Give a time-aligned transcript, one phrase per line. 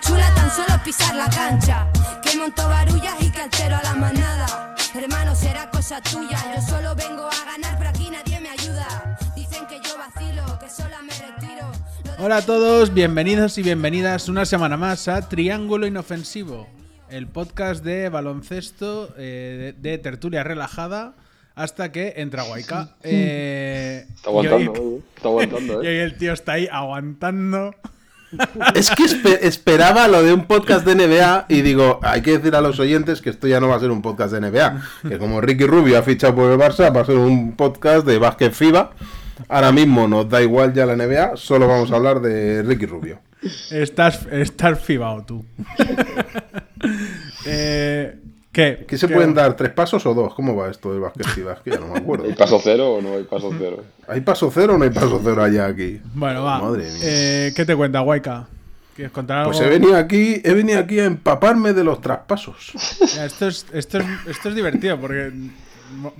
[0.00, 1.86] chula tan solo pisar la cancha.
[2.22, 4.74] Que monto barullas y que altero a la manada.
[4.94, 6.38] Hermano, será cosa tuya.
[6.54, 9.18] Yo solo vengo a ganar, pero aquí nadie me ayuda.
[9.34, 11.70] Dicen que yo vacilo, que sola me retiro.
[12.18, 16.66] Hola a todos, bienvenidos y bienvenidas una semana más a Triángulo Inofensivo,
[17.10, 21.14] el podcast de baloncesto eh, de, de tertulia relajada
[21.54, 22.96] hasta que entra Guayca.
[23.02, 25.00] Eh, Está y hoy- aguantando, eh.
[25.16, 25.90] Está aguantando, y eh.
[25.90, 27.74] hoy el tío está ahí aguantando.
[28.74, 32.54] Es que espe- esperaba lo de un podcast de NBA y digo, hay que decir
[32.54, 34.82] a los oyentes que esto ya no va a ser un podcast de NBA.
[35.08, 38.18] Que como Ricky Rubio ha fichado por el Barça, va a ser un podcast de
[38.18, 38.90] básquet FIBA.
[39.48, 43.20] Ahora mismo nos da igual ya la NBA, solo vamos a hablar de Ricky Rubio.
[43.70, 45.44] Estás, estás fibao tú.
[47.46, 48.18] Eh,
[48.52, 48.84] ¿Qué?
[48.88, 49.54] ¿Qué se ¿Qué- pueden dar?
[49.56, 50.34] ¿Tres pasos o dos?
[50.34, 51.26] ¿Cómo va esto del básquet?
[51.26, 52.24] Es que ya no me acuerdo.
[52.24, 53.84] ¿Hay paso cero o no hay paso cero?
[54.08, 56.00] ¿Hay paso cero o no hay paso cero allá aquí?
[56.14, 56.60] Bueno, va.
[56.60, 56.98] Madre mía.
[57.02, 58.48] Eh, ¿Qué te cuenta, Guayca?
[58.96, 59.52] ¿Quieres contar algo?
[59.52, 62.72] Pues he venido aquí, he venido aquí a empaparme de los traspasos.
[63.14, 65.30] Ya, esto, es, esto, es, esto es divertido porque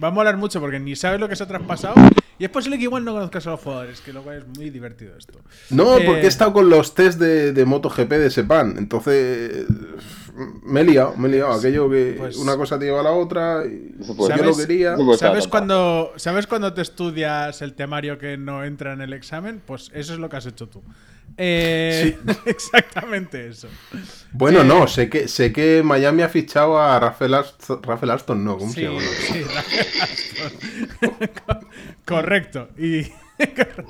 [0.03, 1.95] va a molar mucho porque ni sabes lo que se ha traspasado
[2.39, 4.71] y es posible que igual no conozcas a los jugadores, que lo cual es muy
[4.71, 5.41] divertido esto.
[5.71, 8.77] No, Eh, porque he estado con los test de, de MotoGP de Sepan.
[8.79, 9.67] Entonces
[10.63, 11.53] me he liado, me he liado.
[11.53, 13.65] Aquello que Pues- una cosa te lleva a la otra.
[13.67, 14.97] Y yo lo quería.
[15.19, 19.61] ¿Sabes cuando, ¿Sabes cuando te estudias el temario que no entra en el examen?
[19.67, 20.83] Pues eso es lo que has hecho tú.
[21.37, 23.69] Eh, exactamente eso.
[24.33, 28.45] Bueno, Eh, no, sé que sé que Miami ha fichado a Rafael Aston, Rafael Aston
[28.45, 29.01] no, ¿cómo Sí, se llama?
[29.33, 31.69] sí, Rafael Aston.
[32.05, 32.69] Correcto.
[32.79, 33.03] Y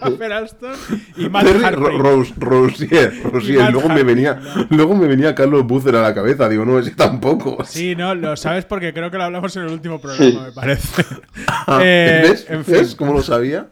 [0.01, 0.75] Rafael Aston
[1.17, 3.71] y Matt Rose- Rosier, Rosier.
[3.73, 4.39] Luego me venía,
[4.71, 6.49] luego me venía Carlos Bucer a la cabeza.
[6.49, 7.65] Digo, no, ese tampoco.
[7.65, 11.03] Sí, no, lo sabes porque creo que lo hablamos en el último programa, me parece.
[11.47, 12.47] Ah, Eh, ¿Ves?
[12.51, 12.75] en fin.
[12.75, 13.69] ¿Ves cómo lo sabía?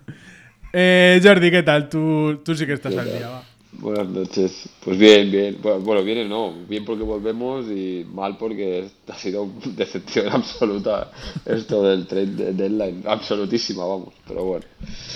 [0.72, 1.88] Eh, Jordi, ¿qué tal?
[1.88, 3.42] Tú, tú sí que estás al día, va.
[3.78, 4.68] Buenas noches.
[4.84, 5.58] Pues bien, bien.
[5.62, 6.52] Bueno, bien no.
[6.68, 11.10] Bien porque volvemos y mal porque ha sido decepción absoluta
[11.44, 13.02] esto del trade de- deadline.
[13.06, 14.14] Absolutísima, vamos.
[14.26, 14.64] Pero bueno.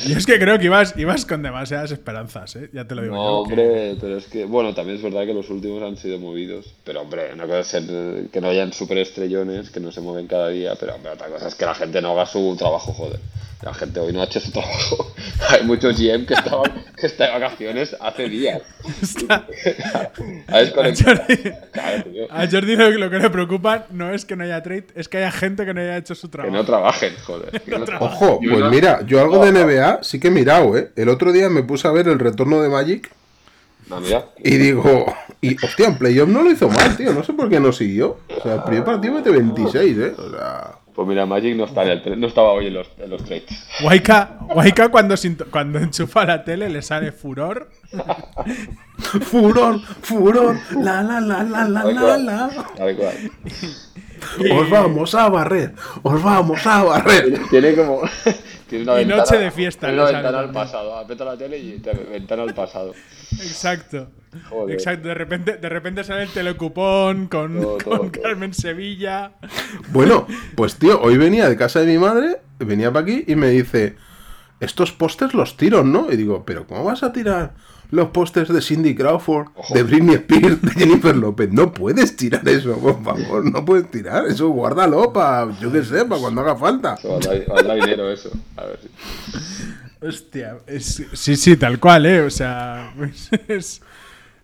[0.06, 2.70] Yo es que creo que ibas, ibas con demasiadas esperanzas, ¿eh?
[2.72, 3.48] Ya te lo digo No, yo.
[3.48, 6.74] que- hombre, pero es que, bueno, también es verdad que los últimos han sido movidos.
[6.84, 7.84] Pero, hombre, una cosa es ser,
[8.30, 10.74] que no hayan superestrellones que no se mueven cada día.
[10.78, 13.20] Pero, hombre, otra cosa es que la gente no haga su trabajo, joder.
[13.62, 15.12] La gente hoy no ha hecho su trabajo.
[15.50, 18.62] Hay muchos GM que estaban que está de vacaciones hace días.
[19.02, 19.46] Está-
[20.48, 20.94] A Jordi,
[21.72, 22.26] Claro, tío.
[22.30, 25.18] a Jordi lo, lo que le preocupa no es que no haya trade, es que
[25.18, 26.56] haya gente que no haya hecho su Que trabajo.
[26.56, 27.60] no trabajen, joder.
[27.64, 28.16] Que no trabajen.
[28.16, 30.90] Ojo, Y pues una- mira, yo algo de NBA sí que he mirado, ¿eh?
[30.96, 33.10] El otro día me puse a ver el retorno de Magic
[33.88, 34.24] No, mira.
[34.42, 35.04] Y digo,
[35.42, 37.12] y hostia, en playoff no lo hizo mal, tío.
[37.12, 38.20] No sé por qué no siguió.
[38.38, 40.14] O sea, el primer partido mete 26, ¿eh?
[40.16, 43.08] O sea, Pues mira, Magic no, está en el, no estaba hoy en los, en
[43.08, 43.44] los trades.
[43.82, 45.14] Waika, cuando,
[45.50, 47.70] cuando enchufa la tele le sale furor.
[49.22, 52.50] furor, furor, la la la la la la la.
[52.76, 53.14] Tal cual.
[54.52, 57.40] Os vamos a barrer, os vamos a barrer.
[57.50, 58.02] Tiene como.
[58.68, 60.96] Tiene una Y ventana, noche de fiesta Tiene una ventana al pasado.
[60.96, 62.94] Aprieta la tele y te ventana al pasado.
[63.32, 64.10] Exacto.
[64.48, 64.74] Joder.
[64.74, 65.08] Exacto.
[65.08, 68.22] De repente, de repente sale el telecupón con, Todo, todo, con todo.
[68.22, 69.32] Carmen Sevilla.
[69.88, 73.48] Bueno, pues tío, hoy venía de casa de mi madre, venía para aquí y me
[73.48, 73.96] dice,
[74.60, 76.12] estos pósters los tiro, ¿no?
[76.12, 77.54] Y digo, pero ¿cómo vas a tirar
[77.90, 79.74] los pósters de Cindy Crawford, Ojo.
[79.74, 81.50] de Britney Spears, de Jennifer López?
[81.52, 86.04] No puedes tirar eso, por favor, no puedes tirar eso, guárdalo para, yo qué sé,
[86.04, 86.96] para cuando haga falta.
[87.48, 88.30] Valdrá, dinero eso.
[88.56, 90.06] A ver si.
[90.06, 90.58] Hostia.
[90.66, 92.20] es- sí, sí, tal cual, ¿eh?
[92.22, 92.94] O sea.
[93.48, 93.82] Es,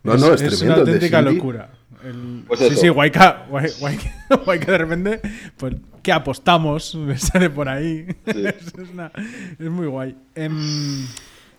[0.02, 1.70] No, no, es tremendo, una auténtica locura.
[2.04, 4.12] El- Pues sí, sí, Waika, Wai- Waika,
[4.46, 5.20] Waika de repente,
[5.56, 6.94] pues, ¿qué apostamos?
[6.96, 8.06] Me sale por ahí.
[8.26, 8.36] es,
[8.78, 9.10] es una-
[9.58, 10.14] es muy guay.
[10.34, 11.06] Em,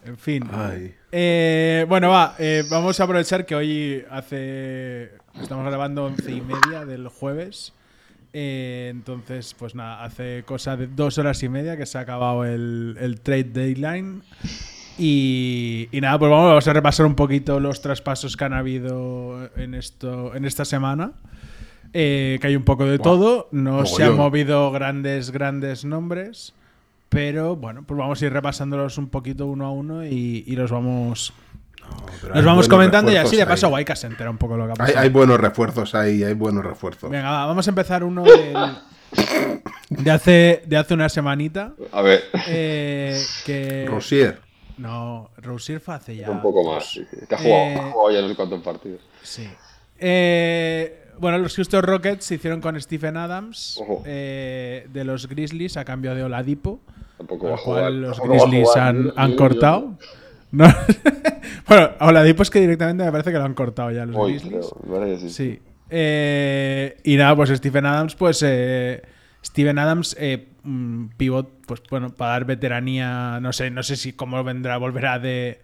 [0.08, 0.44] en fin.
[0.52, 0.96] Ay.
[1.12, 5.12] Eh, bueno, va, eh, vamos a aprovechar que hoy hace.
[5.40, 7.74] Estamos grabando once y media del jueves.
[8.34, 12.44] Eh, entonces, pues nada, hace cosa de dos horas y media que se ha acabado
[12.46, 14.22] el, el trade deadline.
[14.98, 19.50] Y, y nada, pues vamos, vamos a repasar un poquito los traspasos que han habido
[19.56, 21.14] en, esto, en esta semana.
[21.94, 23.48] Eh, que hay un poco de todo.
[23.52, 26.54] No se han movido grandes, grandes nombres.
[27.10, 30.72] Pero bueno, pues vamos a ir repasándolos un poquito uno a uno y, y los
[30.72, 31.34] vamos,
[32.22, 33.70] Pero los vamos comentando y así de paso.
[33.70, 35.00] Waika se entera un poco lo que ha Hay, pasado.
[35.00, 37.10] hay buenos refuerzos ahí, hay buenos refuerzos.
[37.10, 38.54] Venga, va, vamos a empezar uno del-
[39.90, 41.74] de, hace, de hace una semanita.
[41.94, 42.24] A ver.
[42.48, 44.42] eh, que Rosier.
[44.78, 46.30] No, Rousier fue hace ya.
[46.30, 46.92] Un poco más.
[46.92, 47.18] sí, sí.
[47.28, 49.02] Que ha jugado, Eh, ha jugado ya no sé cuántos partidos.
[49.24, 49.50] Sí.
[49.98, 55.86] Eh, bueno, los Houston Rockets se hicieron con Stephen Adams eh, de los Grizzlies a
[55.86, 56.80] cambio de Oladipo.
[57.18, 57.82] Tampoco va a jugar.
[57.84, 59.98] cual los Grizzlies han, cortado.
[60.50, 60.66] No.
[61.68, 64.68] bueno, Oladipo es que directamente me parece que lo han cortado ya los Hoy, Grizzlies.
[64.82, 65.30] creo, sí.
[65.30, 65.60] Sí.
[65.90, 69.02] Eh, y nada, pues Stephen Adams, pues eh,
[69.44, 74.14] Steven Adams, eh, mm, pivot, pues bueno, para dar veteranía, no sé, no sé si
[74.14, 75.62] cómo vendrá, volverá de,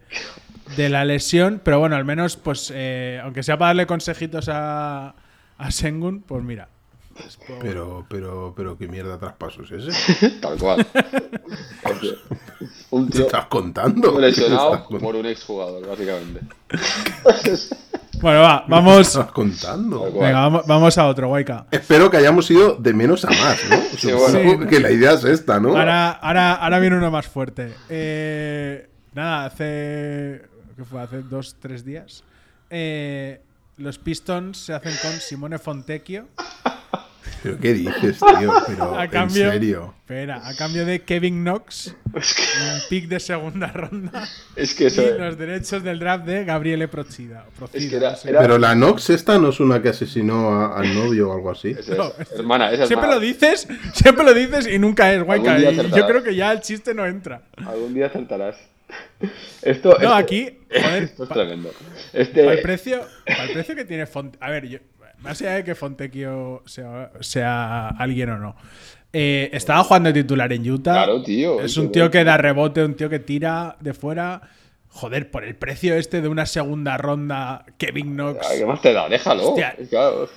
[0.76, 5.14] de la lesión, pero bueno, al menos, pues, eh, aunque sea para darle consejitos a,
[5.58, 6.68] a Sengun, pues mira.
[7.16, 10.30] pues, por- Pero, pero, pero, ¿qué mierda traspaso es ese?
[10.40, 10.86] Tal cual.
[12.90, 14.10] Un ¿Te tío estás contando?
[14.14, 15.06] ¿Qué me lesionado estás contando?
[15.06, 16.40] por un exjugador, básicamente.
[18.20, 19.00] Bueno, va, ¿Qué vamos.
[19.08, 20.04] estás contando?
[20.12, 21.66] Venga, vamos, vamos a otro, Waika.
[21.70, 24.16] Espero que hayamos ido de menos a más, ¿no?
[24.18, 24.66] Bueno.
[24.66, 25.76] que la idea es esta, ¿no?
[25.76, 27.74] Ahora, ahora, ahora viene uno más fuerte.
[27.90, 30.42] Eh, nada, hace.
[30.74, 31.02] ¿Qué fue?
[31.02, 32.24] Hace dos, tres días.
[32.70, 33.42] eh,
[33.76, 36.26] los Pistons se hacen con Simone Fontecchio.
[37.42, 38.52] ¿Pero qué dices, tío?
[38.66, 39.50] Pero, A en cambio.
[39.50, 39.94] serio.
[40.00, 42.22] Espera, a cambio de Kevin Knox, un
[42.88, 44.26] pick de segunda ronda.
[44.56, 45.02] Es que eso.
[45.02, 47.44] Y los derechos del draft de Gabriele Procida.
[47.56, 48.30] Procida, Es que era- no sé.
[48.30, 51.50] era- Pero la Nox esta no es una que asesinó a- al novio o algo
[51.50, 51.68] así.
[51.78, 51.86] Es.
[51.90, 53.20] No, hermana, esa es Siempre mala.
[53.20, 55.54] lo dices, siempre lo dices y nunca es, Waika.
[55.54, 57.42] Algún día Y yo creo que ya el chiste no entra.
[57.66, 58.56] Algún día acertarás.
[59.62, 61.70] Esto, No, aquí, joder, Esto es tremendo.
[62.12, 64.36] Este, Para el precio, para el precio que tiene Font...
[64.40, 64.78] A ver, yo,
[65.20, 68.56] más allá de que Fontecchio sea, sea alguien o no.
[69.12, 70.92] eh, estaba jugando de titular en Utah.
[70.92, 74.42] Claro, tío, Es un tío que da rebote, un tío que tira de fuera.
[74.88, 78.46] Joder, por el precio este de una segunda ronda, Kevin Knox.
[78.48, 79.08] ¿Qué más te da?
[79.08, 79.48] Déjalo.
[79.48, 79.74] Hostia.
[79.90, 80.28] Claro,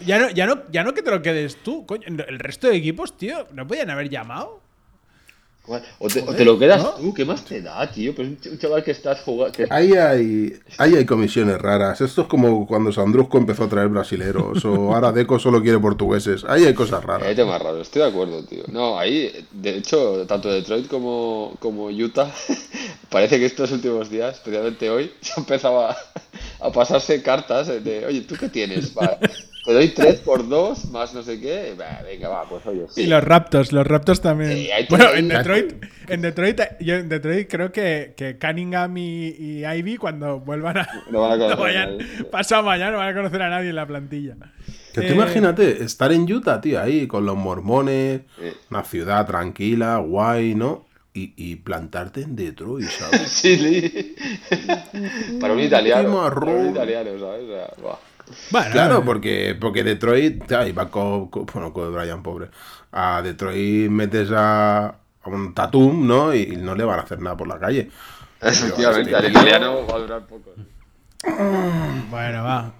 [0.00, 2.02] Ya no, ya, no, ya no que te lo quedes tú, coño.
[2.06, 4.61] El resto de equipos, tío, ¿no podían haber llamado?
[6.00, 6.90] O te, o te lo quedas ¿no?
[6.94, 8.14] tú, ¿qué más te da, tío?
[8.16, 9.52] Pues un ch- un chaval que estás jugando.
[9.56, 12.00] que- Ahí hay, ahí hay comisiones raras.
[12.00, 16.44] Esto es como cuando Sandrusco empezó a traer brasileros o ahora Deco solo quiere portugueses.
[16.48, 17.36] Ahí hay cosas Hay raras.
[17.36, 18.64] temas raros, estoy de acuerdo, tío.
[18.72, 22.30] No, ahí, de hecho, tanto Detroit como, como Utah,
[23.08, 25.96] parece que estos últimos días, especialmente hoy, se empezaba
[26.60, 28.96] a pasarse cartas de, oye, ¿tú qué tienes?
[28.98, 29.16] Va,
[29.64, 31.74] te doy 3 por 2 más no sé qué.
[31.80, 33.02] Va, venga, va, pues oye, sí.
[33.02, 34.52] Y los Raptors, los Raptors también.
[34.52, 39.64] Sí, bueno, en Detroit, en Detroit, yo en Detroit creo que, que Cunningham y, y
[39.64, 42.24] Ivy cuando vuelvan a, No van a conocer no a vayan, nadie.
[42.24, 44.34] pasado mañana no van a conocer a nadie en la plantilla.
[44.92, 48.48] Que tú Eh, imagínate estar en Utah, tío, ahí con los mormones, Sí.
[48.70, 50.86] una ciudad tranquila, guay, ¿no?
[51.14, 53.20] Y, y plantarte en Detroit, ¿sabes?
[53.30, 54.16] Sí, sí.
[55.40, 56.22] Para un italiano.
[56.28, 57.42] Para un italiano, ¿sabes?
[57.44, 57.96] O sea, buah.
[58.50, 62.48] Bueno, Claro, porque, porque Detroit, iba con, con- bueno, con Brian, pobre.
[62.92, 66.34] A Detroit metes a, a un Tatum, ¿no?
[66.34, 67.90] Y no le van a hacer nada por la calle.
[68.40, 70.50] Efectivamente, este al tío- italiano va a durar poco.
[72.10, 72.72] bueno, va.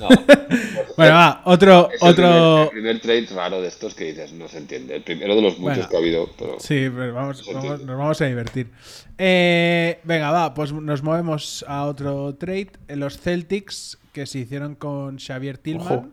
[0.00, 0.08] No,
[0.96, 2.62] Bueno, va, otro, es el primer, otro.
[2.64, 4.96] el primer trade raro de estos que dices, no se entiende.
[4.96, 5.88] El primero de los muchos Bueno.
[5.88, 6.56] que ha habido, pero.
[6.58, 8.70] Sí, pero vamos, nos vamos a divertir.
[9.18, 12.70] Eh, venga, va, pues nos movemos a otro trade.
[12.88, 16.08] Los Celtics, que se hicieron con Xavier Tillman, Ojo.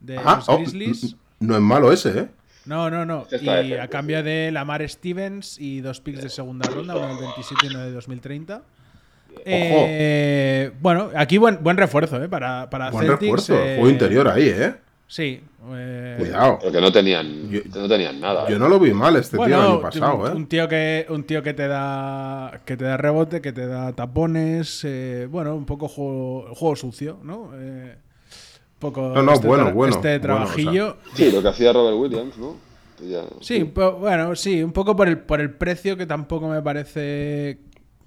[0.00, 1.16] de Ah, los oh, Grizzlies.
[1.40, 2.28] no es malo ese, ¿eh?
[2.66, 3.22] No, no, no.
[3.22, 7.08] Este Y decente, a cambio de Lamar Stevens y dos picks de segunda ronda, uno
[7.08, 8.62] del 27 y uno de 2030.
[9.46, 12.28] Eh, bueno, aquí buen, buen refuerzo, ¿eh?
[12.28, 13.22] Para, para Buen Celtics.
[13.22, 13.54] refuerzo.
[13.58, 14.74] eh, Juego interior ahí, ¿eh?
[15.14, 15.40] Sí.
[15.70, 16.58] eh, Cuidado.
[16.60, 18.48] Porque no tenían, Yo- no tenían nada.
[18.48, 18.58] Yo ¿eh?
[18.58, 20.30] no lo vi mal este tío el año pasado, un, ¿eh?
[20.34, 23.92] un tío que un tío que te da que te da rebote, que te da
[23.92, 27.52] tapones, eh, bueno, un poco juego, juego sucio, ¿no?
[27.54, 30.96] Eh, un poco No, no, este, bueno, tra- bueno, este bueno, trabajillo.
[31.14, 32.56] Sí, lo que hacía Robert Williams, ¿no?
[33.08, 36.60] Ya- Sí, po- bueno, sí, un poco por el por el precio que tampoco me
[36.60, 37.60] parece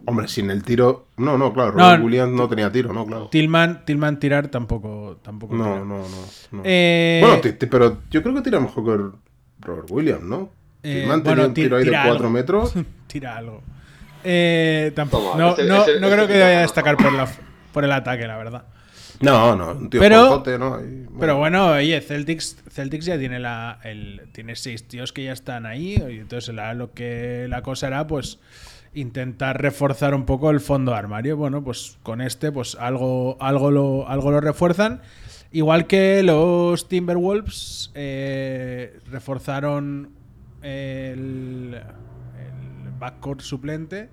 [0.05, 1.07] Hombre, sin el tiro.
[1.17, 1.71] No, no, claro.
[1.73, 3.27] No, Robert Williams no tenía tiro, no, claro.
[3.29, 5.79] Tillman, Tillman tirar tampoco tampoco No, tira.
[5.79, 6.05] no, no.
[6.51, 6.61] no.
[6.63, 9.17] Eh, Bueno, pero yo creo que tira mejor que
[9.65, 10.49] Robert Williams, ¿no?
[10.83, 12.29] eh, Tillman tenía bueno, un ti- tiro ahí de tira 4 algo.
[12.29, 12.73] metros.
[13.07, 13.61] tira algo.
[14.23, 15.31] Eh, tampoco.
[15.31, 17.27] Toma, no, no, no creo que vaya a destacar por la
[17.73, 18.63] por el ataque, la verdad.
[19.19, 20.69] No, no, un tío Pero- ¿no?
[20.77, 21.09] Bueno.
[21.19, 25.65] Pero bueno, oye, Celtics, Celtics ya tiene la el, tiene seis tíos que ya están
[25.65, 28.39] ahí y entonces la- lo que la cosa era pues
[28.97, 31.37] intentar reforzar un poco el fondo de armario.
[31.37, 35.01] Bueno, pues con este pues algo algo lo algo lo refuerzan.
[35.51, 40.11] Igual que los Timberwolves eh, reforzaron
[40.61, 41.79] el,
[42.99, 44.09] backcourt suplente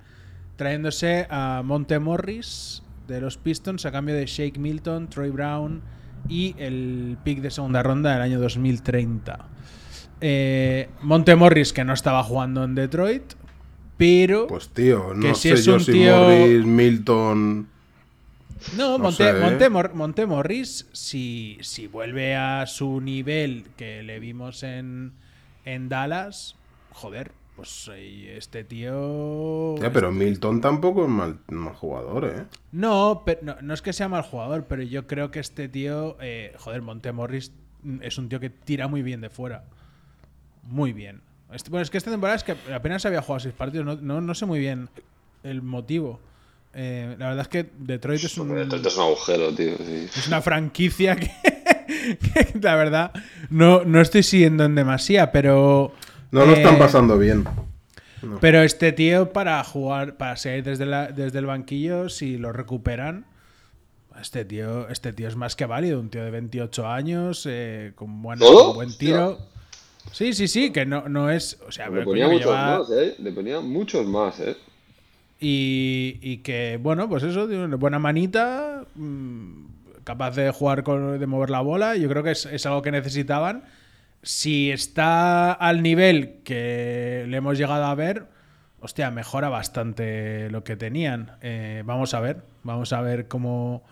[0.57, 5.83] trayéndose a Monte Morris de los Pistons a cambio de Shake Milton, Troy Brown
[6.29, 9.49] y el pick de segunda ronda del año 2030.
[10.21, 13.35] Eh, Monte Morris que no estaba jugando en Detroit,
[13.97, 17.69] pero Pues tío, no Que si sé es yo un si tío- Morris, Milton.
[18.77, 19.33] No, No Monte, ¿eh?
[19.41, 25.13] Monte, Mor- Monte Morris, si, si vuelve a su nivel que le vimos en,
[25.67, 26.57] en Dallas,
[26.93, 29.77] joder, pues este tío...
[29.77, 32.45] Ya, pero Milton tampoco es mal, mal jugador, ¿eh?
[32.73, 36.17] No, pero, no, no es que sea mal jugador, pero yo creo que este tío,
[36.21, 39.65] eh, joder, Montemorris mm, es un tío que tira muy bien de fuera.
[40.63, 41.21] Muy bien.
[41.55, 44.21] Este- bueno, es que esta temporada es que apenas había jugado seis partidos, no, no,
[44.21, 44.89] no sé muy bien
[45.43, 46.21] el motivo.
[46.75, 49.77] Eh, la verdad es que Detroit es, un- esto es un agujero, tío.
[49.79, 50.09] sí.
[50.17, 51.31] es una franquicia que,
[52.19, 53.13] que la verdad
[53.51, 55.93] no, no estoy siguiendo en demasía, pero...
[56.33, 57.45] No lo eh, están pasando bien.
[58.41, 63.25] pero este tío para jugar, para seguir desde, la- desde el banquillo, si lo recuperan,
[64.21, 68.21] este tío, este tío es más que válido, un tío de 28 años, eh, con
[68.23, 69.39] buen, buen tiro.
[70.13, 71.59] Sí, sí, sí, que no, no es.
[71.67, 73.15] O sea, Le ponía muchos lleva- más, ¿eh?
[73.19, 74.57] Le ponía muchos más, ¿eh?
[75.41, 79.65] y, y que, bueno, pues eso, tiene una buena manita, mm,
[80.05, 81.97] capaz de jugar, con, de mover la bola.
[81.97, 83.65] Yo creo que es, es algo que necesitaban.
[84.23, 88.25] Si está al nivel que le hemos llegado a ver,
[88.81, 91.33] hostia, mejora bastante lo que tenían.
[91.43, 93.83] Eh, vamos a ver, vamos a ver cómo.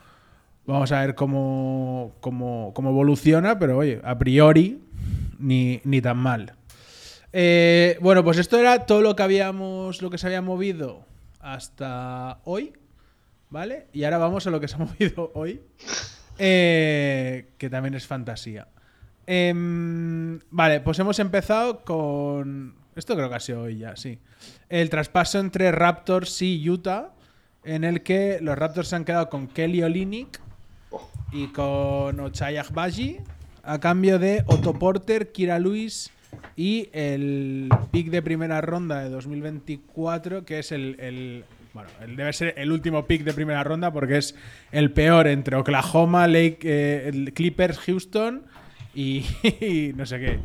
[0.64, 4.80] Vamos a ver cómo, cómo, cómo evoluciona, pero oye, a priori,
[5.38, 6.54] ni, ni tan mal.
[7.32, 11.06] Eh, bueno, pues esto era todo lo que habíamos, lo que se había movido
[11.40, 12.72] hasta hoy,
[13.48, 13.86] ¿vale?
[13.92, 15.60] Y ahora vamos a lo que se ha movido hoy,
[16.38, 18.68] eh, que también es fantasía.
[19.26, 22.74] Em, vale, pues hemos empezado con...
[22.94, 24.18] Esto creo que ha sido hoy ya, sí.
[24.68, 27.12] El traspaso entre Raptors y Utah,
[27.64, 30.40] en el que los Raptors se han quedado con Kelly Olynyk
[31.32, 33.20] y con Ochai Agbaji
[33.62, 36.10] a cambio de Otto Porter, Kira Lewis
[36.56, 42.32] y el pick de primera ronda de 2024, que es el, el- bueno, el- debe
[42.32, 44.34] ser el último pick de primera ronda porque es
[44.72, 48.42] el peor entre Oklahoma, Lake, eh, Clippers, Houston
[48.94, 49.24] y,
[49.96, 50.38] no sé qué.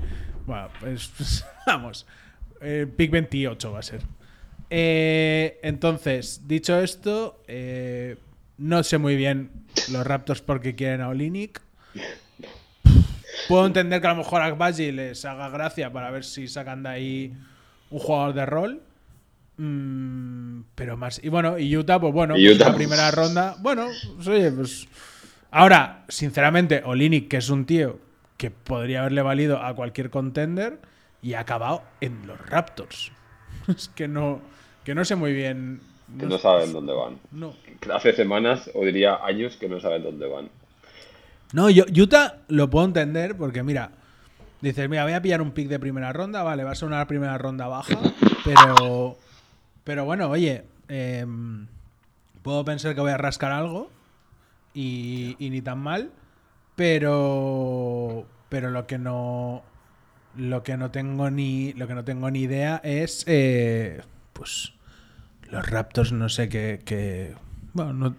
[0.45, 2.05] Bueno, pues, pues, vamos,
[2.62, 4.01] eh, pick 28 va a ser.
[4.69, 8.17] Eh, entonces, dicho esto, eh,
[8.57, 9.50] no sé muy bien
[9.91, 11.62] los Raptors porque quieren a Olinik.
[13.47, 16.83] Puedo entender que a lo mejor a Agbaji les haga gracia para ver si sacan
[16.83, 17.33] de ahí
[17.89, 18.81] un jugador de rol.
[19.57, 21.23] Mm, pero más.
[21.23, 23.55] Y bueno, y Utah, pues bueno, Y pues Utah, la primera ronda.
[23.59, 24.87] Bueno, pues, oye, pues.
[25.51, 27.99] Ahora, sinceramente, Olinik, que es un tío
[28.37, 30.79] que podría haberle valido a cualquier contender
[31.21, 33.11] y ha acabado en los Raptors.
[33.67, 34.39] Es que no,
[34.85, 35.81] que no sé muy bien.
[36.17, 37.19] Que no saben dónde van.
[37.31, 37.53] No.
[37.93, 40.49] Hace semanas, o diría años, que no saben dónde van.
[41.53, 43.91] No, yo, Utah lo puedo entender porque, mira,
[44.61, 47.05] dices, mira, voy a pillar un pick de primera ronda, vale, va a ser una
[47.07, 47.97] primera ronda baja,
[48.43, 49.17] pero,
[49.83, 51.67] pero bueno, oye, em,
[52.43, 53.91] puedo pensar que voy a rascar algo
[54.73, 56.11] y, y ni tan mal,
[56.75, 59.63] pero, pero lo que no,
[60.35, 64.01] lo que no tengo ni, lo que no tengo ni idea es, eh,
[64.33, 64.73] pues,
[65.49, 67.33] los Raptors, no sé qué, qué-
[67.73, 68.15] bueno, no,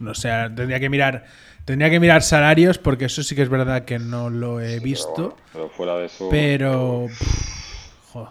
[0.00, 1.24] no sé, tendría que mirar,
[1.64, 5.34] tendría que mirar salarios porque eso sí que es verdad que no lo he visto,
[5.52, 6.28] Pero, fuera de eso.
[6.30, 8.28] pero, pff, jo,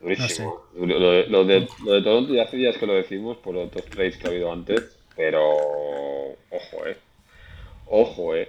[0.00, 0.62] Durísimo.
[0.76, 3.66] Lo, de, lo, de, lo de Toronto ya hace días que lo decimos por los
[3.68, 4.82] otros trades que ha habido antes,
[5.16, 6.96] pero ojo, eh.
[7.86, 8.48] Ojo, eh.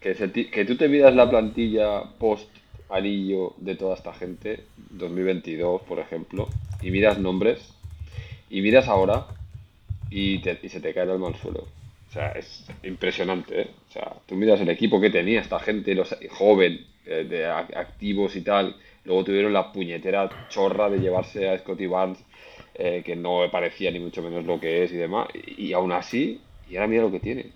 [0.00, 2.48] Que, se ti- que tú te miras la plantilla post
[2.88, 4.60] anillo de toda esta gente,
[4.90, 6.48] 2022, por ejemplo,
[6.80, 7.58] y miras nombres,
[8.50, 9.26] y miras ahora,
[10.10, 11.68] y, te- y se te cae el alma al suelo.
[12.16, 13.70] O sea, es impresionante, ¿eh?
[13.90, 18.34] O sea, tú miras el equipo que tenía esta gente, los joven, eh, de activos
[18.36, 18.74] y tal.
[19.04, 22.18] Luego tuvieron la puñetera chorra de llevarse a Scotty Barnes,
[22.74, 25.28] eh, que no me parecía ni mucho menos lo que es y demás.
[25.34, 27.52] Y, y aún así, y ahora mira lo que tienen.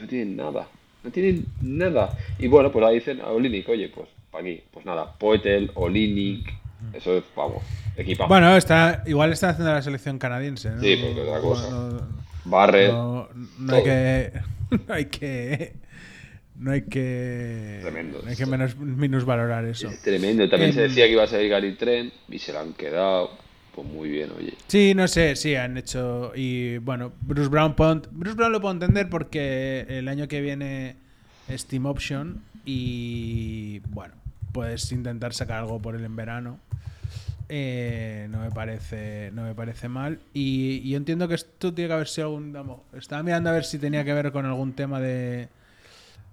[0.00, 0.66] No tienen nada.
[1.04, 2.16] No tienen nada.
[2.38, 6.50] Y bueno, pues ahí dicen a Olinik, oye, pues para aquí, pues nada, Poetel, Olinik,
[6.94, 7.62] eso es, vamos,
[7.94, 8.28] equipazo.
[8.28, 10.80] Bueno, está, igual está haciendo la selección canadiense, ¿no?
[10.80, 11.68] Sí, porque otra cosa.
[11.70, 13.28] No, no- Barrett, no-
[13.58, 14.32] no hay que,
[14.88, 15.72] no hay que,
[16.58, 19.88] no hay que, Tremendo no hay que menos, minusvalorar eso.
[19.88, 20.48] Es tremendo.
[20.48, 23.30] También se Em, decía que iba a salir Gary Trent y se la han quedado.
[23.74, 24.54] Pues muy bien, oye.
[24.66, 26.32] Sí, no sé, sí, han hecho.
[26.34, 30.96] Y bueno, Bruce Brown, puedo- Bruce Brown lo puedo entender porque el año que viene
[31.48, 34.14] es Team Option y bueno,
[34.52, 36.58] puedes intentar sacar algo por él en verano.
[37.50, 41.88] Eh, no me parece no me parece mal y, y yo entiendo que esto tiene
[41.88, 44.74] que haber sido algún vamos, estaba mirando a ver si tenía que ver con algún
[44.74, 45.48] tema de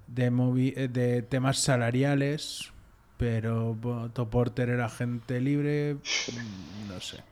[0.08, 2.72] de, movi- eh, de temas salariales
[3.18, 7.24] pero bueno, Otto Porter era gente libre mm, no sé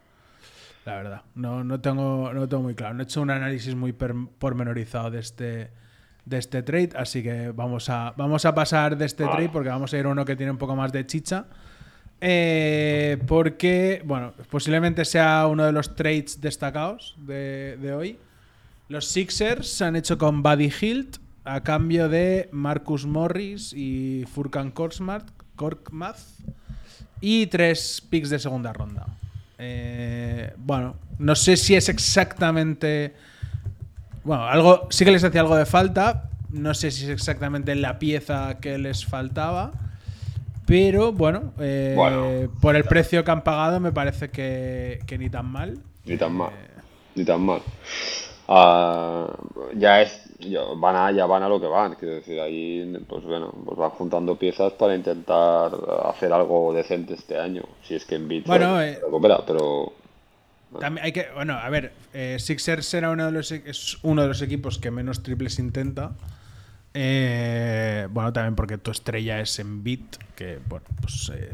[0.85, 1.21] la verdad.
[1.35, 2.93] No, no, tengo, no tengo muy claro.
[2.93, 5.71] No he hecho un análisis muy pormenorizado de este,
[6.25, 9.93] de este trade, así que vamos a, vamos a pasar de este trade porque vamos
[9.93, 11.45] a ir a uno que tiene un poco más de chicha.
[12.25, 18.17] Eh, porque, bueno, posiblemente sea uno de los trades destacados de, hoy.
[18.87, 24.71] Los Sixers se han hecho con Buddy Hilt a cambio de Marcus Morris y Furkan
[24.71, 25.25] Korkmaz
[27.19, 29.05] y tres picks de segunda ronda.
[29.57, 33.15] Eh, bueno, no sé si es exactamente.
[34.23, 36.29] Bueno, algo, sí que les hacía algo de falta.
[36.51, 39.73] No sé si es exactamente la pieza que les faltaba.
[40.73, 42.51] Pero bueno, eh, Bueno.
[42.59, 45.77] por el precio que han pagado, me parece que, que ni tan mal.
[46.03, 46.49] Ni tan mal.
[47.13, 47.61] Ni tan mal.
[48.47, 49.27] Ah,
[49.75, 50.19] ya es.
[50.39, 51.93] ya van, a, ya van a lo que van.
[51.93, 55.71] Quiero decir, ahí pues bueno, pues van juntando piezas para intentar
[56.05, 57.61] hacer algo decente este año.
[57.83, 59.93] Si es que en Beat Bueno, eh, recupera, pero.
[60.79, 64.27] También hay que, bueno, a ver, eh, Sixers era uno de los, es uno de
[64.27, 66.13] los equipos que menos triples intenta.
[66.93, 71.49] Eh, bueno, también porque tu estrella es en beat, que, bueno, pues eh,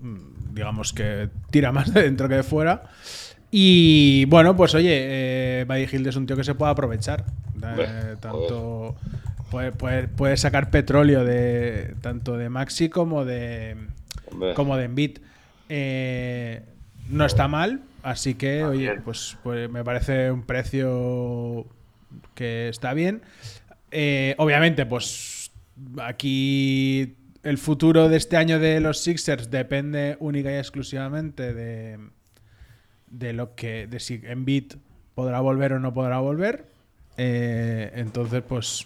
[0.00, 2.84] mm, digamos que tira más de dentro que de fuera.
[3.50, 4.90] Y bueno, pues oye,
[5.60, 7.24] eh, Buddy es un tío que se puede aprovechar.
[7.78, 8.96] Eh, tanto
[9.50, 13.76] puede, puede- puede sacar petróleo de tanto de Maxi como de
[14.30, 14.54] Hombre.
[14.54, 15.18] como de Embiid.
[15.68, 16.62] Eh,
[17.10, 21.66] no está mal, así que, oye, pues, pues me parece un precio
[22.34, 23.22] que está bien.
[23.96, 25.52] Eh, obviamente, pues
[26.02, 31.98] aquí el futuro de este año de los Sixers depende única y exclusivamente de,
[33.06, 34.72] de lo que de si Embiid
[35.14, 36.66] podrá volver o no podrá volver.
[37.16, 38.84] Eh, entonces, pues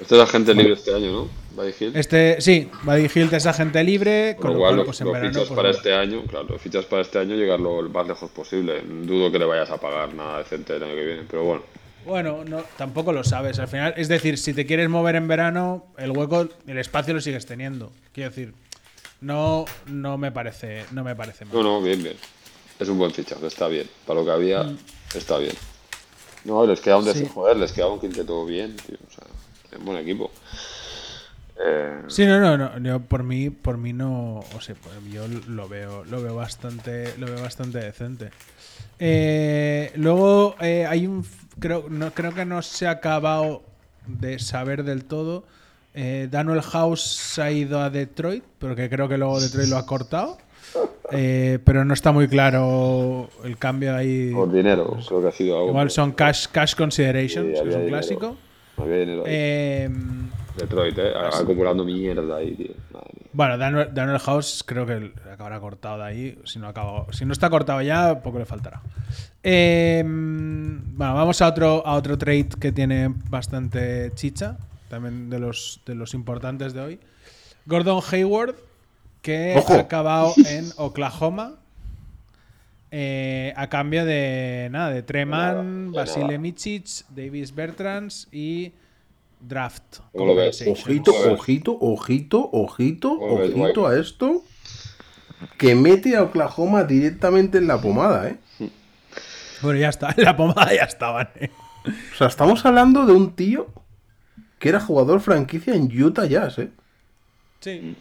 [0.00, 1.28] Este es agente libre este año, ¿no?
[1.54, 1.96] Buddy Hield.
[1.96, 5.12] este sí, Buddy Hield es agente libre, Con con lo cual, lo, pues en lo
[5.12, 5.78] verano fichas pues, para bueno.
[5.78, 8.82] este año, claro, lo fichas para este año llegarlo lo más lejos posible.
[8.82, 11.62] Dudo que le vayas a pagar nada decente el año que viene, pero bueno.
[12.04, 13.58] Bueno, no, tampoco lo sabes.
[13.58, 17.20] Al final, es decir, si te quieres mover en verano, el hueco, el espacio lo
[17.20, 17.92] sigues teniendo.
[18.12, 18.54] Quiero decir,
[19.20, 21.54] no, no me parece, no me parece mal.
[21.54, 22.16] No, no, bien, bien.
[22.78, 23.88] Es un buen fichaje, está bien.
[24.06, 24.78] Para lo que había, Mm.
[25.14, 25.54] está bien.
[26.44, 27.26] No, les queda un Sí.
[27.32, 28.96] joder, les queda un quinteto bien, tío.
[29.06, 29.24] O sea,
[29.72, 30.30] es buen equipo.
[31.58, 32.78] Eh, Sí, no, no, no.
[32.80, 37.14] yo por mí, por mí no, o sea, pues yo lo veo, lo veo bastante,
[37.16, 38.30] lo veo bastante decente.
[38.98, 41.24] Eh, luego eh, hay un,
[41.58, 43.62] creo, no, creo que no se ha acabado
[44.06, 45.44] de saber del todo.
[45.94, 49.86] Eh, Daniel House ha ido a Detroit, pero que creo que luego Detroit lo ha
[49.86, 50.38] cortado.
[51.12, 54.32] Eh, pero no está muy claro el cambio ahí.
[54.34, 55.68] por dinero, creo que ha sido algo.
[55.68, 57.88] Igual son cash, cash Sí, considerations, que es un dinero.
[57.88, 58.36] clásico.
[58.76, 59.32] Había dinero ahí.
[59.32, 59.90] Eh,
[60.56, 62.74] Detroit, eh, acumulando mierda ahí, tío.
[62.92, 63.28] Madre mía.
[63.32, 66.38] Bueno, Daniel, Daniel House creo que acabará cortado de ahí.
[66.44, 66.72] Si no,
[67.10, 68.80] si no está cortado ya, poco le faltará.
[69.42, 74.56] Eh, bueno, vamos a otro, a otro trade que tiene bastante chicha.
[74.88, 77.00] También de los, de los importantes de hoy.
[77.66, 78.54] Gordon Hayward,
[79.22, 79.74] que Ojo.
[79.74, 81.56] ha acabado en Oklahoma.
[82.92, 86.38] eh, a cambio de nada, de Treman, Basile.
[86.38, 88.72] Micic, Davis Bertrands y
[89.46, 89.98] Draft.
[90.12, 90.58] ¿Cómo lo ves?
[90.58, 90.98] Compensation.
[90.98, 94.42] Ojito, ojito, ojito, ojito, ¿Cómo ves, ojito a esto.
[95.58, 98.38] Que mete a Oklahoma directamente en la pomada, ¿eh?
[99.62, 101.28] Bueno, ya está, en la pomada ya estaban.
[101.36, 101.50] eh.
[102.12, 103.68] O sea, estamos hablando de un tío
[104.58, 106.70] que era jugador franquicia en Utah Jazz, ¿eh?
[107.60, 107.94] Sí.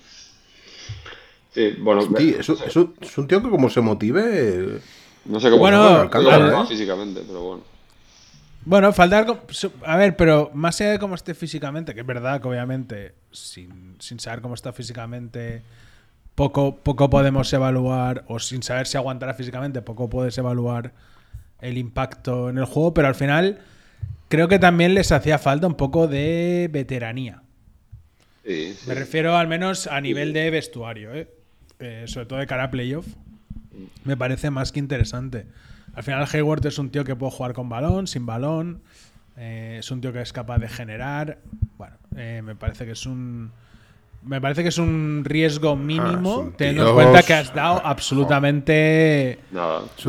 [1.54, 4.80] Sí, bueno, Sí, es, un- es un- es un tío que como se motive...
[5.26, 6.68] no sé cómo, Bueno, no sé cómo alcanza, ¿eh?
[6.68, 7.64] físicamente, pero bueno.
[8.66, 9.46] Bueno, falta algo.
[9.86, 13.96] A ver, pero más allá de cómo esté físicamente, que es verdad que obviamente, sin,
[14.00, 15.62] sin saber cómo está físicamente,
[16.36, 20.94] poco, poco podemos evaluar, o sin saber si aguantará físicamente, poco puedes evaluar
[21.62, 23.60] el impacto en el juego, pero al final
[24.30, 27.42] creo que también les hacía falta un poco de veteranía.
[28.46, 28.88] Sí, sí.
[28.88, 31.30] Me refiero al menos a nivel de vestuario, ¿eh?
[31.80, 33.08] Eh, sobre todo de cara a playoff.
[34.04, 35.46] Me parece más que interesante.
[35.94, 38.82] Al final Hayward es un tío que puede jugar con balón, sin balón.
[39.38, 41.40] eh, es un tío que es capaz de generar.
[41.78, 43.52] Bueno, eh, me parece que es un.
[44.24, 49.40] Me parece que es un riesgo mínimo, un teniendo en cuenta que has dado absolutamente.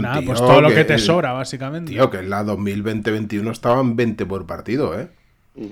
[0.02, 0.20] Nada.
[0.26, 1.92] Pues todo lo que, que- te sobra, básicamente.
[1.92, 5.08] Tío, que en la 2020-21 estaban 20 por partido, ¿eh?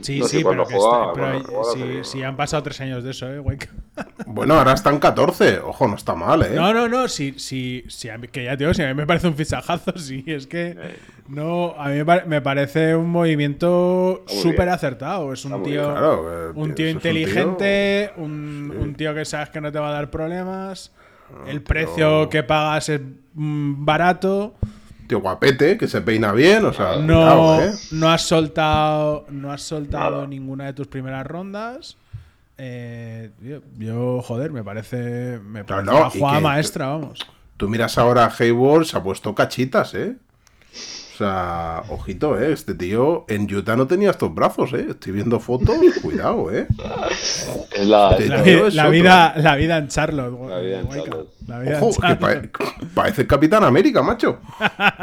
[0.03, 2.63] Sí, No, sí, pero, que jugaba- está- pero cuando jugaba, sí, pero- sí, han pasado
[2.63, 3.69] tres años de eso, ¿eh, Wake?
[4.27, 5.59] Bueno, ahora están 14.
[5.61, 6.51] Ojo, no está mal, ¿eh?
[6.55, 8.95] No, no, no, sí, sí, sí, a mí- que ya te digo, sí, a mí
[8.95, 10.77] me parece un fichajazo, sí, es que
[11.29, 15.91] no, a mí me, pare- me parece un movimiento súper acertado, es un tío.
[15.91, 19.71] Claro, eh, un tío eso es un inteligente, un, un tío que sabes que no
[19.73, 20.93] te va a dar problemas,
[21.47, 23.01] el tío- precio que pagas es
[23.35, 24.55] mm, barato,
[25.13, 27.73] Tío guapete, que se peina bien, o sea, No, cuidado, ¿eh?
[27.91, 30.27] no has soltado, no has soltado Nada.
[30.27, 31.99] ninguna de tus primeras rondas.
[32.57, 37.19] Eh, tío, yo, joder, me parece, me parece no, una jugada que- maestra, vamos.
[37.59, 40.17] Tú miras ahora a Hayward, se ha puesto cachitas, ¿eh?
[40.73, 42.53] O sea, ojito, ¿eh?
[42.53, 44.87] Este tío en Utah no tenía estos brazos, ¿eh?
[44.91, 46.67] Estoy viendo fotos, cuidado, ¿eh?
[47.71, 48.17] Es la.
[48.17, 48.25] Te-
[48.67, 50.49] es La, es vida, la vida en Charlotte.
[50.49, 51.05] La vida en Guayca.
[51.05, 51.29] Charlotte.
[51.47, 52.51] La vida en Ojo, que Charlotte.
[52.51, 54.39] pa- parece el Capitán América, macho.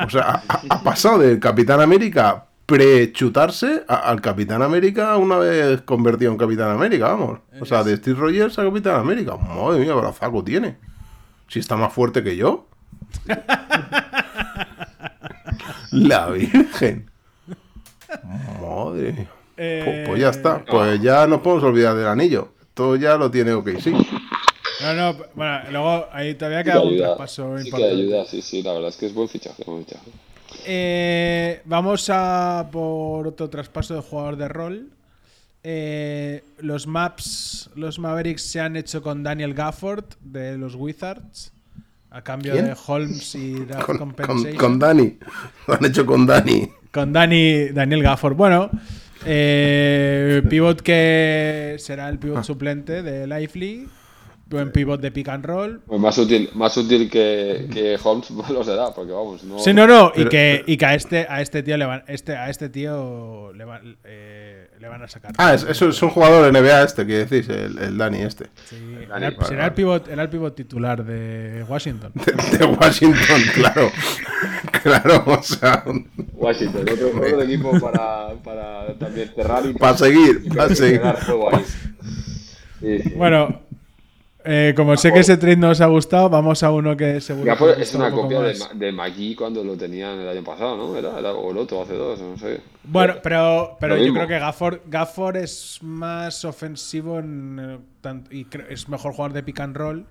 [0.06, 6.32] O sea, ha, ha pasado del Capitán América pre-chutarse al Capitán América una vez convertido
[6.32, 7.40] en Capitán América, vamos.
[7.62, 9.36] O sea, de Steve Rogers a Capitán América.
[9.38, 10.78] Madre mía, brazaco tiene.
[11.48, 12.68] Si está más fuerte que yo.
[15.92, 17.10] La Virgen.
[18.62, 19.30] Madre mía.
[19.58, 20.64] Eh, Pues, pues ya está.
[20.66, 22.54] Pues ya nos podemos olvidar del anillo.
[22.74, 23.92] Todo ya lo tiene ok, sí.
[24.82, 27.96] No, no, bueno, luego ahí todavía que queda un traspaso Sí que importante.
[27.96, 29.64] ayuda, sí, sí, la verdad es que es buen fichaje.
[29.66, 30.10] Buen fichaje.
[30.66, 34.90] Eh, vamos a por otro traspaso de jugador de rol.
[35.64, 41.52] Eh, los maps, los Mavericks se han hecho con Daniel Gafford de los Wizards
[42.12, 42.66] a cambio ¿Quién?
[42.66, 44.56] de Holmes y Draft Con, Compensation.
[44.56, 45.18] con Dani.
[45.68, 46.70] Lo han hecho con Dani.
[46.92, 48.36] Con Dani, Daniel Gafford.
[48.36, 48.70] Bueno,
[49.26, 52.20] eh, pivot que será el Ah.
[52.20, 53.88] pivot suplente de Lively.
[54.50, 55.80] Buen pivot de pick and roll.
[55.86, 59.60] Pues más útil, más útil que, que Holmes lo será, porque vamos, no.
[59.60, 62.04] Sí, no, no, y Pero- que, y que a este a este tío le van
[62.08, 65.34] este a este tío le, van- eh, le van a sacar.
[65.38, 68.48] Ah, es, eso es un jugador NBA este, que decís, el, el Dani este.
[68.66, 72.12] Sí, Dani, era, será el pivot, era el pivot titular de Washington.
[72.52, 73.92] De, de Washington, claro.
[74.84, 75.84] Claro, o sea,
[76.36, 81.02] Washington, otro, otro equipo para, para también cerrar y para seguir, y para seguir.
[81.02, 81.66] dar juego ahí.
[82.80, 83.10] Sí, sí.
[83.16, 83.62] Bueno,
[84.52, 87.44] eh, como sé que ese trade no os ha gustado, vamos a uno que seguro
[87.46, 90.44] que Gafford os es una un copia de, de McGee cuando lo tenían el año
[90.44, 90.98] pasado, ¿no?
[90.98, 92.62] Era, era o el otro, hace dos, no sé.
[92.84, 94.16] Bueno, pero, pero yo mismo.
[94.18, 99.60] creo que Gafford, Gafford es más ofensivo en, eh, y es mejor jugador de pick
[99.60, 100.06] and roll.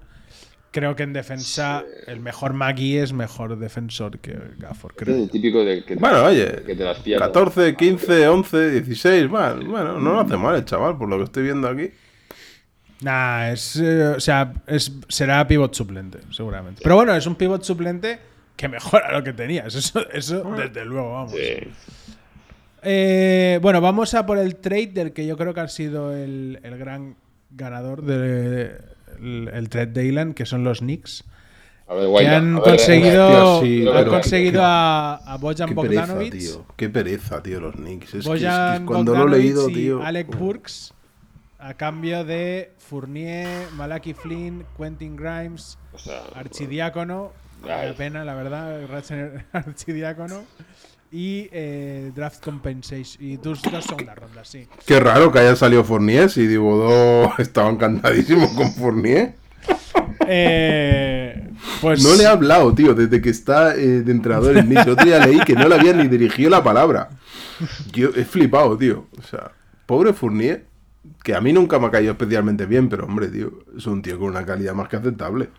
[0.70, 5.22] Creo que en defensa el mejor Maggie es mejor defensor que Gafford, Este es creo.
[5.24, 7.18] el típico de que, te- Bueno, oye, que te las pilla.
[7.18, 11.24] 14, 15, 11, 16, bueno, bueno, no lo hace mal el chaval, por lo que
[11.24, 11.90] estoy viendo aquí.
[13.00, 16.80] Nah, es, eh, o sea, es, será pivot suplente, seguramente.
[16.82, 18.18] Pero bueno, es un pivot suplente
[18.56, 19.74] que mejora lo que tenías.
[19.74, 21.32] Eso, eso desde luego, vamos.
[21.32, 21.68] Sí.
[22.82, 26.60] Eh, bueno, vamos a por el trade del que yo creo que ha sido el,
[26.62, 27.16] el gran
[27.50, 28.72] ganador del
[29.20, 31.24] el, el trade de Ilan, que son los Knicks.
[31.88, 35.68] A ver, Que Guaita, han a ver, conseguido, sí, han pero- conseguido a, a Bojan
[35.70, 36.66] Qué pereza, Bogdanovic, tío.
[36.76, 38.14] Qué pereza, tío, los Knicks.
[38.14, 40.02] Es que- es que, cuando lo he leído, tío.
[40.02, 40.92] Alec Burks
[41.58, 47.32] a cambio de Fournier, Malaki Flynn, Quentin Grimes, O sea, Archidiácono,
[47.64, 47.88] Ay.
[47.88, 48.80] la pena, la verdad,
[49.52, 50.44] Archidiácono
[51.10, 54.68] y eh, Draft Compensation y dos, dos segundas rondas, sí.
[54.86, 59.34] Qué raro que haya salido Fournier, si Dibodó estaba encantadísimo con Fournier.
[60.26, 64.86] Eh, pues No le he hablado, tío, desde que está eh, de entrenador en Knicks.
[64.86, 67.08] Otro día leí que no le había ni dirigido la palabra.
[67.92, 69.06] Yo he flipado, tío.
[69.18, 69.52] O sea,
[69.86, 70.66] pobre Fournier,
[71.28, 74.18] que a mí nunca me ha caído especialmente bien, pero hombre, tío, es un tío
[74.18, 75.50] con una calidad más que aceptable.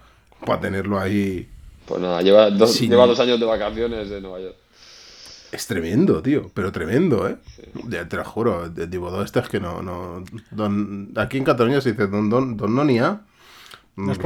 [0.44, 1.48] Para tenerlo ahí.
[1.86, 4.56] pues nada, lleva dos, lleva dos años de vacaciones de Nueva York.
[5.52, 7.38] Es tremendo, tío, pero tremendo, ¿eh?
[7.88, 11.82] Ya te lo juro, el Dibodó este es que no, no, don, aquí en Cataluña
[11.82, 13.22] se dice don, don, don Nonia.
[13.96, 14.20] No es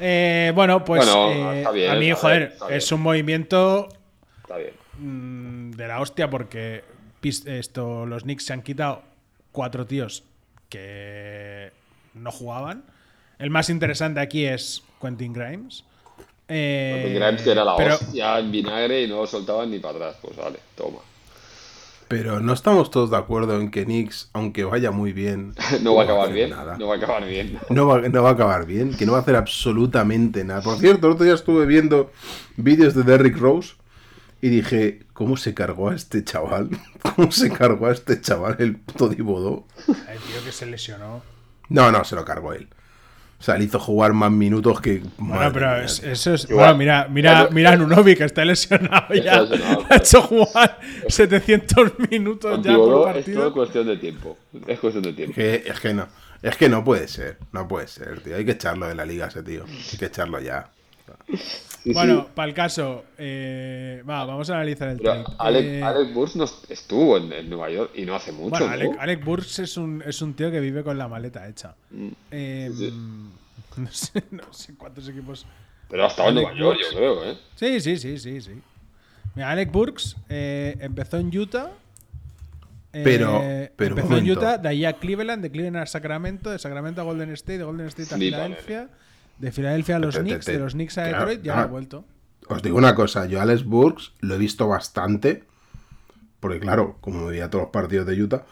[0.00, 3.86] eh, bueno, pues Bueno, eh, bien, a mí, joder, bien, es un movimiento
[4.42, 4.72] Está bien.
[4.98, 6.82] mm, de la hostia porque
[7.22, 9.09] esto, los Knicks se han quitado
[9.52, 10.24] cuatro tíos
[10.68, 11.70] que
[12.14, 12.84] no jugaban.
[13.38, 15.84] El más interesante aquí es Quentin Grimes.
[16.48, 19.78] Eh, Porque Grimes que era la pero- hostia en vinagre y no lo soltaban ni
[19.78, 20.16] para atrás.
[20.20, 20.98] Pues vale, toma.
[22.08, 26.02] Pero no estamos todos de acuerdo en que Knicks, aunque vaya muy bien, No va
[26.02, 26.50] a acabar bien.
[26.50, 26.76] nada.
[26.76, 27.58] No va a acabar bien.
[27.70, 30.60] No va, no va a acabar bien, que no va a hacer absolutamente nada.
[30.60, 32.10] Por cierto, el otro día estuve viendo
[32.56, 33.74] vídeos de Derrick Rose
[34.42, 36.70] y dije, ¿cómo se cargó a este chaval?
[37.16, 39.66] ¿Cómo se cargó a este chaval el puto Dibodó?
[39.88, 41.22] El tío que se lesionó.
[41.68, 42.68] No, no, se lo cargó él.
[43.38, 45.02] O sea, le hizo jugar más minutos que...
[45.16, 46.10] Bueno, madre pero mía, es- tío.
[46.12, 46.44] eso es.
[46.50, 46.74] Igual.
[46.74, 49.40] Bueno, mira, mira, mira a Nunovi que está lesionado Está ya.
[49.42, 49.86] lesionado.
[49.88, 53.52] Ha hecho jugar 700 minutos ya por Thibodeau es todo partido.
[53.54, 54.38] cuestión de tiempo.
[54.66, 55.34] Es cuestión de tiempo.
[55.34, 56.06] Que- es que no.
[56.42, 57.38] Es que no puede ser.
[57.52, 58.36] No puede ser, tío.
[58.36, 59.64] Hay que echarlo de la liga ese tío.
[59.64, 60.70] Hay que echarlo ya.
[61.82, 62.26] Sí, Bueno, sí.
[62.34, 65.24] para el caso, eh, va, vamos a analizar el Pero.
[65.38, 68.50] Alec, Eh, Alec Burks no estuvo en, en Nueva York y no hace mucho.
[68.50, 68.72] bueno, ¿no?
[68.72, 71.74] Alec, Alec Burks es un, es un tío que vive con la maleta hecha.
[72.30, 72.92] Eh, sí.
[73.76, 75.46] No, sé, no sé cuántos equipos.
[75.88, 76.90] Pero ha estado en Nueva York, Burks.
[76.92, 77.38] yo creo, ¿eh?
[77.54, 78.60] Sí, sí, sí, sí, sí.
[79.36, 81.70] Mira, Alec Burks eh, empezó en Utah.
[82.92, 83.42] eh, Pero-
[84.00, 84.28] empezó en.
[84.30, 87.64] Utah, de ahí a Cleveland, de Cleveland a Sacramento, de Sacramento a Golden State, de
[87.64, 88.88] Golden State a Filadelfia,
[89.40, 91.62] de Filadelfia a los Te- Knicks, te- de los Knicks a claro, Detroit, ya ah.
[91.62, 92.04] ha vuelto.
[92.48, 95.44] Os digo una cosa, yo a Alex Burks lo he visto bastante,
[96.40, 98.44] porque claro, como veía todos los partidos de Utah,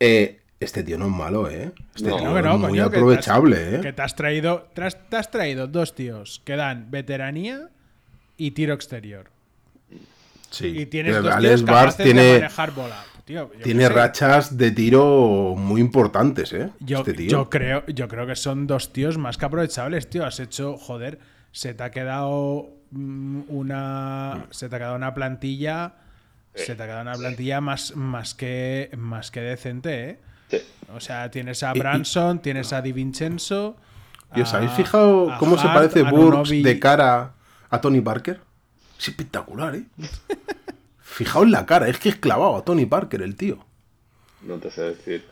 [0.00, 1.72] eh, este tío no es malo, ¿eh?
[1.94, 3.80] Este No, tío No, no, es muy coño, que has- aprovechable, ¿eh?
[3.80, 7.68] Que te has traído, te has, te has traído dos tíos que dan veteranía
[8.36, 9.30] y tiro exterior.
[10.50, 10.66] Sí.
[10.68, 11.64] Y tienes dos Alex
[11.96, 13.04] de tiene, manejar bola.
[13.28, 16.70] Tío, tiene rachas de tiro muy importantes, ¿eh?
[16.80, 17.28] Yo, este tío.
[17.28, 20.24] yo creo, yo creo que son dos tíos más que aprovechables, tío.
[20.24, 21.18] Has hecho, joder,
[21.52, 24.46] se te ha quedado mm, una.
[24.48, 25.92] Se te ha quedado una plantilla.
[26.54, 30.18] Se te ha quedado una plantilla más, más que más que decente, ¿eh?
[30.50, 30.58] Sí.
[30.96, 33.76] O sea, tienes a Y- y- Branson, tienes a Di Vincenzo.
[34.34, 37.32] ¿Y os habéis fijado cómo se parece Burks de cara
[37.68, 38.40] a Tony Parker?
[38.98, 39.84] Es espectacular, ¿eh?
[41.18, 43.58] Fijaos en la cara, es que es clavado a Tony Parker el tío.
[44.42, 45.26] No te sé decir.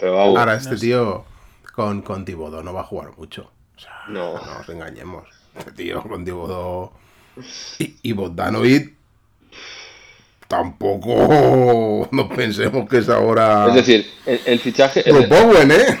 [0.00, 0.36] Pero vamos.
[0.36, 1.24] Ahora, este tío
[1.76, 3.52] con, con Thibodeau no va a jugar mucho.
[3.76, 4.34] O sea, No.
[4.34, 5.28] no nos engañemos.
[5.56, 6.90] Este tío con Thibodeau
[7.78, 8.95] y, y Bogdanovic
[10.48, 15.02] tampoco no pensemos que es ahora Es decir, el, el fichaje.
[15.08, 15.98] el- Bruce Bowen, ¿eh?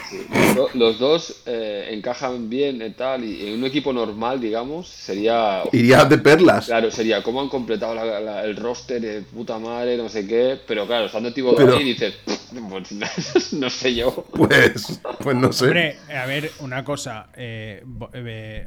[0.54, 3.24] lo- los dos eh, encajan bien y tal.
[3.24, 5.62] Y en un equipo normal, digamos, sería.
[5.72, 6.66] Iría de perlas.
[6.66, 10.58] Claro, sería cómo han completado la- la- el roster de puta madre, no sé qué.
[10.66, 12.92] Pero claro, estando tipo Pero- ahí dices, pues,
[13.52, 14.24] no sé yo.
[14.32, 15.64] Pues, pues no sé.
[15.66, 17.28] Hombre, a ver, una cosa.
[17.36, 17.82] eh,
[18.14, 18.66] eh,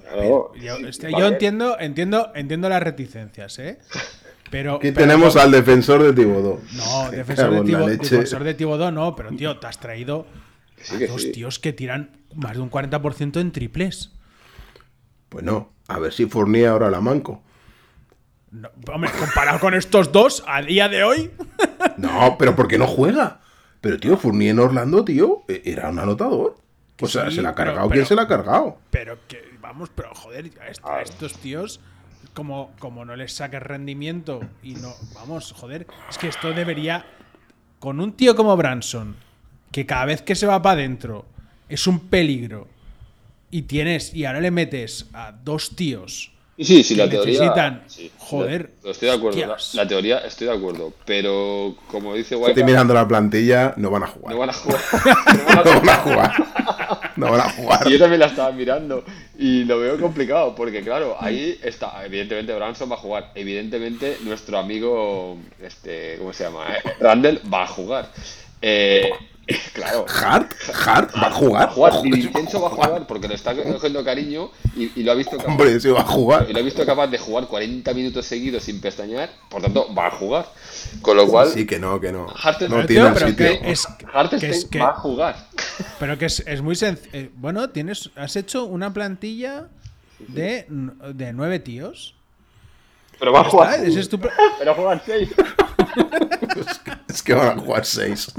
[0.00, 1.18] Claro, yo, este- vale.
[1.18, 3.78] yo entiendo, entiendo, entiendo las reticencias, ¿eh?
[4.50, 4.76] Pero.
[4.76, 6.60] Aquí pero- tenemos al defensor de Thibodeau.
[6.74, 10.26] No, defensor de, Tibo- defensor de Thibodeau no, pero tío, te has traído
[10.76, 11.32] sí, a dos sí.
[11.32, 14.12] tíos que tiran más de un 40% en triples.
[15.28, 17.42] Pues no, a ver si Fournier ahora la manco.
[18.50, 21.30] No, hombre, comparado con estos dos, a día de hoy.
[21.96, 23.40] No, pero ¿por qué no juega?
[23.80, 26.56] Pero tío, Fournier en Orlando, tío, e- era un anotador.
[27.00, 27.82] O sea, sí, se la ha cargado.
[27.88, 28.78] pero- ¿Quién se la ha cargado?
[28.90, 30.50] Pero que, vamos, pero joder,
[30.82, 31.80] a estos tíos,
[32.34, 34.92] como, como no les saques rendimiento y no.
[35.14, 37.06] Vamos, joder, es que esto debería.
[37.78, 39.16] Con un tío como Branson,
[39.70, 41.26] que cada vez que se va para adentro
[41.68, 42.66] es un peligro,
[43.50, 44.12] y tienes.
[44.14, 46.30] Y ahora le metes a dos tíos.
[46.56, 47.40] Sí, sí, sí, que la teoría.
[47.40, 49.56] necesitan- sí, joder, lo- Estoy de acuerdo.
[49.74, 50.92] La, teoría, estoy de acuerdo.
[51.04, 54.32] Pero como dice Estoy White, mirando la plantilla, no van a jugar.
[54.34, 54.80] no van a jugar.
[55.64, 57.03] No van a jugar.
[57.16, 57.88] No van a jugar.
[57.88, 59.04] Yo también la estaba mirando
[59.38, 62.04] y lo veo complicado porque, claro, ahí está.
[62.04, 63.30] Evidentemente, Branson va a jugar.
[63.34, 66.66] Evidentemente, nuestro amigo, este, ¿cómo se llama?
[66.74, 68.10] Eh, Randall va a jugar.
[68.60, 69.10] Eh,
[69.72, 70.06] claro.
[70.08, 70.52] Hart,
[70.86, 71.68] Hart va a jugar.
[71.68, 72.06] Va a jugar.
[72.06, 75.36] Y Vincenzo va a jugar porque le está cogiendo cariño y, y lo ha visto
[75.36, 76.46] capaz, Hombre, sí va a jugar.
[76.48, 79.30] y lo ha visto capaz de jugar 40 minutos seguidos sin pestañear.
[79.50, 80.46] Por tanto, va a jugar.
[81.02, 82.26] Con lo cual, Sí, que no, que no.
[82.28, 83.46] Harten- No tiene tío, pero sitio.
[83.60, 85.36] que es, Hartenstein que es que- va a jugar.
[85.98, 87.30] Pero que es, es muy sencillo.
[87.36, 89.68] bueno, tienes, has hecho una plantilla
[90.28, 92.14] de, de nueve tíos.
[93.24, 93.74] Pero va a jugar.
[93.76, 93.86] ¿Está?
[93.86, 94.20] Ese es tu
[94.58, 95.30] Pero juegan 6.
[97.08, 98.34] Es que van a jugar seis.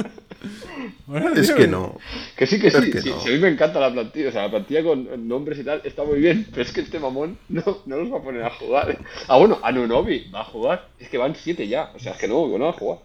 [1.07, 1.97] Bueno, Es tío, que no.
[2.35, 2.77] Que sí, que sí.
[2.77, 3.19] Es que sí, no.
[3.19, 4.29] sí, a mí me encanta la plantilla.
[4.29, 6.45] O sea, la plantilla con nombres y tal está muy bien.
[6.51, 8.99] Pero es que este mamón no, no los va a poner a jugar.
[9.27, 10.87] Ah, bueno, Anunobi va a jugar.
[10.99, 11.91] Es que van 7 ya.
[11.95, 12.99] O sea, es que no, no va a jugar.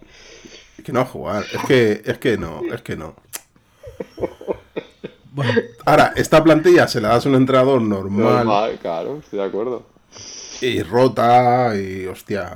[0.76, 1.44] Es que no va a jugar.
[1.50, 3.14] Es que, es que no, es que no.
[5.32, 5.52] Bueno,
[5.86, 9.86] Ahora, esta plantilla se la das a un entrenador normal Normal, claro, estoy de acuerdo.
[10.62, 12.50] Y rota y hostia.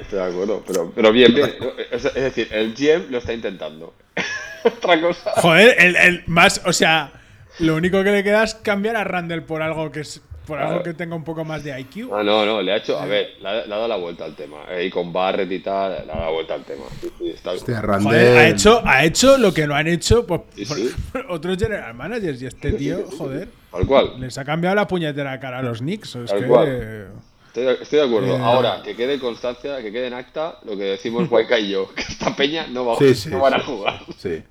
[0.00, 0.62] Estoy de acuerdo.
[0.66, 1.52] Pero, pero bien, bien.
[1.90, 3.94] Es, es decir, el GM lo está intentando.
[4.64, 5.32] Otra cosa.
[5.36, 7.12] joder, el, el más, o sea,
[7.58, 10.82] lo único que le queda es cambiar a Randall por algo que es por algo
[10.82, 12.10] que tenga un poco más de IQ.
[12.12, 12.98] Ah, no, no, le ha hecho.
[13.00, 14.58] A ver, le ha, le ha dado la vuelta al tema.
[14.70, 16.84] eh, y con Barrett y tal, le ha dado la vuelta al tema.
[17.00, 18.14] Sí, está Hostia, Joder, Randall.
[18.36, 20.90] ha hecho, ha hecho lo que no han hecho pues, Sí, por- sí.
[21.12, 22.42] por otros general managers.
[22.42, 24.20] Y este tío, joder, Tal cual.
[24.20, 26.14] les ha cambiado la puñetera cara a los Knicks.
[26.16, 26.46] Es Tal que.
[26.46, 27.06] cual.
[27.54, 28.36] Estoy de, estoy de acuerdo.
[28.36, 28.40] Eh.
[28.42, 32.00] Ahora, que quede constancia, que quede en acta lo que decimos Guayca y yo, que
[32.02, 34.00] esta peña no, va, Sí, sí, no van a jugar.
[34.18, 34.42] Sí.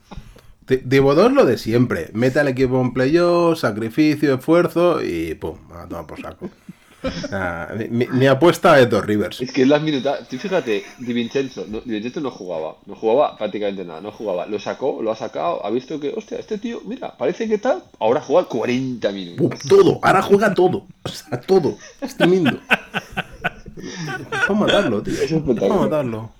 [0.65, 2.11] Thibodeau es lo de siempre.
[2.13, 6.49] Mete al equipo en playoff, sacrificio, esfuerzo y pum, a tomar por saco.
[7.31, 9.41] Ah, mi, mi apuesta es dos Rivers.
[9.41, 10.27] Es que es las minutas.
[10.29, 14.45] Tú fíjate, Di Vincenzo, no, Di Vincenzo no jugaba, no jugaba prácticamente nada, no jugaba.
[14.45, 17.83] Lo sacó, lo ha sacado, ha visto que, hostia, este tío, mira, parece que tal,
[17.99, 19.59] ahora juega 40 Pum, minutos.
[19.67, 20.87] todo, ahora juega todo.
[21.03, 21.77] O sea, todo.
[22.01, 22.59] Es tremendo.
[23.75, 25.13] Es para matarlo, tío.
[25.13, 26.31] Es para matarlo.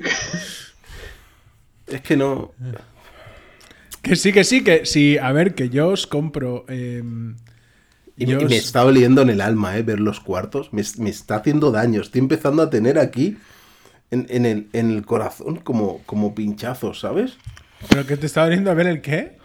[1.87, 2.51] Es que no.
[4.01, 5.17] Que sí, que sí, que sí.
[5.17, 6.65] A ver, que yo os compro.
[6.69, 7.03] eh,
[8.17, 9.83] Y, me- me está oliendo en el alma, ¿eh?
[9.83, 10.71] Ver los cuartos.
[10.73, 12.01] Me, me está haciendo daño.
[12.01, 13.37] Estoy empezando a tener aquí,
[14.11, 17.37] en, en el, en el corazón, como, como pinchazos, ¿sabes?
[17.89, 19.37] ¿Pero que te está doliendo a ver el qué?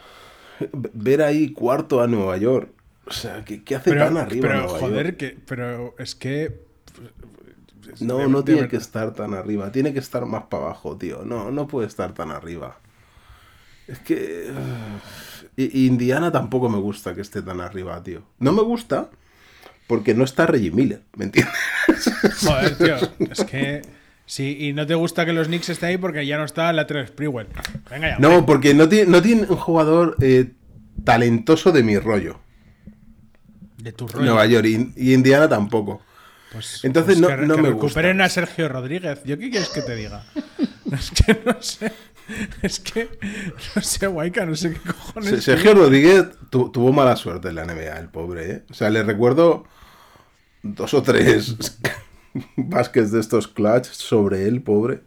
[0.73, 2.73] Ver ahí cuarto a Nueva York.
[3.07, 5.17] O sea, ¿qué, qué hace Pero, tan arriba pero Nueva joder, York?
[5.17, 6.67] que, pero es que.
[8.01, 8.71] No, de- no de tiene verdad.
[8.71, 9.73] que estar tan arriba.
[9.73, 11.25] Tiene que estar más para abajo, tío.
[11.25, 12.81] No, no puede estar tan arriba.
[13.87, 14.51] Es que...
[15.65, 18.23] y- Indiana tampoco me gusta que esté tan arriba, tío.
[18.39, 19.11] No me gusta
[19.87, 21.55] porque no está Reggie Miller, ¿me entiendes?
[22.45, 22.97] Joder, tío.
[23.31, 23.83] Es que.
[24.27, 26.87] Sí, y no te gusta que los Knicks estén ahí porque ya no está la
[26.87, 27.47] 3 Sprewell.
[27.91, 28.19] Venga ya.
[28.19, 30.53] No, porque no tiene, no tiene un jugador eh,
[31.03, 32.39] talentoso de mi rollo.
[33.79, 34.27] De tu rollo.
[34.27, 36.03] Nueva York y, y Indiana tampoco.
[36.53, 37.87] Pues, Entonces pues no- que, no que me gusta.
[37.87, 39.23] recuperen a Sergio Rodríguez.
[39.25, 40.25] ¿Yo qué quieres que te diga?
[40.93, 41.93] Es que no sé.
[42.63, 43.09] Es que
[43.75, 45.31] no sé, Guayca, no sé qué cojones.
[45.31, 48.63] Se- Sergio Rodríguez tu- tuvo mala suerte en la NBA, el pobre, ¿eh?
[48.71, 49.65] O sea, le recuerdo
[50.63, 51.57] dos o tres
[52.57, 55.01] baskets de estos clutch sobre él, pobre.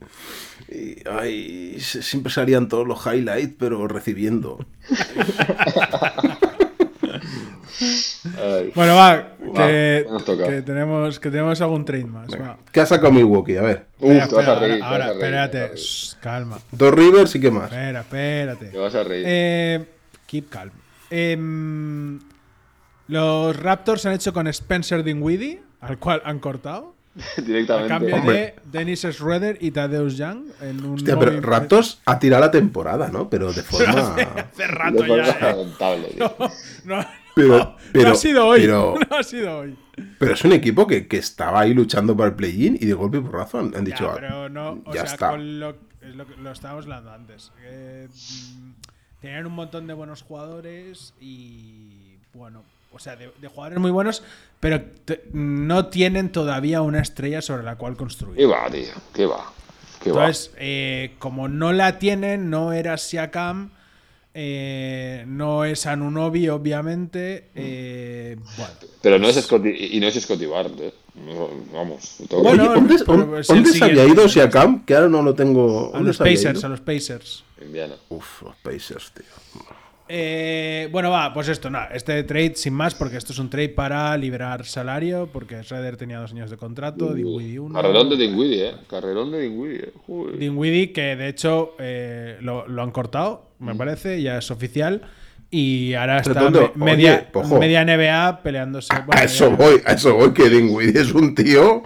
[0.70, 4.66] Y, ay, siempre salían todos los highlights, pero recibiendo.
[8.76, 10.48] Bueno, va, que, Va, nos toca.
[10.48, 12.30] que tenemos, que tenemos algún trade más.
[12.32, 12.58] va.
[12.72, 13.58] ¿Qué ha sacado Milwaukee?
[13.58, 13.86] A ver.
[14.00, 14.80] Uf, Espera, te vas a espera, reír.
[14.80, 15.68] te ahora, a a espérate.
[15.68, 15.78] reír.
[15.80, 16.60] shh, calma.
[16.72, 17.72] Dos Rivers y qué más.
[17.72, 18.66] Espera, espérate.
[18.68, 19.24] Te vas a reír.
[19.28, 19.86] Eh,
[20.28, 20.72] keep calm.
[21.10, 22.20] Em,
[23.08, 26.96] los Raptors han hecho con Spencer Dinwiddie, al cual han cortado.
[27.38, 27.90] A Directamente.
[27.90, 28.34] cambio Hombre.
[28.38, 33.10] de Dennis Schroeder y Tadeusz Young en un Hostia, pero Raptors ha tirado la temporada,
[33.10, 33.30] ¿no?
[33.30, 34.16] Pero de forma...
[34.16, 35.32] hace rato De forma ya.
[35.34, 35.38] eh.
[35.42, 36.08] lamentable.
[36.18, 38.62] No, no, Pero- no, pero- no ha sido hoy.
[38.62, 39.78] pero- No ha sido hoy.
[40.20, 43.18] Pero es un equipo que, que estaba ahí luchando para el play-in y de golpe
[43.18, 44.06] y porrazo han, han dicho...
[44.06, 45.30] Ya, "Ah, pero no, o ya sea, está.
[45.32, 45.70] con lo,
[46.02, 47.52] es lo, lo estábamos hablando antes.
[47.64, 48.08] Eh,
[49.22, 54.24] tenían un montón de buenos jugadores y bueno, o sea, de, de jugadores muy buenos,
[54.60, 58.50] pero te- no tienen todavía una estrella sobre la cual ¿Qué construir.
[58.52, 58.94] va, tío?
[59.14, 59.52] ¿Qué va?
[60.02, 60.22] ¿Qué va?
[60.26, 63.72] Entonces, eh, como no la tienen, no era Siakam,
[64.34, 67.50] eh, no es Anunobi, obviamente.
[67.56, 68.74] eh, bueno.
[69.02, 70.94] Pero no es Scotty, y no es Scotty Barnes, ¿eh?
[71.16, 72.18] No, vamos.
[72.30, 74.86] todo- Bueno, Oye, ¿dónde, pero dónde- dónde se había ido Siakam?
[74.86, 75.90] Que ahora no lo tengo...
[75.90, 77.44] A ¿Dónde los Pacers, a los Pacers.
[77.62, 77.96] Indiana.
[78.10, 79.26] Uf, los Pacers, tío.
[80.14, 83.70] Eh, bueno, va, pues esto, nada, este trade sin más, porque esto es un trade
[83.70, 87.74] para liberar salario, porque Schroeder tenía dos años de contrato, Dinwiddie uno.
[87.82, 88.74] Carrerón de Dinwiddie, ¿eh?
[88.90, 89.94] Carrerón de Dinwiddie, ¿eh?
[90.06, 90.38] Joder.
[90.38, 95.02] Dinwiddie, que de hecho eh, lo, lo han cortado, me parece, ya es oficial.
[95.50, 98.94] Y ahora está me- media, oye, media NBA peleándose.
[99.06, 101.84] bueno, A eso voy, a eso voy, que Dinwiddie es un tío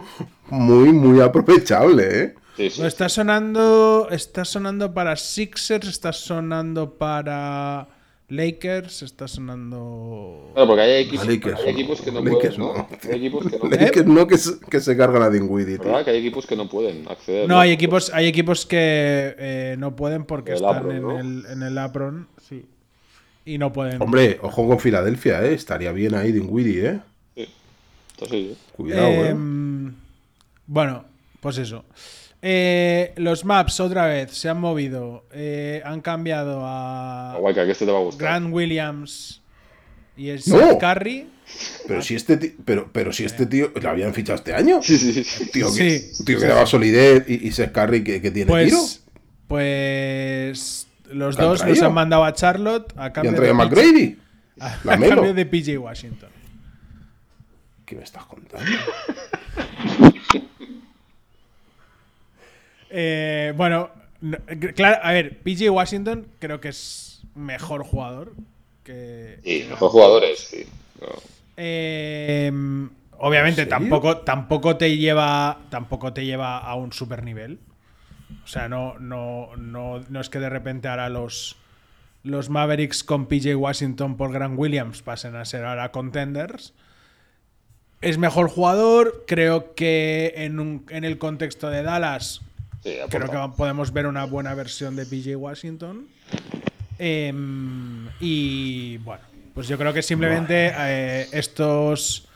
[0.50, 2.36] muy, muy aprovechable, ¿eh?
[2.58, 4.08] Sí, está sonando.
[4.10, 7.88] Está sonando para Sixers, está sonando para
[8.28, 10.50] Lakers, está sonando.
[10.54, 12.74] Claro, porque hay equipos, Lakers hay equipos que no Lakers pueden, ¿no?
[12.74, 12.88] no.
[13.12, 15.78] Hay equipos que no Es que no que se, que se cargan a Dinwiddie.
[15.78, 16.04] ¿Verdad?
[16.04, 17.48] Que hay equipos que no pueden acceder.
[17.48, 21.20] No, hay equipos, hay equipos que eh, no pueden porque El están Apron, en, ¿no?
[21.20, 22.28] el, en el Apron.
[22.48, 22.66] Sí.
[23.46, 24.02] Y no pueden.
[24.02, 25.54] Hombre, ojo con Filadelfia, ¿eh?
[25.54, 27.00] Estaría bien ahí Dinwiddie, ¿eh?
[27.36, 27.50] Sí.
[28.14, 28.58] Entonces, sí.
[28.76, 29.30] Cuidado, ¿eh?
[29.30, 29.94] Em,
[30.66, 31.06] Bueno,
[31.42, 31.86] pues eso.
[32.48, 35.26] Eh, los maps otra vez se han movido.
[35.32, 38.28] eh, han cambiado a Guay, que este te va a gustar.
[38.28, 39.42] Grant Williams
[40.16, 40.60] y el No.
[40.60, 41.28] Seth Curry.
[41.88, 44.80] Pero si este tío, pero, pero si este tío lo habían fichado este año.
[44.84, 45.50] Sí, sí, sí.
[45.52, 46.24] Tío, que, Sí.
[46.24, 48.78] tío que daba solidez y, y Seth Curry que, que tiene tiro.
[48.78, 49.04] Pues,
[49.48, 51.86] pues los ¿Qué han dos los traído?
[51.88, 54.20] han mandado a Charlotte a Y cambio, han traído a de, PJ, McGrady.
[54.60, 56.30] a, a cambio de PJ Washington.
[57.86, 58.66] ¿Qué me estás contando?
[62.98, 63.90] Eh, bueno,
[64.22, 64.38] no-
[64.74, 68.32] claro, a ver, PJ Washington creo que es mejor jugador
[68.86, 69.40] que.
[69.44, 70.66] Sí, mejor jugadores, sí.
[71.02, 71.08] No.
[71.58, 72.52] Eh,
[73.18, 75.60] obviamente tampoco, tampoco te lleva.
[75.70, 77.60] Tampoco te lleva a un super nivel.
[78.44, 81.58] O sea, no, no, no, no es que de repente ahora los,
[82.24, 86.74] los Mavericks con PJ Washington por Grant Williams pasen a ser ahora contenders.
[88.02, 89.26] Es mejor jugador.
[89.28, 92.42] Creo que en, un- en el contexto de Dallas
[93.10, 96.08] Creo que podemos ver una buena versión de PJ Washington.
[97.00, 99.24] Em, y bueno,
[99.56, 102.28] pues yo creo que simplemente eh, estos,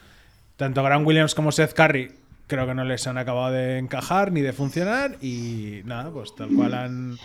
[0.57, 2.11] tanto Grant Williams como Seth Curry,
[2.47, 5.17] creo que no les han acabado de encajar ni de funcionar.
[5.21, 7.17] Y nada, pues tal cual han,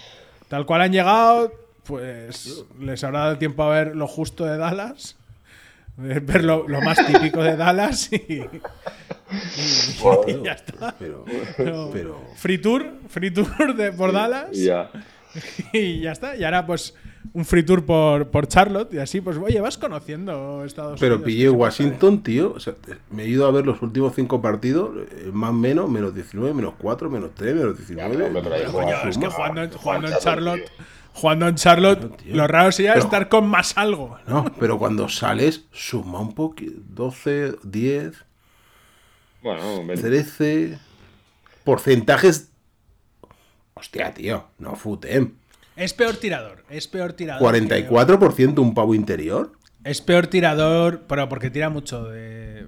[0.49, 1.51] tal cual han llegado,
[1.85, 5.17] pues les habrá dado tiempo a ver lo justo de Dallas.
[5.97, 8.43] Ver lo, lo más típico de Dallas y,
[10.29, 10.95] y- ya está.
[10.99, 11.25] Pero,
[11.57, 14.49] Pero, pero Free tour, free tour de, por Dallas.
[14.53, 14.91] Ya.
[15.73, 16.37] Y ya está.
[16.37, 16.95] Y ahora, pues,
[17.33, 21.27] un free tour por, por Charlotte y así, pues oye, vas conociendo Estados Pero Unidos.
[21.27, 22.53] pillé Washington, tío.
[22.55, 22.75] o sea,
[23.11, 26.55] me he ido a ver los últimos cinco partidos, eh, más o menos, menos 19,
[26.55, 28.15] menos 4, menos 3, menos 19.
[28.17, 30.23] Ya, pero Pero, coño, es que jugando, en- jugando en Charlotte,
[30.65, 30.73] Charlotte,
[31.15, 32.37] jugando en Charlotte, tío.
[32.37, 34.17] lo raro sería Pero- estar con más algo.
[34.29, 36.75] No, pero cuando sales, suma un poquito.
[36.91, 38.25] 12, 10,
[39.45, 40.79] Bueno, ven- 13.
[41.63, 42.49] Porcentajes.
[43.75, 45.35] Hostia, tío, no futem.
[45.77, 47.43] Es peor tirador, es peor tirador.
[47.55, 49.53] 44% un pavo interior.
[49.85, 52.67] que- Es peor tirador, pero porque tira mucho de.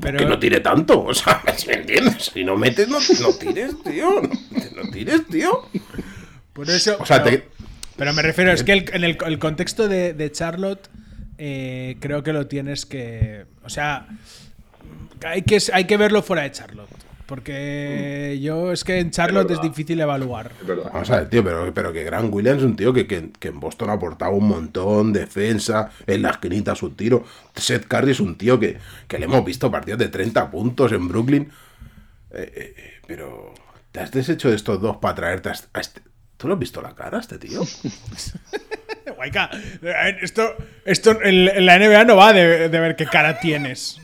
[0.00, 2.30] Pero Que no tire tanto, o sea, si me entiendes.
[2.32, 4.22] Si no metes, no, no tires, tío.
[4.22, 5.68] No, no tires, tío.
[6.54, 6.96] por eso.
[7.00, 7.48] O sea, pero, te-
[7.96, 10.88] pero me refiero, es que el- en el, el contexto de, de Charlotte,
[11.38, 13.46] eh, creo que lo tienes que.
[13.64, 14.06] O sea,
[15.24, 16.88] hay que, hay que verlo fuera de Charlotte.
[17.26, 18.42] Porque Mm.
[18.42, 20.50] yo es que en Charlotte es difícil evaluar.
[20.62, 20.66] es.
[20.92, 23.48] Vamos a ver, tío, pero, pero que Grant Williams es un tío que, que- que
[23.48, 27.24] en Boston ha aportado un montón, defensa, en la esquinita su tiro.
[27.54, 31.06] Seth Curry es un tío que, que le hemos visto partidos de 30 puntos en
[31.06, 31.52] Brooklyn.
[32.32, 33.54] Eh, eh, eh, pero,
[33.92, 36.00] ¿te has deshecho de estos dos para traerte a este, este-
[36.36, 37.60] ¿Tú lo has visto la cara a este tío?
[39.16, 39.50] Guayca,
[40.22, 40.54] esto,
[40.84, 44.00] esto en, en la NBA no va de, de ver qué cara tienes.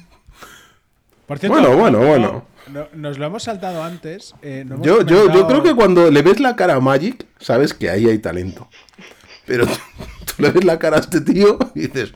[1.26, 2.44] Por cierto, Bueno, bueno, no- bueno.
[2.72, 4.34] no- nos lo hemos saltado antes.
[4.42, 7.26] eh, no hemos Yo, yo, yo creo que cuando le ves la cara a Magic,
[7.38, 8.68] sabes que ahí hay talento.
[9.44, 9.72] Pero tú,
[10.36, 12.12] tú le ves la cara a este tío y dices,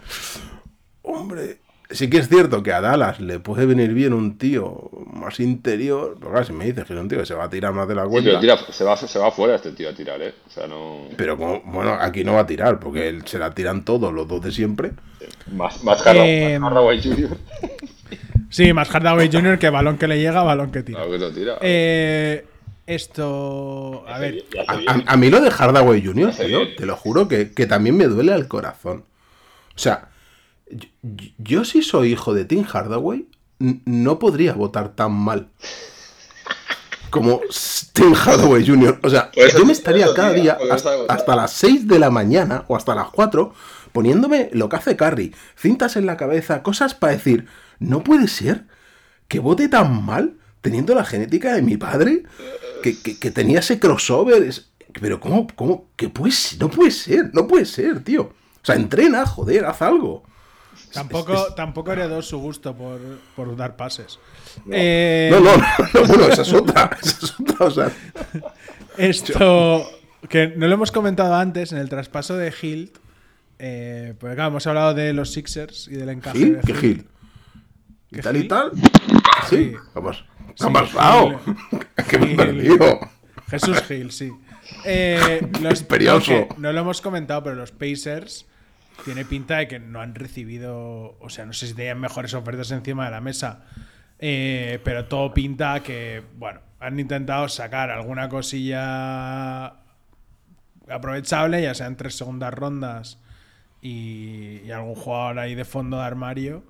[1.02, 1.58] hombre,
[1.90, 6.16] sí que es cierto que a Dallas le puede venir bien un tío más interior.
[6.18, 7.86] Pero claro, si me dices que es un tío que se va a tirar más
[7.88, 8.38] de la cuenta.
[8.40, 10.34] tira, se, va, se va afuera este tío a tirar, ¿eh?
[10.46, 11.08] O sea, no.
[11.16, 14.26] Pero como, bueno, aquí no va a tirar, porque él se la tiran todos los
[14.28, 14.92] dos de siempre.
[15.52, 17.36] Más, más Hardaway Eh, más Hardaway Jr.
[18.50, 19.58] Sí, más Hardaway Jr.
[19.60, 20.98] que balón que le llega, balón que tira.
[20.98, 21.58] Claro que lo tira.
[21.60, 22.44] Eh,
[22.86, 24.04] esto.
[24.08, 24.44] A ver.
[24.66, 24.90] A, bien.
[24.90, 28.06] a- a mí lo de Hardaway Jr., tío, te lo juro que, que también me
[28.06, 29.04] duele al corazón.
[29.74, 30.08] O sea,
[31.38, 33.26] yo, si soy hijo de Tim Hardaway,
[33.58, 35.48] no podría votar tan mal
[37.10, 37.40] como
[37.92, 39.00] Tim Hardaway Jr.
[39.02, 40.58] O sea, Por eso- yo me estaría eso, cada tío, día
[41.08, 43.52] hasta, las 6 de la mañana o hasta las 4
[43.92, 47.46] poniéndome lo que hace Curry, cintas en la cabeza, cosas para decir,
[47.80, 48.66] no puede ser
[49.26, 52.22] que vote tan mal teniendo la genética de mi padre,
[52.82, 54.42] que, que- que tenía ese crossover.
[54.44, 54.68] es-
[55.00, 55.46] pero ¿cómo?
[55.56, 55.88] ¿Cómo?
[55.96, 58.22] Que pues, no puede ser, no puede ser, tío.
[58.22, 60.22] O sea, entrena, joder, haz algo.
[60.92, 63.00] Tampoco, tampoco heredó su gusto por,
[63.36, 64.18] por dar pases.
[64.70, 65.62] Eh, No, no, no,
[65.94, 66.90] no, bueno, esa es otra.
[67.02, 67.92] Esa es otra, o sea,
[68.96, 69.88] Esto.
[70.28, 72.98] Que no lo hemos comentado antes en el traspaso de Hilt.
[73.58, 76.80] Eh, pues claro, hemos hablado de los Sixers y del encaje de ¿qué Hilt.
[76.80, 77.06] Gil?
[78.10, 78.72] ¿Y ¿Qué tal y tal?
[79.48, 79.56] Sí.
[79.56, 79.72] Sí.
[79.72, 81.40] ¿Qué ha qué pasado?
[82.08, 83.00] ¿Qué me he perdido?
[83.48, 84.32] Jesús Gil, sí.
[84.84, 88.46] Eh, los, no, no lo hemos comentado, pero los Pacers
[89.04, 92.70] tiene pinta de que no han recibido, o sea, no sé si tenían mejores ofertas
[92.70, 93.64] encima de la mesa,
[94.18, 99.74] eh, pero todo pinta que, bueno, han intentado sacar alguna cosilla
[100.88, 103.18] aprovechable, ya sean tres segundas rondas
[103.82, 106.62] y, y algún jugador ahí de fondo de armario.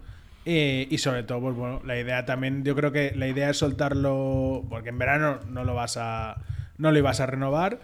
[0.46, 3.58] Eh, y sobre todo, pues bueno, la idea también, yo creo que la idea es
[3.58, 6.36] soltarlo, porque en verano no lo vas a,
[6.78, 7.80] no lo ibas a renovar.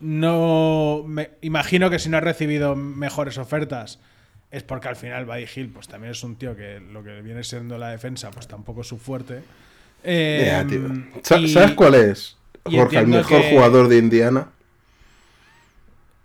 [0.00, 3.98] No, me imagino que si no has recibido mejores ofertas
[4.50, 7.44] es porque al final Buddy Hill, pues también es un tío que lo que viene
[7.44, 9.42] siendo la defensa, pues tampoco es su fuerte.
[10.02, 11.36] Eh, tío.
[11.38, 12.36] Y ¿Sabes cuál es?
[12.64, 14.48] Jorge, el mejor jugador de Indiana.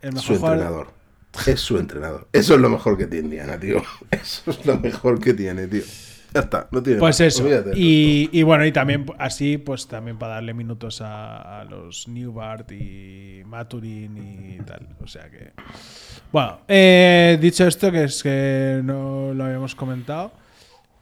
[0.01, 0.93] El Su jugador- entrenador.
[1.47, 2.27] Es su entrenador.
[2.31, 3.83] Eso es lo mejor que tiene Indiana, tío.
[4.11, 5.83] Eso es lo mejor que tiene, tío.
[6.35, 7.43] Ya está, no tiene Pues eso.
[7.75, 12.69] Y, y bueno, y también así, pues también para darle minutos a, a los Newbart
[12.73, 14.17] y Maturin
[14.59, 14.87] y tal.
[15.01, 15.53] O sea que.
[16.31, 20.33] Bueno, eh, dicho esto, que es que no lo habíamos comentado.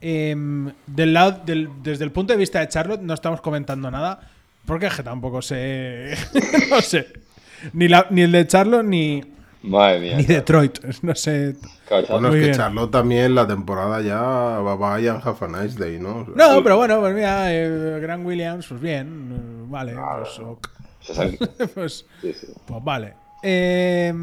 [0.01, 4.29] em, del lado, del- desde el punto de vista de Charlotte, no estamos comentando nada.
[4.65, 6.13] Porque es que tampoco sé.
[6.69, 7.07] no sé.
[7.73, 9.23] Ni, la- ni el de Charlotte ni,
[9.63, 10.17] Madre mía.
[10.17, 10.77] ni Detroit.
[11.01, 11.55] No sé.
[11.89, 12.53] Bueno, Muy es que bien.
[12.55, 16.19] Charlotte también la temporada ya va vaya have a nice day, ¿no?
[16.19, 19.29] O sea, No, pero bueno, pues mira, eh, Grant Williams, pues bien.
[19.31, 20.69] eh, Vale, pues, ok.
[21.73, 22.47] pues, sí, sí.
[22.65, 23.13] pues vale.
[23.43, 24.13] Eh,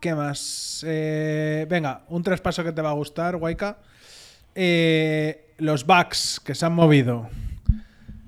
[0.00, 0.84] ¿Qué más?
[0.86, 3.78] Eh, venga, un traspaso que te va a gustar, Waika.
[4.54, 7.28] Eh, los Bucks que se han movido.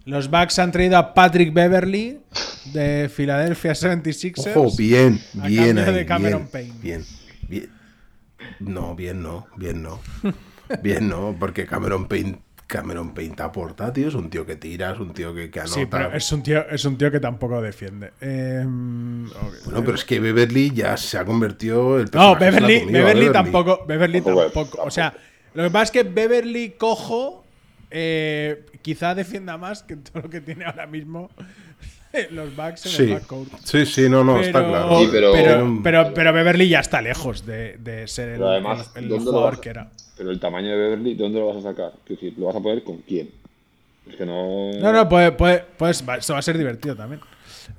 [0.05, 2.21] Los Bucks han traído a Patrick Beverly
[2.73, 4.53] de Philadelphia 76ers.
[4.57, 6.75] Ojo, bien, a bien cambio ahí, de Cameron bien, Payne.
[6.83, 7.05] bien.
[8.61, 10.01] No, bien no, bien no.
[10.83, 14.09] Bien no, porque Cameron Payne Cameron Payne aporta, tío.
[14.09, 15.75] Es un tío que tira, es un tío que, que anota.
[15.75, 18.13] Sí, pero es un tío, es un tío que tampoco defiende.
[18.21, 19.65] Eh, ok.
[19.65, 21.99] Bueno, pero es que Beverly ya se ha convertido.
[22.01, 23.85] El No, personaje se la Beverly, a Beverly tampoco.
[23.87, 24.83] Beverly Tampoco, tampoco.
[24.85, 25.13] O sea,
[25.53, 27.45] lo que pasa es que Beverly cojo.
[27.91, 31.31] eh, quizá defienda más que todo lo que tiene ahora mismo
[32.31, 33.51] los Bucks en el Sí, backcourt.
[33.65, 34.99] sí, sí, no, no, está claro.
[35.01, 39.05] Sí, pero- pero, pero- pero Beverly ya está lejos de, de ser el, además, el-
[39.05, 39.91] el ¿dónde lo jugador que era.
[40.17, 41.93] Pero el tamaño de Beverly, ¿dónde lo vas a sacar?
[42.05, 43.31] Quiero decir, ¿lo vas a poner con quién?
[44.09, 44.73] Es que no.
[44.73, 47.21] No, no, puede, puede, pues va- eso va a ser divertido también.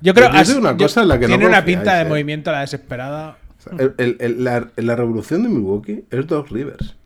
[0.00, 2.04] Yo creo una yo- cosa en la que no tiene una pinta de eh.
[2.06, 3.36] movimiento a la desesperada.
[3.58, 6.96] O sea, el- el- el- la, la revolución de Milwaukee es Doc Rivers.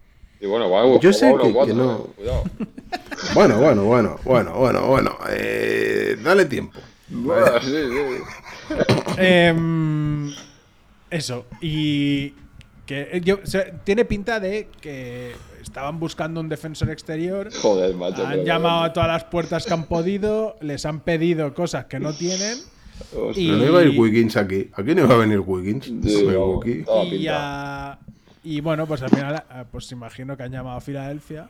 [0.41, 1.97] Y bueno, va, Yo sé va uno que- cuatro, que no.
[1.97, 2.43] eh, Cuidado.
[3.35, 5.19] Bueno, bueno, bueno, bueno, bueno, bueno.
[5.31, 6.79] eh, dale tiempo.
[7.09, 8.75] Bueno, sí, sí.
[9.19, 10.33] Em,
[11.11, 11.47] eso.
[11.61, 12.31] Y
[12.87, 17.51] que eh, yo, o sea, tiene pinta de que estaban buscando un defensor exterior.
[17.61, 18.25] Joder, macho.
[18.27, 22.13] Han llamado a todas las puertas que han podido, les han pedido cosas que no
[22.13, 22.59] tienen.
[23.17, 23.43] Hostia.
[23.43, 24.71] Y- Pero no iba a ir Wiggins aquí.
[24.75, 25.87] Aquí no iba a venir Wiggins.
[25.87, 26.25] Sí.
[26.85, 27.99] Toda Y, pinta.
[28.57, 31.49] Y bueno, pues al final, eh, pues imagino que han llamado a Filadelfia.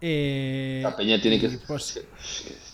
[0.00, 2.00] Eh, La peña tiene que, pues,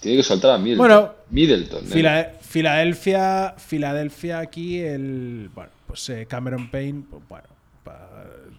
[0.01, 0.79] tiene que soltar a Middleton.
[0.79, 1.85] Bueno, Middleton.
[1.85, 1.89] ¿eh?
[1.89, 7.47] Fila- Filadelfia, Filadelfia aquí el bueno, pues eh, Cameron Payne, pues, bueno,
[7.85, 8.09] pa-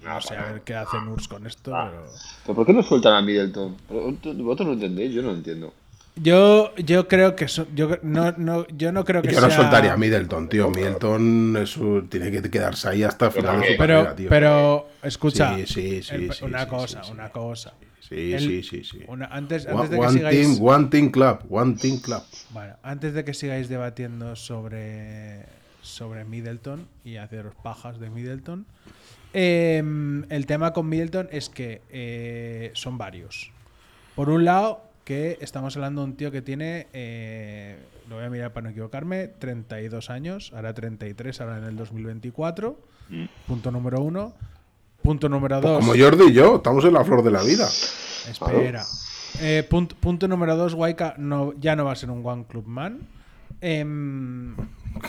[0.03, 1.89] no Ah, sé a ver qué hace Nurs con esto, Ah.
[1.91, 2.05] pero
[2.43, 3.77] ¿Pero por qué no sueltan a Middleton?
[3.89, 5.13] ¿Vosotros no entendéis?
[5.13, 5.73] Yo no entiendo.
[6.15, 9.93] Yo yo creo que so- yo no, no yo no creo que Yo no soltaría
[9.93, 10.69] a Middleton, tío.
[10.69, 14.29] Middleton es un- tiene que quedarse ahí hasta el final de su pero carrera, tío.
[14.29, 17.73] pero escucha, Sí, sí, sí, el- sí, una sí, cosa, una cosa.
[18.01, 18.99] Sí, El- sí, sí, sí.
[19.07, 22.21] una- antes, One, antes de que one sigáis team, one team club, one team club.
[22.49, 25.45] Bueno, antes de que sigáis debatiendo sobre,
[25.81, 28.65] sobre Middleton y haceros pajas de Middleton,
[29.33, 33.49] em, el tema con Middleton es que eh, son varios.
[34.15, 37.75] Por un lado, que estamos hablando de un tío que tiene, eh,
[38.07, 42.79] lo voy a mirar para no equivocarme, 32 años, ahora 33, ahora en el 2024.
[43.45, 44.33] Punto número uno.
[45.03, 45.79] Punto número dos.
[45.85, 47.67] Como Jordi y yo, estamos en la flor de la vida.
[48.29, 48.85] Espera.
[49.41, 52.65] Eh, punto, punto número dos, Waika no, ya no va a ser un One Club
[52.67, 52.99] Man.
[53.59, 54.55] em,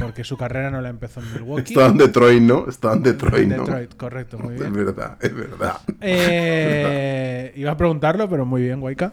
[0.01, 1.75] porque su carrera no la empezó en Milwaukee.
[1.75, 2.67] Estaba en Detroit, ¿no?
[2.69, 3.59] Estaba en Detroit, ¿no?
[3.65, 4.73] Detroit, correcto, muy Es bien.
[4.73, 5.77] verdad, es verdad.
[6.01, 9.13] Eh, iba a preguntarlo, pero muy bien, Waika.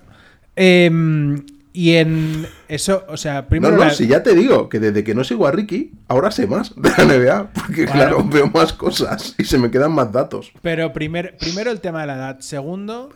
[0.62, 3.78] Em, y en eso, o sea, No, primero.
[3.78, 6.48] no, la- si ya te digo que desde que no sigo a Ricky, ahora sé
[6.48, 7.52] más de la NBA.
[7.54, 8.18] Porque, Claro.
[8.18, 10.52] claro, veo más cosas y se me quedan más datos.
[10.62, 12.40] Pero primer- primero el tema de la edad.
[12.42, 13.10] Segundo,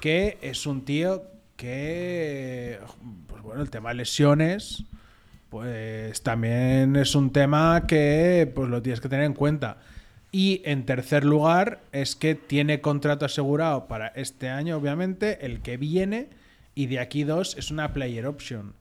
[0.00, 1.22] que es un tío
[1.56, 2.78] que.
[3.28, 4.84] Pues bueno, el tema de lesiones.
[5.50, 9.78] Pues también es un tema que pues lo tienes que tener en cuenta.
[10.32, 15.76] Y en tercer lugar, es que tiene contrato asegurado para este año, obviamente, el que
[15.76, 16.28] viene,
[16.74, 18.72] y de aquí dos es una player option.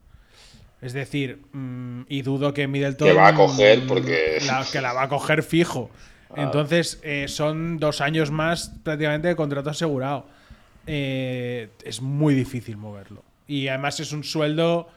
[0.82, 3.08] Es decir, mm, y dudo que Middleton.
[3.10, 5.90] Que va a coger porque- la- que la va a coger fijo.
[6.36, 10.28] Entonces, eh, son dos años más prácticamente de contrato asegurado.
[10.88, 13.24] Eh, es muy difícil moverlo.
[13.48, 14.88] Y además es un sueldo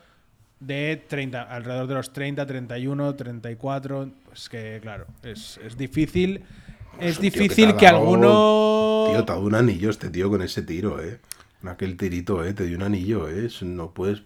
[0.61, 4.11] de 30, alrededor de los 30, 31, 34.
[4.27, 6.43] Pues que, claro, es, es difícil.
[7.01, 9.07] Es que difícil que, dado- alguno.
[9.11, 11.19] Tío, te ha dado un anillo este tío con ese tiro, ¿eh?
[11.67, 12.53] Aquel tirito, ¿eh?
[12.55, 13.49] Te dio un anillo, ¿eh?
[13.63, 14.23] No puedes...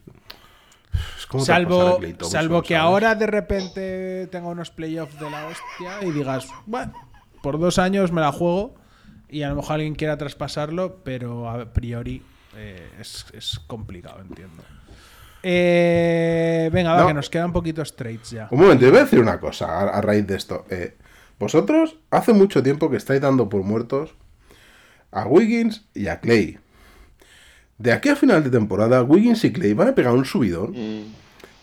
[1.19, 2.83] Es como Salvo, Klay Thompson, salvo que ¿sabes?
[2.83, 6.95] ahora de repente tenga unos playoffs de la hostia y digas, bueno,
[7.43, 8.75] por dos años me la juego
[9.29, 12.23] y a lo mejor alguien quiera traspasarlo, pero a priori
[12.57, 14.63] eh, es, es complicado, entiendo.
[15.43, 17.07] Eh, venga, va, No.
[17.09, 18.49] que nos quedan poquitos trades ya.
[18.51, 20.65] Un momento, te voy a decir una cosa a, a raíz de esto.
[20.71, 20.97] Eh,
[21.39, 24.15] vosotros hace mucho tiempo que estáis dando por muertos
[25.13, 26.59] a Wiggins y a Clay.
[27.79, 31.13] De aquí a final de temporada, Wiggins y Clay van a pegar un subidón Mm,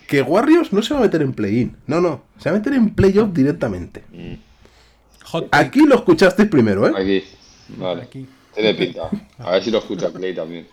[0.07, 1.75] que Warriors no se va a meter en play-in.
[1.87, 2.23] No, no.
[2.37, 4.03] Se va a meter en playoff directamente.
[5.31, 5.47] Take.
[5.51, 6.91] Aquí lo escuchasteis primero, ¿eh?
[6.95, 7.23] Aquí.
[7.77, 8.03] Vale.
[8.03, 8.27] Aquí.
[8.53, 9.09] Tiene pinta.
[9.39, 10.67] A ver si lo escucha Clay también.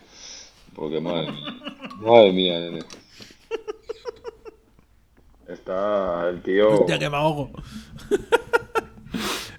[0.75, 1.55] Porque madre mía.
[2.03, 2.81] Madre mía, nene.
[5.49, 6.81] Está el tío.
[6.81, 7.51] Hostia, que me ahogo.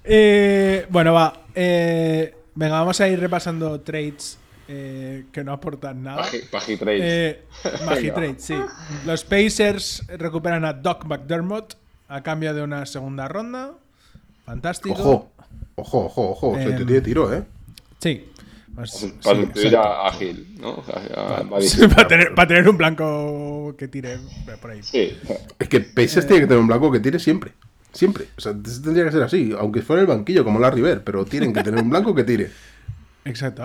[0.04, 1.44] Eh, bueno, va.
[1.54, 4.36] eh, venga, vamos a ir repasando trades
[4.68, 6.24] eh, que no aportan nada.
[6.50, 6.78] Trades.
[6.86, 7.42] Eh,
[7.86, 8.54] Magitrade, sí.
[9.06, 11.74] Los Pacers recuperan a Doc McDermott
[12.08, 13.72] a cambio de una segunda ronda.
[14.44, 14.94] Fantástico.
[14.94, 15.32] Ojo.
[15.76, 16.54] Ojo, ojo, ojo.
[16.56, 17.44] Se Em, te tiene tiro, ¿eh?
[17.98, 18.28] Sí.
[18.74, 20.82] Pues, Para sí, a, a Gil, ¿no?
[21.14, 24.18] A Sí, para, tener, para tener un blanco que tire
[24.60, 24.82] por ahí.
[24.82, 25.16] Sí.
[25.58, 27.52] Es que Pacers tiene que tener un blanco que tire siempre.
[27.92, 28.28] Siempre.
[28.36, 29.52] O sea, tendría que ser así.
[29.58, 31.04] Aunque fuera el banquillo, como la River.
[31.04, 32.50] Pero tienen que tener un blanco que tire.
[33.24, 33.62] Exacto.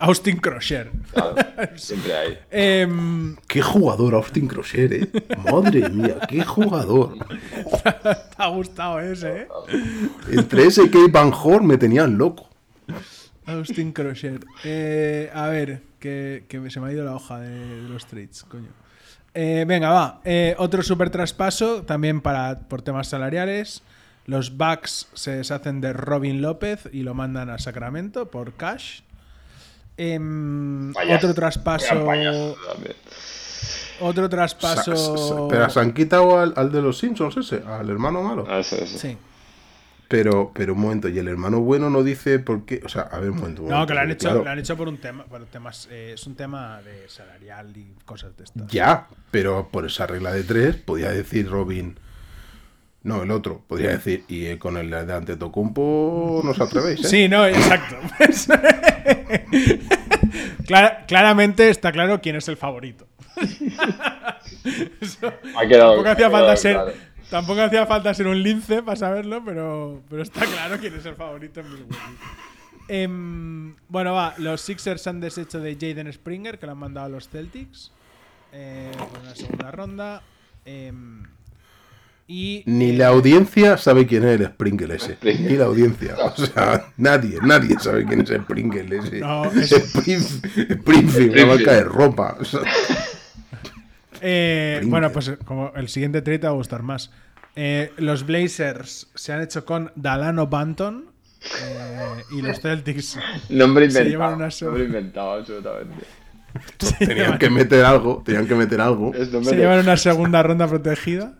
[0.00, 0.90] Austin Crosher.
[1.12, 1.36] Claro,
[1.76, 2.38] siempre hay.
[2.50, 5.08] Em, Qué jugador Austin Crosser, eh.
[5.50, 7.18] Madre mía, qué jugador.
[7.82, 9.48] te ha gustado ese, ¿eh?
[10.30, 12.48] Entre ese y Kate Van Horn me tenían loco.
[13.46, 14.40] Austin Crosher.
[14.64, 18.44] Eh, a ver, que, que se me ha ido la hoja de, de los trades,
[18.44, 18.68] coño.
[19.34, 20.20] Eh, venga, va.
[20.24, 23.82] Eh, otro super traspaso, también para, por temas salariales.
[24.26, 29.00] Los Bucks se deshacen de Robin López y lo mandan a Sacramento por cash.
[29.96, 32.54] Em, otro traspaso.
[34.00, 34.96] Otro traspaso.
[34.96, 38.44] sa- pero se han quitado al, al de los Simpsons ese, al hermano malo.
[38.48, 38.76] Ah, eso.
[38.86, 39.16] Sí.
[40.08, 42.80] Pero, pero un momento, y el hermano bueno no dice por qué.
[42.84, 43.62] O sea, a ver, un momento.
[43.62, 44.44] un No, que lo han hecho, claro.
[44.44, 47.94] lo han hecho por un tema, por temas, eh, es un tema de salarial y
[48.04, 48.66] cosas de estas.
[48.68, 51.98] Ya, pero por esa regla de tres podía decir Robin.
[53.04, 53.62] No, el otro.
[53.68, 57.08] Podría decir, y eh, con el de Antetokounmpo no os atrevéis, ¿eh?
[57.08, 57.96] Sí, no, exacto.
[58.18, 58.48] Pues,
[60.66, 63.06] Clara- claramente está claro quién es el favorito.
[65.00, 66.92] Eso- Ha quedado- tampoco, hacía ha falta ser, claro.
[67.30, 71.14] tampoco hacía falta ser un lince para saberlo, pero, pero está claro quién es el
[71.14, 71.96] favorito en Milwaukee.
[72.88, 77.10] Em, bueno, va, los Sixers han deshecho de Jaden Springer, que lo han mandado a
[77.10, 77.92] los Celtics.
[78.52, 80.22] eh, por una segunda ronda.
[80.64, 81.24] Em,
[82.26, 85.14] y Ni eh, la audiencia sabe quién es el Sprinkle ese.
[85.14, 85.50] Sprinkle.
[85.50, 86.14] Ni la audiencia.
[86.18, 89.20] O sea, nadie, nadie sabe quién es el Sprinkle ese.
[89.20, 92.36] No, ese Springfield, una marca de ropa.
[92.40, 92.60] O sea,
[94.26, 97.10] Eh, bueno, pues como el siguiente trade te va a gustar más.
[97.56, 101.10] Eh, los Blazers se han hecho con Dalano Banton
[101.62, 103.18] eh, y los Celtics
[103.50, 104.10] Nombre Se inventado.
[104.10, 104.48] llevan una.
[104.62, 106.06] Nombre inventado, absolutamente.
[106.78, 109.12] Se, tenían llevan, que meter algo, tenían que meter algo.
[109.14, 111.34] Se llevan una segunda ronda protegida.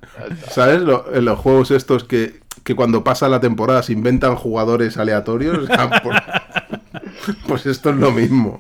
[0.51, 0.81] ¿Sabes?
[0.81, 5.67] Lo- en los juegos estos que, que cuando pasa la temporada se inventan jugadores aleatorios.
[5.67, 6.15] Sea, por-
[7.47, 8.59] pues esto es lo mismo.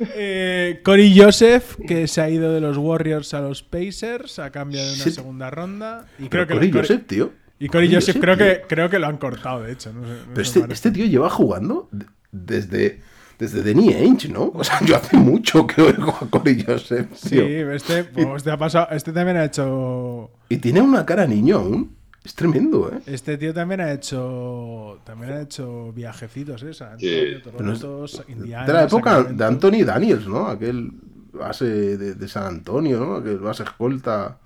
[0.00, 4.80] Eh, Corey Joseph, que se ha ido de los Warriors a los Pacers a cambio
[4.82, 5.10] de una Sí.
[5.10, 6.06] segunda ronda.
[6.18, 7.32] Y Pero creo que Corey Joseph, tío.
[7.58, 9.92] y Corey Corey Joseph Joseph, creo que, creo que lo han cortado, de hecho.
[9.92, 13.00] No sé, no Pero este, este tío lleva jugando de- desde,
[13.40, 14.52] desde Danny Ainge, ¿no?
[14.54, 18.56] O sea, yo hace mucho que oigo a Corey Joseph, Sí, este, pues, este ha
[18.56, 21.96] pasado, este también ha hecho Y tiene una cara niño aún.
[22.22, 23.00] Es tremendo, ¿eh?
[23.06, 26.74] Este tío también ha hecho también ha hecho viajecitos, ¿eh?
[26.74, 26.92] San.
[26.92, 27.42] Antonio, es-
[27.80, 29.38] Toronto, Indiana, de la época Sacramento.
[29.42, 30.46] de Anthony Daniels, ¿no?
[30.46, 30.90] Aquel
[31.32, 31.64] base
[31.96, 33.14] de, de San Antonio, ¿no?
[33.16, 34.36] Aquel base escolta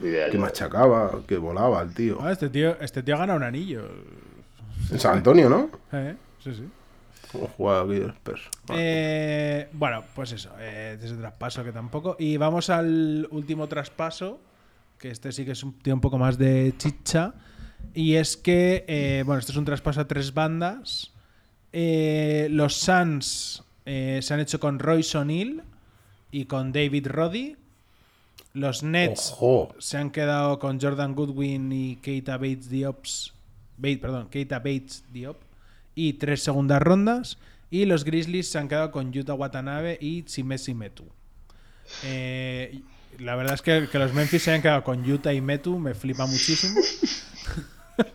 [0.00, 2.16] Ni idea, que machacaba, que volaba el tío.
[2.22, 3.82] Ah, este tío, este tío ha ganado un anillo.
[4.90, 5.68] En San Antonio, ¿no?
[5.92, 6.14] ¿Eh?
[6.42, 6.64] Sí, sí.
[7.34, 8.42] El Spurs.
[8.70, 12.16] Eh, bueno, pues eso, eh, ese traspaso que tampoco.
[12.18, 14.40] Y vamos al último traspaso,
[14.98, 17.34] que este sí que es un, tiene un poco más de chicha.
[17.94, 21.12] Y es que, eh, bueno, este es un traspaso a tres bandas.
[21.72, 25.62] Eh, los Suns se han hecho con Royce O'Neill
[26.30, 27.56] y con David Roddy.
[28.54, 29.74] Los Nets Ojo.
[29.78, 32.68] se han quedado con Jordan Goodwin y Keita Bates.
[33.76, 35.36] Bate- perdón, Keita Bates Diop.
[36.00, 37.38] Y tres segundas rondas.
[37.70, 41.04] Y los Grizzlies se han quedado con Yuta Watanabe y Chimesi Metu.
[42.04, 42.80] Eh,
[43.18, 45.94] la verdad es que, que los Memphis se hayan quedado con Yuta y Metu me
[45.94, 46.80] flipa muchísimo.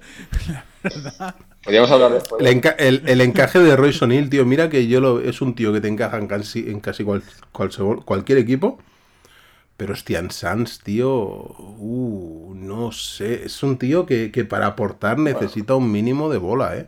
[1.64, 2.22] Podríamos hablar de.
[2.40, 5.54] El, enca- el- el encaje de Royce O'Neill, tío, mira que yo lo, es un
[5.56, 8.80] tío que te encaja en casi, en casi cual- cual- cualquier equipo.
[9.76, 13.44] Pero hostia, en Suns, tío, uh, no sé.
[13.46, 16.88] Es un tío que, que para aportar necesita un mínimo de bola, ¿eh?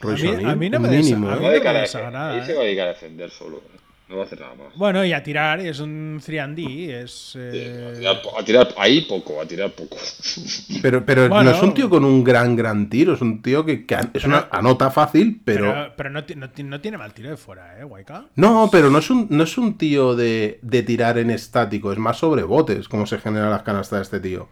[0.00, 1.36] Royce A mí- a mí no me mínimo, a ¿eh?
[1.36, 1.82] mí Va a dedicar no a me defender.
[1.82, 2.54] desagrada, Ahí se eh.
[2.56, 3.56] va a dedicar a defender solo.
[3.58, 3.76] eh.
[4.08, 4.74] No va a hacer nada más.
[4.76, 7.12] Bueno, y a tirar, y es un 3D, es...
[7.32, 9.96] Sí, eh, a, tirar, po- a tirar ahí poco, a tirar poco.
[10.82, 11.50] Pero, pero Bueno.
[11.50, 13.14] no es un tío con un gran, gran tiro.
[13.14, 13.84] Es un tío que,
[14.14, 15.66] es una anota fácil, pero...
[15.72, 18.24] pero pero no, no no tiene mal tiro de fuera, ¿eh, Waika?
[18.34, 21.98] No, pero no es un, no es un tío de, de tirar en estático, es
[21.98, 24.48] más sobre botes, como se generan las canastas de este tío.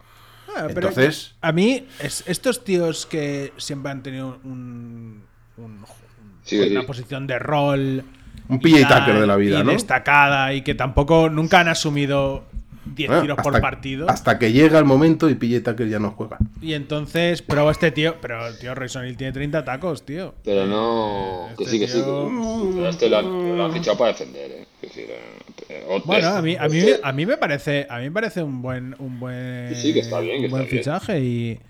[0.57, 5.25] Ah, Entonces- a mí, es- estos tíos que siempre han tenido un,
[5.59, 5.85] un- un-
[6.45, 6.87] Sí, una sí.
[6.87, 8.05] posición de rol.
[8.49, 9.73] Un y PJ tal, Tucker de la vida, y ¿no?
[9.73, 12.45] destacada y que tampoco nunca han asumido
[12.97, 14.09] 10 Ah, tiros por partido.
[14.09, 16.39] Hasta que llega el momento y PJ Tucker ya no juega.
[16.63, 20.35] Y entonces, pero este tío, pero el tío Royce O'Neal tiene 30 tacos, tío.
[20.43, 21.49] Pero no.
[21.59, 21.99] Que Este sí, que sí.
[22.03, 24.67] tío- que- Pero este lo han, lo han fichado para defender, ¿eh?
[24.81, 24.89] Que
[25.69, 28.43] eh, o- Bueno, a mí, a mí, a mí me parece, a mí me parece
[28.43, 30.83] un buen, un buen, Sí, sí, que está bien, que un buen está bien.
[30.85, 31.61] fichaje y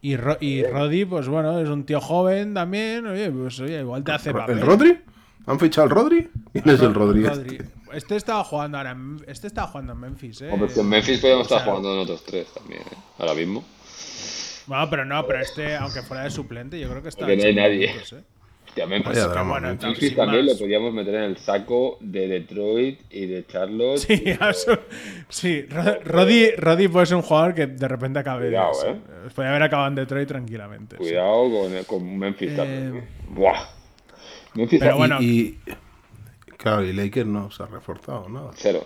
[0.00, 4.04] y, Ro- y Roddy, pues bueno, es un tío joven también, oye, pues oye, igual
[4.04, 4.58] te hace papel.
[4.58, 4.98] ¿El Rodri?
[5.46, 6.28] ¿Han fichado al Rodri?
[6.52, 7.24] ¿Quién es el Rodri?
[7.24, 7.56] Rodri.
[7.56, 7.78] este?
[7.96, 10.50] Este estaba jugando ahora, en- este estaba jugando en Memphis, eh.
[10.52, 12.96] Hombre, que en Memphis podríamos O sea, estar jugando en otros tres también, ¿eh?
[13.18, 13.64] Ahora mismo.
[14.66, 17.20] Bueno, pero no, pero este, aunque fuera de suplente, yo creo que está.
[17.20, 17.86] Porque no hay nadie.
[17.88, 18.22] minutos, eh.
[18.86, 20.44] Vaya drama, bueno, también más.
[20.44, 23.98] lo podíamos meter en el saco de Detroit y de Charlotte.
[23.98, 24.22] Sí,
[25.28, 25.62] sí.
[25.62, 28.46] Ro- Roddy, Roddy puede ser un jugador que de repente acabe.
[28.46, 28.86] Cuidado, sí.
[28.88, 29.28] eh.
[29.34, 30.96] Podría haber acabado en Detroit tranquilamente.
[30.96, 31.02] sí.
[31.04, 33.08] Cuidado con, con Memphis Eh, también.
[33.30, 33.58] Buah.
[34.54, 35.18] Memphis pero bueno.
[35.20, 35.58] Y, y-
[36.56, 38.50] claro, y Lakers no se ha reforzado nada.
[38.54, 38.84] cero.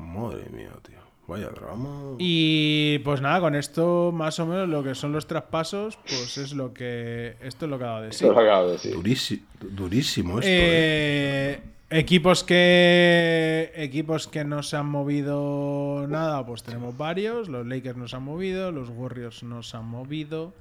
[0.00, 0.98] Madre mía, tío.
[1.26, 2.16] Vaya drama.
[2.18, 6.52] Y pues nada, con esto más o menos lo que son los traspasos, pues es
[6.54, 7.36] lo que.
[7.40, 8.24] Esto es lo que ha dado de sí.
[8.24, 8.94] Eso lo acabo de decir.
[8.94, 11.52] Durísimo, durísimo esto, ¿eh?
[11.52, 17.48] Eh, equipos que equipos que no se han movido nada, pues tenemos varios.
[17.48, 20.52] Los Lakers no se han movido, los Warriors no se han movido.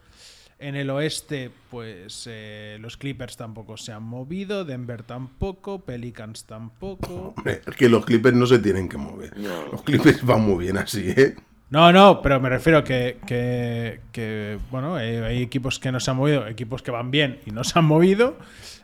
[0.61, 7.33] En el oeste, pues eh, los Clippers tampoco se han movido, Denver tampoco, Pelicans tampoco.
[7.37, 9.37] Hombre, Es que los Clippers no se tienen que mover.
[9.37, 9.67] No.
[9.71, 11.35] Los Clippers van muy bien así, ¿eh?
[11.69, 16.11] No, no, pero me refiero que, que, que, bueno, eh, hay equipos que no se
[16.11, 18.37] han movido, equipos que van bien y no se han movido,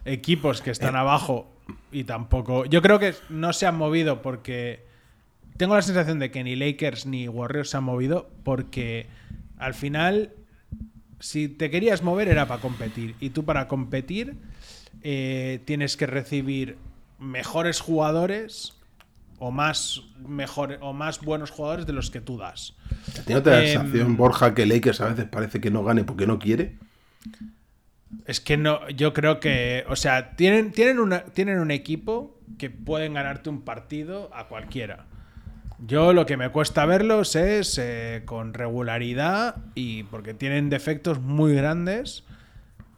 [0.05, 1.51] equipos que están abajo
[1.91, 2.65] y tampoco.
[2.65, 4.85] Yo creo que no se han movido porque
[5.57, 9.07] tengo la sensación de que ni Lakers ni Warriors se han movido porque
[9.57, 10.33] al final,
[11.25, 14.35] si te querías mover era para competir y tú para competir
[15.01, 16.77] eh, tienes que recibir
[17.17, 18.75] mejores jugadores
[19.39, 22.75] o más mejor, o más buenos jugadores de los que tú das.
[23.25, 26.37] ¿Tiene otra Em, sensación, Borja, que Lakers a veces parece que no gane porque no
[26.37, 26.77] quiere?
[28.27, 32.69] Es que no, yo creo que, o sea, tienen, tienen, una, tienen un equipo que
[32.69, 35.07] pueden ganarte un partido a cualquiera.
[35.79, 41.53] Yo lo que me cuesta verlos es eh, con regularidad y porque tienen defectos muy
[41.53, 42.23] grandes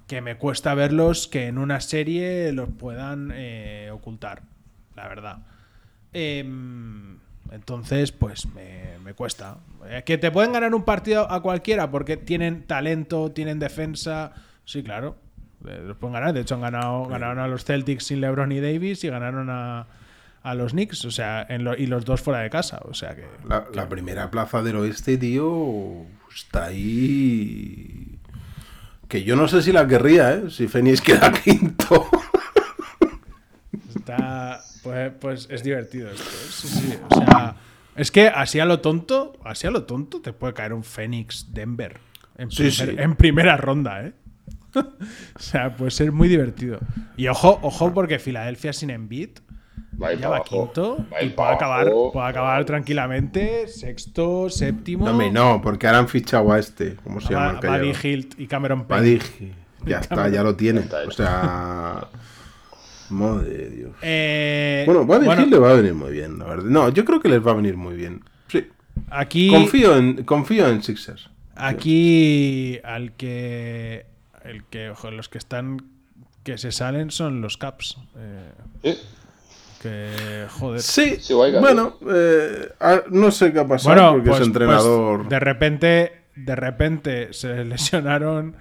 [0.05, 4.43] que me cuesta verlos que en una serie los puedan eh, ocultar,
[4.95, 5.39] la verdad.
[6.13, 7.17] Em,
[7.51, 9.57] entonces, pues me, me cuesta.
[9.89, 14.33] Eh, que te pueden ganar un partido a cualquiera porque tienen talento, tienen defensa.
[14.65, 15.17] Sí, claro.
[15.67, 16.33] eh, Los pueden ganar.
[16.33, 19.87] De hecho, han ganado, ganaron a los Celtics sin LeBron y Davis y ganaron a,
[20.43, 21.05] a los Knicks.
[21.05, 22.79] O sea, en lo- y los dos fuera de casa.
[22.85, 23.25] O sea que.
[23.47, 28.19] La, la primera plaza del oeste, tío, está ahí.
[29.07, 30.43] Que yo no sé si la querría, ¿eh?
[30.49, 32.09] Si Phoenix queda quinto.
[33.95, 34.61] Está.
[34.83, 36.23] Pues, pues es divertido esto.
[36.23, 36.47] ¿eh?
[36.49, 36.97] Sí, sí.
[37.09, 37.55] O sea,
[37.95, 41.47] es que así a lo tonto, así a lo tonto, te puede caer un Phoenix
[41.53, 41.99] Denver.
[42.37, 42.95] En, Sí, primer- sí.
[43.01, 44.13] en primera ronda, ¿eh?
[44.75, 46.79] o sea, puede ser muy divertido.
[47.17, 49.29] Y ojo, ojo, porque Filadelfia sin Embiid
[50.01, 50.65] Va ya va abajo.
[50.65, 55.07] quinto Va y puede acabar, puede acabar tranquilamente sexto, séptimo.
[55.09, 56.95] No, no, porque ahora han fichado a este.
[57.03, 57.93] ¿Cómo se llama Buddy?
[58.03, 59.17] Hilt y Cameron Payne.
[59.19, 59.53] Buddy.
[59.85, 60.81] Ya está, ya lo tiene.
[61.07, 62.07] O sea.
[63.09, 63.91] Madre de Dios.
[64.01, 66.65] Eh, Bueno, Buddy bueno, Hield le va a venir muy bien, la verdad.
[66.65, 68.21] No, yo creo que les va a venir muy bien.
[68.49, 68.67] Sí.
[69.09, 71.29] aquí Confío en, confío en Sixers.
[71.55, 74.05] Aquí al que
[74.43, 75.77] el que ojo, los que están
[76.43, 77.97] que se salen son los Caps.
[78.83, 78.97] eh.
[79.77, 80.81] Que joder.
[80.81, 81.17] Sí,
[81.59, 82.69] bueno, eh,
[83.11, 85.17] no sé qué ha pasado Bueno, porque pues, es entrenador.
[85.19, 88.55] pues, de repente de repente se lesionaron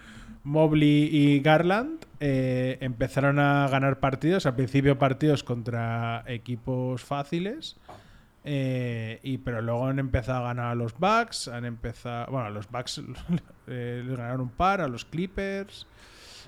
[0.44, 2.04] Mobley y Garland.
[2.20, 7.76] eh, empezaron a ganar partidos, al principio partidos contra equipos fáciles.
[8.44, 12.50] eh, y pero luego han empezado a ganar a los Bucks, han empezado, bueno, a
[12.50, 13.02] los Bucks
[13.66, 15.86] eh, les ganaron un par, a los Clippers.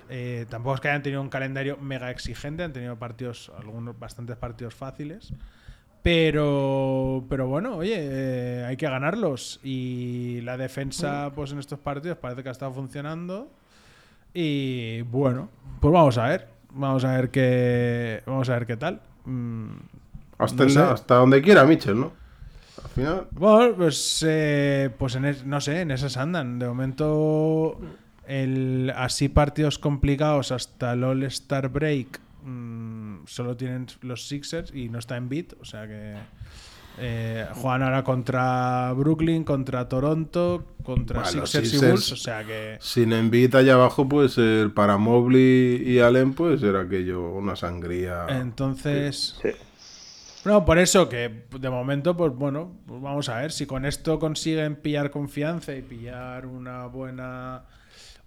[0.09, 4.35] Eh, tampoco es que hayan tenido un calendario mega exigente, han tenido partidos, algunos bastantes
[4.37, 5.33] partidos fáciles.
[6.01, 9.59] Pero, pero bueno, oye, eh, hay que ganarlos.
[9.63, 13.51] Y la defensa, pues en estos partidos parece que ha estado funcionando.
[14.33, 15.49] Y bueno,
[15.81, 16.47] pues vamos a ver.
[16.71, 18.23] Vamos a ver qué.
[18.25, 19.01] Vamos a ver qué tal.
[19.25, 19.69] Mm,
[20.37, 20.79] hasta, no en- sé.
[20.79, 22.11] hasta donde quiera, Mitchell, ¿no?
[22.83, 23.27] Al final.
[23.31, 26.59] Bueno, pues, eh, pues en es- no sé, en esas andan.
[26.59, 27.77] De momento,
[28.29, 34.99] el, así partidos complicados hasta el All-Star Break mm, solo tienen los Sixers y no
[34.99, 35.53] está en beat.
[35.59, 36.13] O sea que
[36.99, 42.11] eh, juegan ahora contra Brooklyn, contra Toronto, contra Bueno, Sixers, y Bulls.
[42.11, 42.77] O sea que.
[42.79, 48.27] Sin Embiid allá abajo, pues el para Mobley y Allen, pues era aquello, una sangría.
[48.29, 49.39] Entonces.
[49.41, 49.49] Sí.
[50.45, 54.19] No, por eso que de momento, pues bueno, pues vamos a ver si con esto
[54.19, 57.63] consiguen pillar confianza y pillar una buena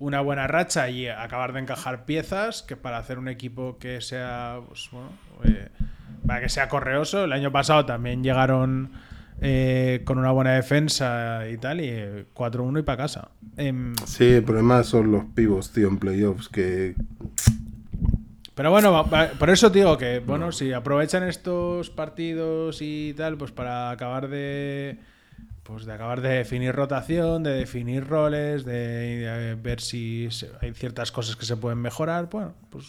[0.03, 4.59] una buena racha y acabar de encajar piezas que para hacer un equipo que sea
[4.67, 5.11] pues bueno
[5.45, 5.69] eh,
[6.27, 8.91] para que sea correoso el año pasado también llegaron
[9.41, 13.31] eh, con una buena defensa y tal y eh, 4-1 y para casa.
[13.57, 16.95] Em, Sí, el problema son los pivos, tío, en playoffs, que
[18.55, 19.05] Pero bueno,
[19.41, 24.99] por eso digo que, bueno, si aprovechan estos partidos y tal, pues para acabar de,
[25.63, 28.73] pues de acabar de definir rotación, de definir roles, de,
[29.19, 30.29] de ver si
[30.61, 32.29] hay ciertas cosas que se pueden mejorar.
[32.31, 32.87] Bueno, pues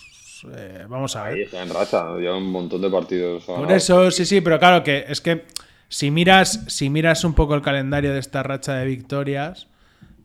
[0.55, 1.33] eh, vamos a ver.
[1.35, 3.43] Ahí está en racha, lleva un montón de partidos.
[3.43, 5.45] Por eso, sí, sí, pero claro que es que
[5.87, 9.67] si miras, si miras un poco el calendario de esta racha de victorias,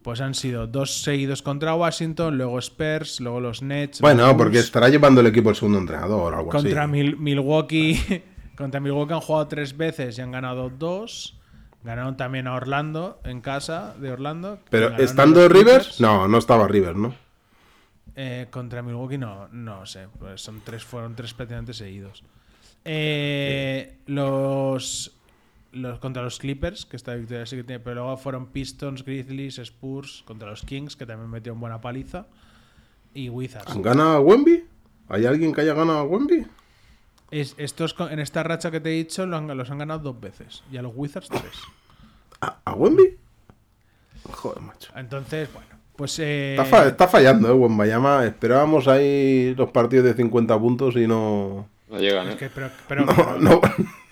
[0.03, 4.01] pues han sido dos seguidos contra Washington, luego Spurs, luego los Nets.
[4.01, 6.91] Bueno, los porque estará llevando el equipo el segundo entrenador o algo contra así.
[6.93, 8.23] Mil- Milwaukee.
[8.57, 11.38] contra Milwaukee han jugado tres veces y han ganado dos.
[11.83, 14.59] Ganaron también a Orlando en casa de Orlando.
[14.71, 17.15] Pero estando Rivers, no, no estaba Rivers, ¿no?
[18.17, 20.09] Eh, contra Milwaukee no, no sé.
[20.19, 22.25] Pues son tres, fueron tres prácticamente seguidos.
[22.85, 25.17] Eh, los,
[25.73, 29.59] los contra los Clippers, que esta victoria sí que tiene, pero luego fueron Pistons, Grizzlies,
[29.59, 32.27] Spurs, contra los Kings, que también metieron buena paliza,
[33.15, 33.71] y Wizards.
[33.71, 34.65] ¿Han ganado a Wemby?
[35.09, 36.47] ¿Hay alguien que haya ganado a Wemby?
[37.31, 40.01] Es- estos con- en esta racha que te he dicho lo han- los han ganado
[40.01, 41.53] dos veces, y a los Wizards tres.
[42.41, 43.17] ¿A, a Wemby?
[44.31, 44.93] Joder, macho.
[44.97, 46.19] Entonces, bueno, pues...
[46.21, 47.53] eh, Está, fa- está fallando, ¿eh?
[47.53, 48.25] Wembayama.
[48.27, 51.69] Esperábamos ahí los partidos de 50 puntos y no...
[51.89, 52.39] No llegan, es ¿eh?
[52.39, 53.61] que- pero, pero, No, pero- no,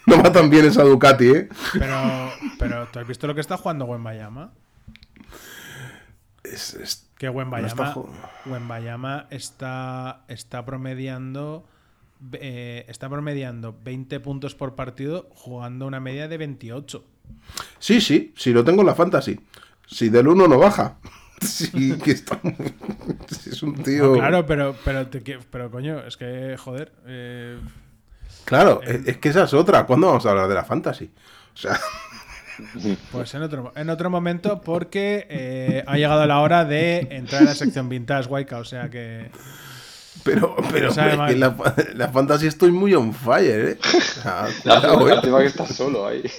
[0.06, 1.48] no va tan bien esa Ducati, ¿eh?
[1.72, 4.50] pero, pero, ¿tú has visto lo que está jugando Wembayama?
[6.44, 7.94] Es, es- Que No Wembayama, está
[8.46, 11.64] Wembayama está, está promediando
[12.32, 17.04] eh, está promediando 20 puntos por partido jugando una media de 28.
[17.78, 19.38] Sí, sí, sí lo tengo en la fantasy.
[19.86, 20.98] Si del 1 no baja.
[21.38, 22.40] Sí, que está...
[23.28, 24.06] es un tío...
[24.06, 26.92] No, claro, pero, pero, te pero coño, es que, joder.
[27.06, 27.58] eh,
[28.46, 29.84] Claro, es, es que esa es otra.
[29.84, 31.10] ¿Cuándo vamos a hablar de la fantasy?
[31.52, 31.78] O sea,
[33.12, 37.46] pues en otro, en otro momento, porque eh, ha llegado la hora de entrar a
[37.46, 38.58] la sección vintage, Waika.
[38.58, 39.30] O sea que.
[40.34, 41.40] pero, pero hombre, mal.
[41.40, 43.78] la, fa- la fantasy estoy muy on fire, ¿eh?
[44.64, 45.14] Lástima, cuidado, ¿eh?
[45.14, 46.22] lástima que estás solo ahí.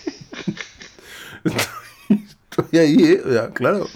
[2.59, 3.21] Estoy ahí, ¿eh?
[3.25, 3.87] O sea, claro.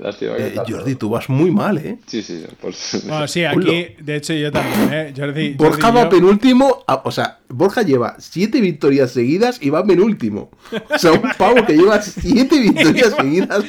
[0.00, 1.98] Lástima que Eh, Jordi, tú vas muy mal, ¿eh?
[2.06, 3.02] Sí, sí, pues.
[3.06, 5.14] Bueno, sí, aquí, de hecho, yo también, ¿eh?
[5.16, 5.54] Jordi.
[5.54, 9.84] Borja Jordi va yo- penúltimo, a- o sea, Borja lleva siete victorias seguidas y va
[9.84, 10.50] penúltimo.
[10.94, 13.64] O sea, un pavo que lleva siete victorias seguidas.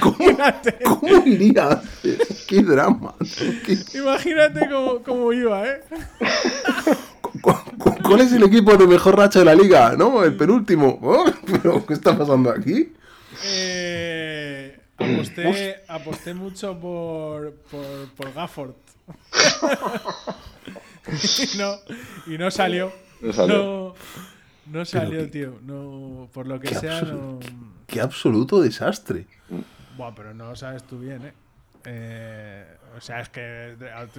[0.00, 0.16] ¿Cómo,
[0.84, 1.80] cómo iría?
[2.46, 3.14] Qué drama.
[3.66, 5.80] Qué- Imagínate cómo, cómo iba, ¿eh?
[7.40, 9.94] cu- cu- ¿Cuál es el equipo de mejor racha de la liga?
[9.96, 10.22] ¿No?
[10.24, 10.98] El penúltimo.
[11.02, 12.92] Oh, ¿Pero qué está pasando aquí?
[13.46, 18.74] Eh, aposté, aposté mucho por, por, por Gafford.
[21.06, 21.76] y, no,
[22.26, 22.92] y no salió.
[23.20, 23.56] No salió.
[23.56, 23.94] No,
[24.78, 25.58] no salió, qué- tío.
[25.62, 27.38] No, por lo que qué sea, no.
[27.86, 29.26] Qué absoluto desastre.
[29.96, 31.32] Buah, pero no lo sabes tú bien, ¿eh?
[31.86, 32.64] Eh,
[32.96, 33.76] o sea, es que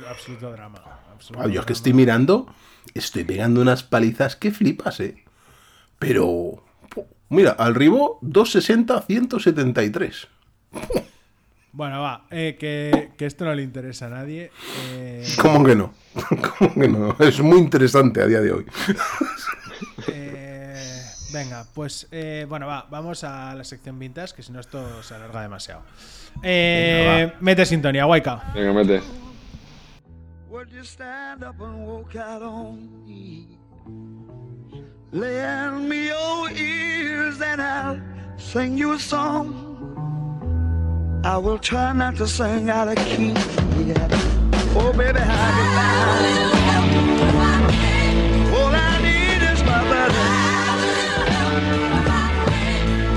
[0.08, 0.82] absoluto drama.
[1.12, 1.78] absoluto Ah, yo es que drama.
[1.78, 2.54] estoy mirando,
[2.94, 5.24] estoy pegando unas palizas que flipas, ¿eh?
[5.98, 6.64] Pero,
[7.30, 10.28] mira, al ribo 260-173.
[11.72, 14.50] Bueno, va, eh, que, que esto no le interesa a nadie.
[14.92, 15.94] Eh, ¿Cómo que no?
[16.58, 17.16] ¿Cómo que no?
[17.20, 18.66] Es muy interesante a día de hoy.
[20.08, 21.02] Eh,
[21.34, 25.16] venga, pues eh, bueno, va, vamos a la sección vintage, que si no esto se
[25.16, 25.84] alarga demasiado.
[26.42, 28.54] Eh, mete sintonía, Waika.
[28.54, 29.02] Venga, mete.
[30.50, 33.60] Would you stand up and walk out on me?
[35.12, 38.00] Lend me your ears and I'll
[38.38, 39.65] sing you a song.
[41.24, 43.34] I will try not to sing out of key.
[43.86, 44.08] Yeah.
[44.78, 45.66] Oh, baby, how you
[48.76, 50.26] I need is my buddy.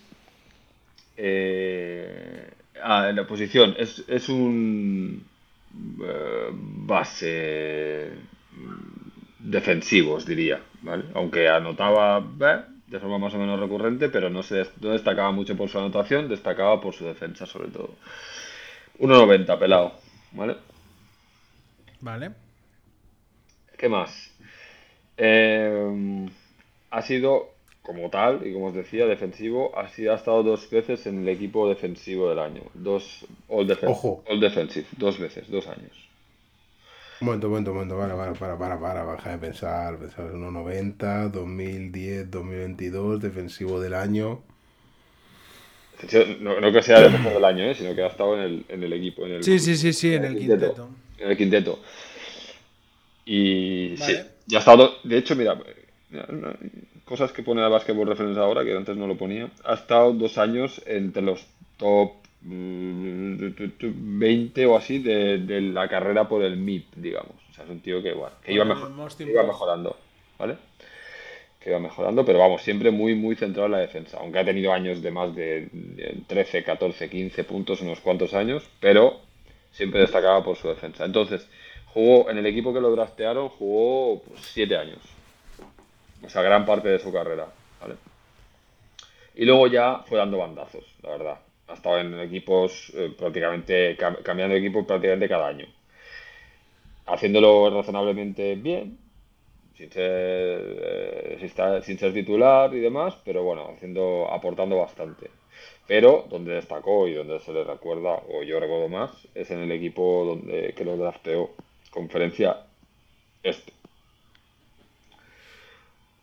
[1.17, 2.49] Eh,
[2.82, 5.25] ah, en la posición, es, es un
[6.03, 8.11] eh, base
[8.53, 11.05] mm, defensivo, os diría, ¿vale?
[11.13, 15.55] Aunque anotaba eh, de forma más o menos recurrente, pero no, se, no destacaba mucho
[15.57, 17.89] por su anotación, destacaba por su defensa sobre todo.
[18.99, 19.93] 1.90, pelado,
[20.31, 20.57] ¿vale?
[22.01, 22.35] Vale.
[23.77, 24.31] ¿Qué más?
[25.17, 26.29] Eh,
[26.91, 27.49] ha sido,
[27.81, 31.29] como tal, y como os decía, defensivo, ha, sido, ha estado dos veces en el
[31.29, 32.63] equipo defensivo del año.
[32.73, 34.23] Dos All, Defen- Ojo.
[34.27, 36.06] All Defensive, dos veces, dos años.
[37.20, 40.32] Un momento, un momento, un momento, para, para, para, para, para, baja de pensar, pensar
[40.32, 44.43] 1.90, 2010, 2022, defensivo del año.
[46.41, 47.74] No, no que sea defensivo del año, ¿eh?
[47.74, 49.26] sino que ha estado en el, en el equipo.
[49.26, 50.89] En el, Sí, sí, sí, sí, en el quinteto.
[51.18, 51.80] En el quinteto.
[53.26, 54.26] Y sí, Vale.
[54.45, 54.93] ya ha estado.
[55.03, 55.59] De hecho, mira,
[56.11, 56.55] mira,
[57.03, 59.49] cosas que pone la Basketball Reference ahora, que antes no lo ponía.
[59.63, 61.47] Ha estado dos años entre los
[61.78, 62.11] top
[62.49, 67.35] 20 o así de, de la carrera por el MIP, digamos.
[67.49, 68.91] O sea, es un tío que, bueno, que iba, mejor-
[69.43, 69.97] mejorando,
[70.37, 70.57] ¿vale?
[71.59, 74.17] Que iba mejorando, pero vamos, siempre muy, muy centrado en la defensa.
[74.19, 78.63] Aunque ha tenido años de más de, de 13, 14, 15 puntos, unos cuantos años,
[78.79, 79.19] pero
[79.71, 81.05] siempre destacaba por su defensa.
[81.05, 81.47] Entonces,
[81.87, 84.99] jugó en el equipo que lo draftearon, jugó pues, 7 años.
[86.23, 87.47] O sea, gran parte de su carrera,
[87.81, 87.95] ¿vale?
[89.35, 91.37] Y luego ya fue dando bandazos, la verdad.
[91.68, 95.68] Ha estado en equipos eh, prácticamente, cam- cambiando de equipo prácticamente cada año.
[97.05, 98.97] Haciéndolo razonablemente bien,
[99.76, 105.32] sin ser, eh, sin ser titular y demás, pero bueno, haciendo, aportando bastante.
[105.88, 109.72] Pero donde destacó y donde se le recuerda, o yo recuerdo más, es en el
[109.72, 111.51] equipo donde que lo drafteó,
[111.91, 112.57] conferencia
[113.43, 113.74] este.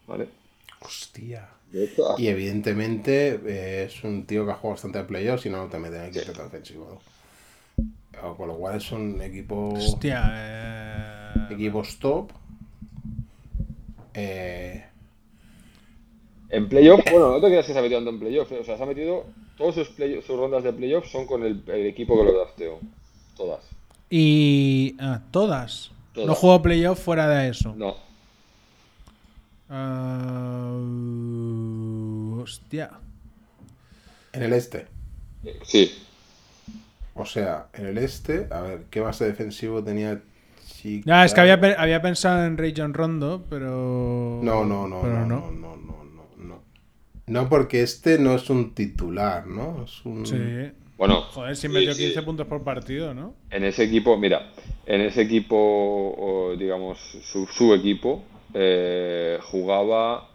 [0.06, 0.28] ¿Vale?
[0.80, 1.53] Hostia.
[1.74, 5.66] Hecho, Y evidentemente eh, es un tío que ha jugado bastante a playoffs y no
[5.66, 7.00] te mete en el quinteto defensivo.
[8.22, 11.32] O Con lo cual es un equipo, Hostia, eh...
[11.50, 12.30] equipos top.
[14.14, 14.84] Eh,
[16.50, 18.64] En playoff, bueno, no te creas que se ha metido tanto en playoff, eh, o
[18.64, 19.24] sea, se ha metido,
[19.58, 22.78] todas sus, play- sus rondas de playoff son con el, el equipo que lo drafteó,
[23.36, 23.60] todas.
[24.10, 24.94] Y...
[25.00, 25.90] Ah, todas.
[26.12, 26.28] Todas.
[26.28, 27.74] No juego playoff fuera de eso.
[27.76, 27.96] No,
[29.68, 30.70] Ah,
[32.42, 32.90] hostia.
[34.32, 34.86] en el este.
[35.62, 35.90] sí,
[37.14, 40.20] O sea, en el este, a ver, ¿qué base defensivo tenía
[40.66, 41.04] Chicago?
[41.06, 44.40] Ya, es que había, había pensado en Ray John Rondo, pero...
[44.42, 46.62] No, no, no, pero no, no, no, no, no, no.
[47.26, 49.84] No, porque este no es un titular, ¿no?
[49.84, 50.26] Es un...
[50.26, 50.72] Sí.
[50.98, 52.04] bueno, Joder, si metió sí.
[52.06, 53.34] 15 puntos por partido, ¿no?
[53.50, 54.50] En ese equipo, mira,
[54.84, 58.24] en ese equipo, digamos, su, su equipo,
[58.54, 60.30] eh, jugaba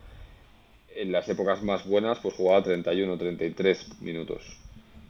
[0.96, 4.44] en las épocas más buenas, pues jugaba 31, 33 minutos.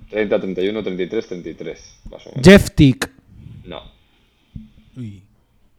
[0.10, 2.46] 30, 31, 33, 33, más o menos.
[2.48, 3.10] Jeff Tick.
[3.66, 3.82] No.
[4.98, 5.24] Uy.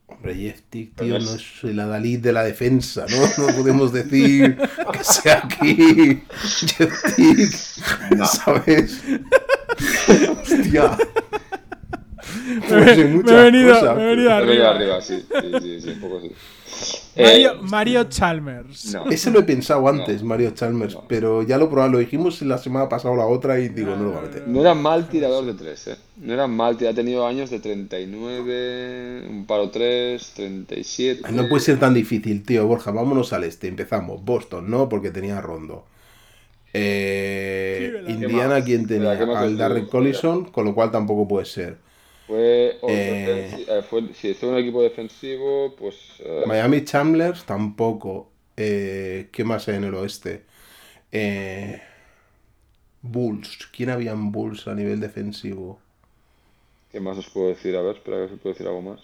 [0.07, 3.47] Hombre, Jeff Tick, tío, es- no es el adalid de la defensa, ¿no?
[3.47, 4.57] No podemos decir
[4.93, 6.22] que sea aquí
[6.76, 7.51] Jeff Tick,
[8.26, 9.03] ¿sabes?
[10.31, 10.97] Hostia.
[12.68, 14.70] Pues me muchas he venido, cosas, me he venido He venido arriba.
[14.70, 16.31] arriba, sí, sí, sí, sí, un poco sí.
[17.16, 18.95] Mario, Eh, Mario Chalmers.
[18.95, 19.11] no.
[19.11, 20.29] Ese lo he pensado antes, No.
[20.29, 21.05] Mario Chalmers, No.
[21.09, 24.05] pero ya lo probamos, lo dijimos la semana pasada o la otra y digo, no
[24.05, 24.49] lo voy a meter.
[24.49, 25.97] No era mal tirador de tres, ¿eh?
[26.16, 26.95] No era mal tirador.
[26.95, 31.23] Ha tenido años de 39, un paro 3, 37.
[31.25, 32.66] Ay, No puede ser tan difícil, tío.
[32.66, 33.68] Borja, vámonos al este.
[33.68, 34.25] Empezamos.
[34.25, 34.89] Boston, ¿no?
[34.89, 35.85] Porque tenía Rondo.
[36.73, 38.05] Eh.
[38.09, 38.62] Indiana, más?
[38.64, 39.12] ¿quién tenía?
[39.12, 39.87] Espera, ¿qué más Al Darren?
[39.87, 41.79] Collison, con lo cual tampoco puede ser.
[42.31, 43.64] Fue, Eh.
[43.68, 45.97] eh, fue- si estuvo en un equipo defensivo, pues.
[46.20, 48.31] eh, Miami Chandlers, tampoco.
[48.57, 50.45] Eh, ¿Qué más hay en el oeste?
[51.12, 51.81] Eh,
[53.03, 53.66] Bulls.
[53.74, 55.81] ¿Quién había en Bulls a nivel defensivo?
[56.91, 57.76] ¿Qué más os puedo decir?
[57.76, 59.01] A ver, espera que os puedo decir algo más.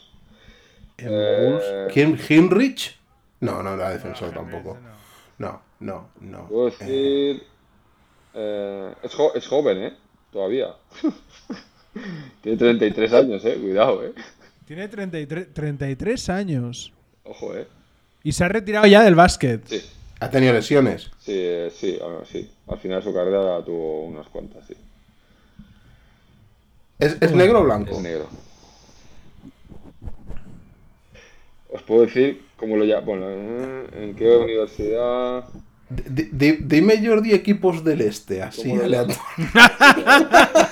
[0.99, 1.64] ¿En Eh, Bulls?
[1.93, 2.18] ¿Quién?
[2.29, 2.97] ¿Hinrich?
[3.41, 4.79] No, no era defensor No, tampoco.
[4.81, 4.97] no.
[5.39, 6.49] No, no, no.
[6.49, 7.43] Puedo Eh, decir.
[8.35, 9.97] eh, es, jo- es joven, ¿eh?
[10.33, 10.74] Todavía.
[12.42, 13.59] Tiene 33 años, ¿eh?
[13.61, 14.12] Cuidado, ¿eh?
[14.66, 16.92] Tiene 33, 33 años.
[17.24, 17.66] Ojo, ¿eh?
[18.22, 19.66] Y se ha retirado ya del básquet.
[19.66, 19.80] Sí,
[20.20, 21.11] ¿Ha tenido lesiones?
[21.20, 22.51] sí, eh, sí, ah, sí.
[22.68, 24.74] Al final de su carrera tuvo unas cuantas, sí.
[26.99, 27.92] ¿Es, es negro o blanco?
[27.92, 28.26] Es negro.
[31.72, 33.07] Os puedo decir cómo lo llamo.
[33.07, 35.44] Bueno, en qué universidad.
[35.89, 39.16] Di- dime Jordi equipos del este, así ¿Cómo de aleatorio.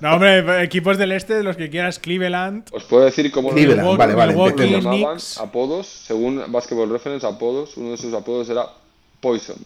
[0.00, 2.68] No, hombre, equipos del este, los que quieras, Cleveland.
[2.72, 7.76] Os puedo decir cómo Cleveland, vale, vale, Milwaukee, llamaban apodos, según Basketball Reference, apodos.
[7.76, 8.66] Uno de sus apodos era
[9.20, 9.56] Poison.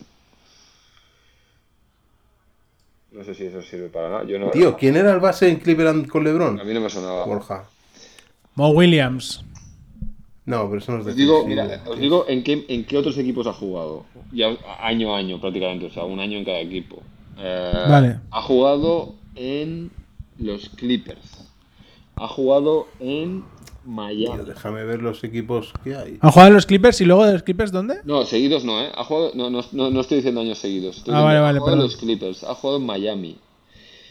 [3.12, 4.24] No sé si eso sirve para nada.
[4.24, 4.50] Yo no.
[4.50, 6.64] Tío, ¿quién era el base en Cleveland con A LeBron?
[6.64, 7.24] mí no me sonaba.
[7.26, 7.64] Borja.
[8.54, 9.44] Mo Williams.
[10.46, 13.18] No, pero eso no es Os digo, mira, os digo en qué, en qué otros
[13.18, 14.04] equipos ha jugado.
[14.32, 17.02] Ya año a año prácticamente, o sea, un año en cada equipo.
[17.38, 18.20] Eh, Vale.
[18.30, 19.90] Ha jugado en
[20.38, 21.48] los Clippers.
[22.16, 24.44] Ha jugado en Tío, Miami.
[24.46, 26.18] déjame ver los equipos que hay.
[26.20, 27.96] ¿Ha jugado en los Clippers y luego de los Clippers dónde?
[28.04, 28.90] No, seguidos no, ¿eh?
[28.94, 30.98] Ha jugado, no, no, no, no estoy diciendo años seguidos.
[30.98, 32.44] Estoy Ah, diciendo, vale, ha jugado en los Clippers.
[32.44, 33.38] Ha jugado en Miami.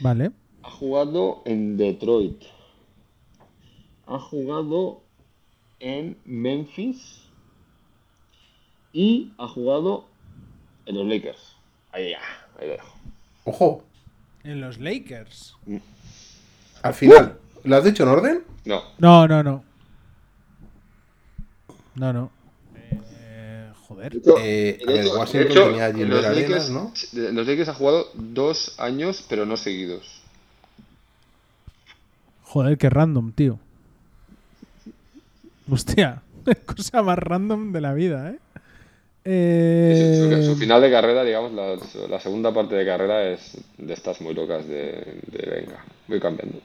[0.02, 0.32] Vale.
[0.64, 2.42] Ha jugado en Detroit.
[4.08, 5.02] Ha jugado
[5.80, 7.22] en Memphis.
[8.92, 10.06] Y ha jugado
[10.90, 11.56] en los Lakers.
[11.92, 12.20] Ahí ya,
[12.60, 12.96] ahí lo dejo.
[13.46, 13.84] Ojo,
[14.44, 15.56] En los Lakers.
[16.84, 17.38] al final.
[17.64, 18.44] ¿Lo has dicho en orden?
[18.66, 19.64] No, No, no, no.
[21.96, 22.32] No, no.
[22.76, 24.16] Eh, joder.
[24.40, 27.14] Eh, a De ver, hecho- Washington de hecho, tenía a en Gilbert los Arenas, Lakers-
[27.14, 27.28] ¿no?
[27.30, 30.22] En los Lakers ha jugado dos años, pero no seguidos.
[32.44, 33.60] Joder, qué random, tío.
[35.70, 36.22] Hostia,
[36.66, 38.40] cosa más random de la vida, ¿eh?
[39.32, 41.76] Su, su Eh, final de carrera, digamos, la,
[42.08, 46.60] la segunda parte de carrera es de estas muy locas de, de venga, voy cambiando.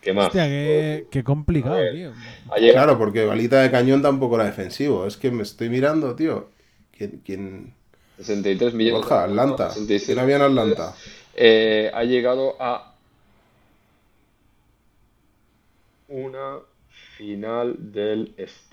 [0.00, 0.28] ¿Qué más?
[0.28, 2.12] hostia, qué, qué complicado, tío.
[2.58, 5.06] Llegado- Claro, porque balita de cañón tampoco era defensivo.
[5.06, 6.48] Es que me estoy mirando, tío.
[6.96, 7.20] ¿Quién?
[7.24, 7.74] quién...
[8.18, 9.00] 63 millones.
[9.02, 9.68] Borja, Atlanta.
[9.70, 10.06] 66.
[10.06, 10.94] ¿Quién había en Atlanta?
[11.36, 12.94] Eh, ha llegado a
[16.08, 16.58] una
[17.16, 18.69] final del este.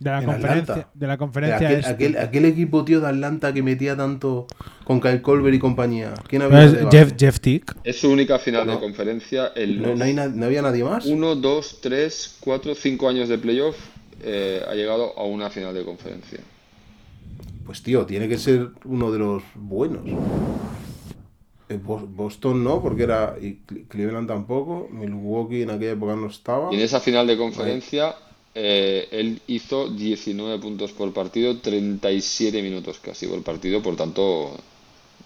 [0.00, 0.90] De la En conferencia, Atlanta.
[0.94, 1.90] de la De conferencia aquel, este.
[1.92, 4.46] aquel, aquel equipo, tío, de Atlanta que metía tanto
[4.84, 6.14] con Kyle Colbert y compañía.
[6.28, 6.86] ¿Quién había base?
[6.90, 7.76] Jeff, Jeff Tick.
[7.82, 8.74] Es su única final No.
[8.74, 9.50] de conferencia.
[9.56, 11.04] En ¿No, no hay na- no había nadie más?
[11.06, 13.76] 1, 2, 3, 4, 5 años de playoff.
[14.20, 16.40] eh, ha llegado a una final de conferencia.
[17.64, 20.00] Pues tío, tiene que ser uno de los buenos.
[21.68, 23.36] Eh, Bos- Boston no, porque era.
[23.40, 24.88] Y Cle- Cleveland tampoco.
[24.90, 26.72] Milwaukee en aquella época no estaba.
[26.72, 28.14] Y en esa final de conferencia,
[28.60, 34.56] eh, él hizo 19 puntos por partido, 37 minutos casi por partido, por tanto,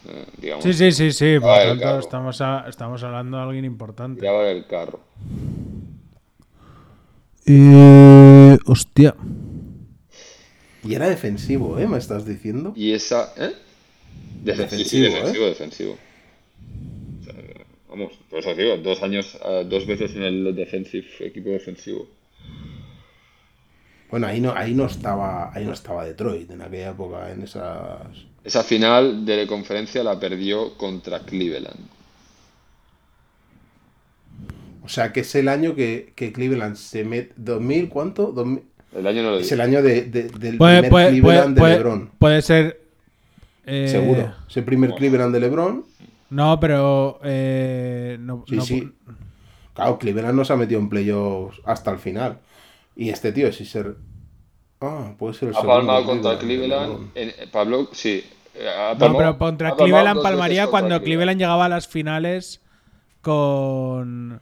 [0.09, 1.39] eh, digamos, Sí, sí, sí, sí.
[1.41, 4.20] Por tanto, estamos, a- estamos hablando de alguien importante.
[4.20, 5.01] tiraba del carro.
[7.47, 9.14] Eh, hostia.
[10.85, 11.87] Y era defensivo, ¿eh?
[11.87, 12.72] ¿Me estás diciendo?
[12.76, 13.53] Y esa, ¿eh?
[14.45, 15.11] Defensivo, sí, Defensivo, ¿eh?
[15.11, 15.99] defensivo, defensivo.
[17.20, 17.35] O sea,
[17.89, 22.07] vamos, por eso digo, dos años, eh, dos veces en el defensive, equipo defensivo.
[24.13, 25.53] Bueno, ahí no, ahí no estaba.
[25.55, 27.99] Ahí no estaba Detroit en aquella época, en esas.
[28.45, 31.81] Esa final de conferencia la perdió contra Cleveland.
[34.85, 37.33] O sea que es el año que, que Cleveland se mete.
[37.37, 38.33] ¿2000 cuánto?
[38.33, 38.63] 2000
[38.95, 41.55] El año no lo Es el año de, de- del Puede, primer puede, Cleveland puede,
[41.55, 42.11] de puede- LeBron.
[42.19, 42.81] puede ser.
[43.65, 44.35] eh, Seguro.
[44.49, 45.85] Es el primer Cleveland de LeBron.
[46.31, 47.21] No, pero.
[47.23, 48.93] eh, no, Sí, no- sí.
[49.75, 52.39] Claro, Cleveland no se ha metido en playoffs hasta el final.
[52.97, 53.97] Y este tío, si ser.
[54.80, 57.11] Ah, puede ser el Ha segundo palmado contra Cleveland.
[57.14, 58.24] En- eh, Pablo, sí.
[58.55, 62.61] eh, ha No, pero contra ha Cleveland palmaría cuando Cleveland llegaba a las finales
[63.22, 64.40] con.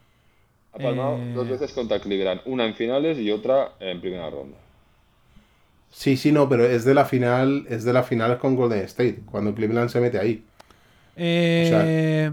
[0.72, 2.40] Ha palmado eh, dos veces contra Cleveland.
[2.46, 4.56] Una en finales y otra en primera ronda.
[5.92, 9.20] Sí, sí, no, pero es de la final, es de la final con Golden State,
[9.30, 10.44] cuando Cleveland se mete ahí.
[11.16, 12.30] eh,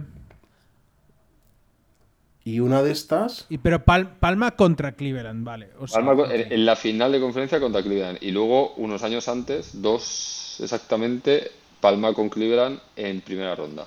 [2.47, 5.69] Y una de estas, y, pero Pal- Palma contra Cleveland, vale.
[5.79, 8.19] o sea, Palma en, en la final de conferencia contra Cleveland.
[8.21, 13.85] Y luego, unos años antes, dos exactamente, Palma con Cleveland en primera ronda.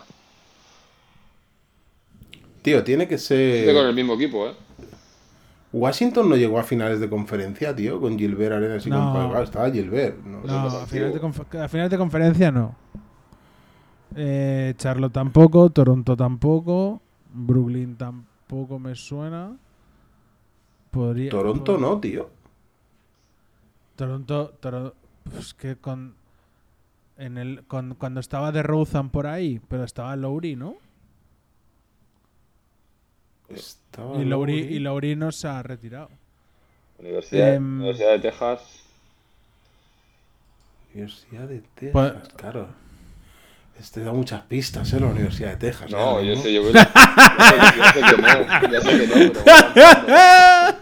[2.63, 3.95] tío, tiene que Siempre con el ser.
[3.95, 4.53] mismo equipo, ¿eh?
[5.73, 9.13] Washington no llegó a finales de conferencia, tío, con Gilbert Arenas y No.
[9.15, 9.43] con Pau.
[9.43, 10.19] Estaba Gilbert.
[10.25, 10.41] ¿no?
[10.43, 11.47] No, es a finales, de positivo.
[11.51, 12.75] conf- a finales de conferencia no.
[14.17, 17.01] Eh, Charlotte tampoco, Toronto tampoco,
[17.33, 19.57] Brooklyn tampoco me suena.
[20.91, 22.31] Podría, Toronto no, tío.
[23.97, 24.95] Toronto, Toro-
[25.25, 26.15] pues que con
[27.17, 30.77] en el con- cuando estaba de Rozan por ahí, pero estaba Lowry, ¿no?
[33.49, 34.75] Estaba Y Lowry, Lowry.
[34.75, 36.09] y Lowry no se ha retirado.
[36.99, 38.83] Universidad, Em, Universidad de Texas.
[40.95, 42.69] Universidad de Texas, Pues- claro.
[43.81, 45.01] Este da muchas pistas, ¿eh?
[45.01, 45.91] La Universidad de Texas.
[45.91, 46.85] No, yo sé, yo voy ya
[47.95, 49.51] sé, que no, ya sé que no, pero.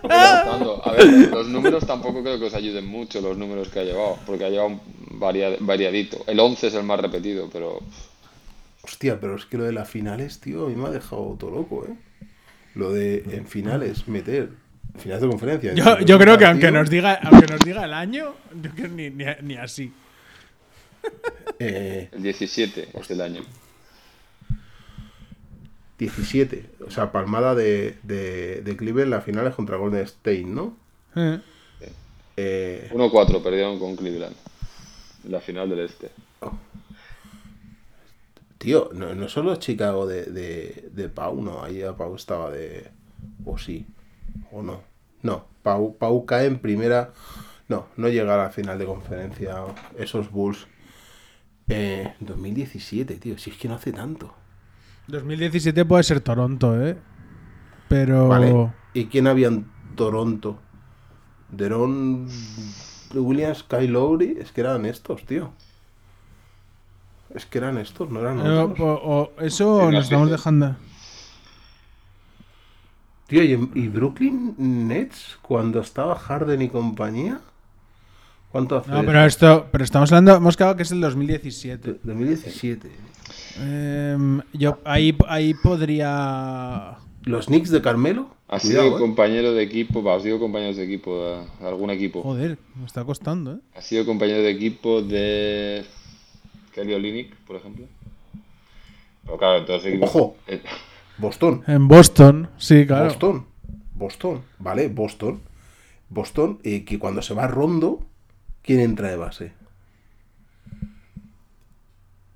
[0.85, 4.19] A ver, los números tampoco creo que os ayuden mucho, los números que ha llevado,
[4.27, 4.81] porque ha llevado
[5.11, 6.25] variadito.
[6.27, 7.81] El 11 es el más repetido, pero
[8.83, 11.51] Hostia, pero es que lo de las finales, tío, a mí me ha dejado todo
[11.51, 11.95] loco, ¿eh?
[12.75, 14.51] Lo de en finales meter
[14.97, 15.75] finales de conferencia.
[15.75, 19.11] Yo, creo que aunque nos diga, aunque nos diga el año, yo creo que ni,
[19.11, 19.93] ni, ni así.
[21.59, 23.43] eh, el 17 es el año.
[25.99, 30.77] 17, o sea, palmada de, de, de Cleveland las finales contra Golden State, ¿no?
[31.17, 31.41] Eh.
[32.37, 34.37] Eh, 1-4 perdieron con Cleveland
[35.25, 36.11] la final del este.
[38.59, 42.91] tío, no, no solo Chicago de, de, de Pau, no, ahí a Pau estaba de...
[43.45, 43.87] O sí,
[44.53, 44.83] o no.
[45.23, 47.13] No, Pau, Pau cae en primera...
[47.69, 49.57] No, no llega a la final de conferencia
[49.99, 50.67] esos Bulls.
[51.69, 54.35] Eh, 2017, tío, si es que no hace tanto.
[55.09, 56.97] 2017 puede ser Toronto, ¿eh?
[57.89, 58.29] Pero.
[58.29, 58.71] Vale.
[58.95, 60.59] ¿Y quién había en Toronto?
[61.51, 62.29] Deron
[63.15, 65.53] Williams, Kyle Lowry, es que eran estos, tío.
[67.35, 68.81] Es que eran estos, no eran Eh, otros.
[68.81, 69.01] o-
[69.37, 70.77] o- eso nos estamos dejando.
[73.27, 74.55] Tío, ¿y, en- y Brooklyn
[74.89, 77.41] Nets cuando estaba Harden y compañía?
[78.53, 78.91] ¿Cuánto hace?
[78.91, 79.67] No, pero esto.
[79.71, 80.37] Pero estamos hablando.
[80.37, 81.93] Hemos quedado que es el 2017.
[81.93, 82.91] De- 2017.
[83.61, 86.97] Em, yo ahí, ahí podría.
[87.25, 88.31] ¿Los Knicks de Carmelo?
[88.49, 89.01] Ha Cuidado, sido eh.
[89.01, 92.23] compañero de equipo, va, os digo compañeros de equipo, de algún equipo.
[92.23, 93.59] Joder, me está costando, ¿eh?
[93.77, 95.85] Ha sido compañero de equipo de
[96.75, 97.85] Kelly Olynyk, por ejemplo.
[99.27, 100.37] Pero claro, entonces Ojo.
[100.47, 100.63] eh,
[101.19, 101.63] Boston.
[101.67, 103.07] En Boston, sí, claro.
[103.07, 103.47] Boston.
[103.95, 104.43] Boston.
[104.61, 105.43] Vale, Boston.
[106.09, 108.01] Boston, eh, que cuando se va Rondo,
[108.69, 109.53] ¿quién entra de base?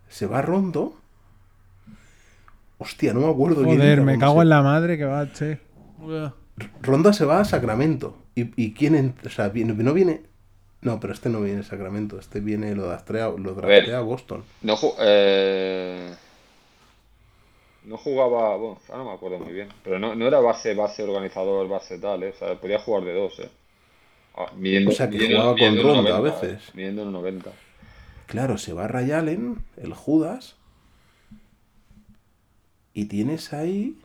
[0.08, 0.94] Se va Rondo.
[2.78, 5.58] Hostia, no me acuerdo quién Joder, me cago se- en la madre que va, che.
[6.80, 8.16] Ronda se va a Sacramento.
[8.34, 9.26] ¿Y, y quién entra?
[9.26, 10.22] O sea, viene- no viene.
[10.80, 12.18] No, pero este no viene a Sacramento.
[12.18, 13.66] Este viene lo draftea, lo ver.
[13.84, 14.42] draftea Boston.
[14.62, 16.14] no, ju- eh,
[17.84, 21.02] no jugaba, bueno, ahora no me acuerdo muy bien, pero no, no era base, base
[21.02, 23.50] organizador, base tal, eh, o sea, podía jugar de dos, eh.
[24.36, 26.74] Ah, midiendo- O sea, que midiendo- jugaba con Ronda a 90, veces.
[26.74, 27.50] Midiendo un 90.
[28.26, 30.56] Claro, se va Ray Allen, el Judas.
[32.94, 33.98] Y tienes ahí.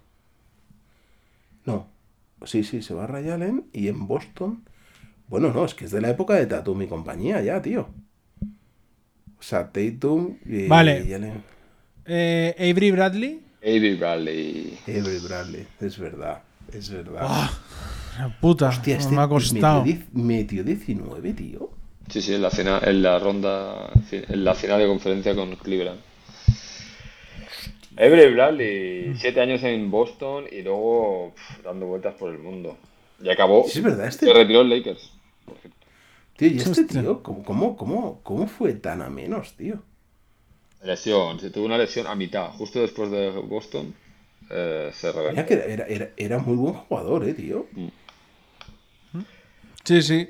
[1.66, 1.88] No.
[2.46, 3.66] Sí, sí, se va Ray Allen.
[3.74, 4.64] Y en Boston.
[5.28, 7.90] Bueno, no, es que es de la época de Tatum y compañía, ya, tío.
[9.40, 11.04] O sea, Tatum y, Vale.
[11.06, 11.44] y Allen.
[12.06, 13.42] Eh, Avery Bradley.
[13.62, 14.78] Avery Bradley.
[14.88, 16.42] Avery Bradley, es verdad,
[16.72, 17.50] es verdad.
[18.18, 19.84] La puta, Hostia, cómo este me ha costado.
[19.84, 21.70] Metió, diez- metió 19, tío.
[22.10, 26.00] Sí, sí, en la final, en la ronda, en la final de conferencia con Cleveland.
[27.98, 32.78] Avery Bradley, siete años en Boston y luego pf, dando vueltas por el mundo.
[33.22, 35.12] Y acabó, Sí, es verdad, este- se retiró en Lakers.
[36.38, 39.82] Tío, y este tío, ¿cómo, cómo, cómo, cómo fue tan a menos, tío?
[40.84, 43.96] Lesión, se tuvo una lesión a mitad, justo después de Boston,
[44.52, 47.66] eh, se que era, era, era, era muy buen jugador, eh, tío.
[49.88, 50.28] Sí, sí.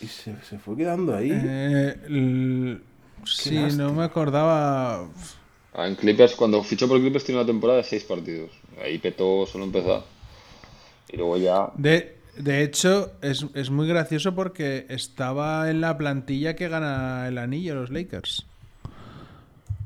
[0.00, 1.30] Y se, se fue quedando ahí.
[1.32, 2.78] Eh,
[3.24, 5.04] sí, no me acordaba.
[5.72, 8.50] Ah, En Clippers, cuando fichó por Clippers, tiene una temporada de seis partidos.
[8.82, 10.02] Ahí petó solo empezar.
[11.12, 11.70] Y luego ya.
[11.76, 17.38] De, de hecho, es, es muy gracioso porque estaba en la plantilla que gana el
[17.38, 18.46] anillo los Lakers.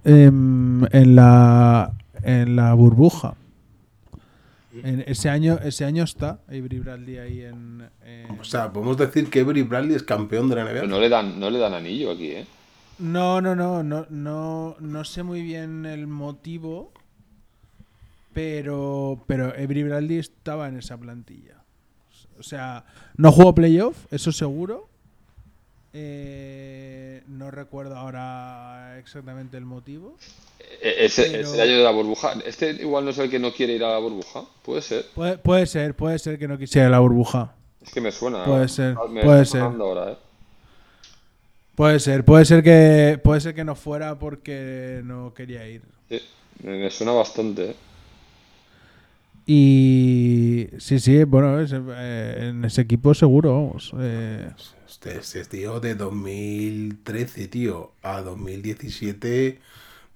[0.04, 1.92] Em, en la
[2.22, 3.34] en la burbuja.
[4.72, 9.28] En ese año ese año está Avery Bradley ahí en, en- O sea, podemos decir
[9.30, 10.72] que Avery Bradley es campeón de la NBA.
[10.72, 12.46] Pero no le dan, no le dan anillo aquí, ¿eh?
[12.98, 16.92] No, no, no, no, no, no sé muy bien el motivo,
[18.34, 21.64] pero, pero Avery Bradley estaba en esa plantilla.
[22.38, 22.84] O sea,
[23.16, 24.89] no jugó playoff, eso seguro.
[25.92, 30.16] Eh, no recuerdo ahora exactamente el motivo.
[30.80, 32.34] E- Ese, Pero- año de la burbuja.
[32.46, 34.44] Este igual no es el que no quiere ir a la burbuja.
[34.62, 35.06] Puede ser.
[35.14, 37.54] Puede, puede ser, puede ser que no quisiera la burbuja.
[37.82, 38.44] Es que me suena.
[38.44, 39.62] Puede ser, Me puede ser.
[39.62, 40.16] ahora, ¿eh?
[41.74, 45.82] Puede ser, puede ser que puede ser que no fuera porque no quería ir.
[46.10, 46.20] Sí,
[46.62, 47.76] me, me suena bastante, ¿eh?
[49.46, 53.92] Y sí, sí, bueno, ese- eh, en ese equipo seguro, vamos.
[53.98, 54.50] eh,
[54.88, 59.60] Este, este tío de 2013, tío, a 2017,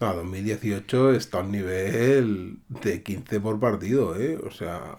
[0.00, 4.36] no, a 2018 está a un nivel de 15 por partido, ¿eh?
[4.38, 4.96] O sea,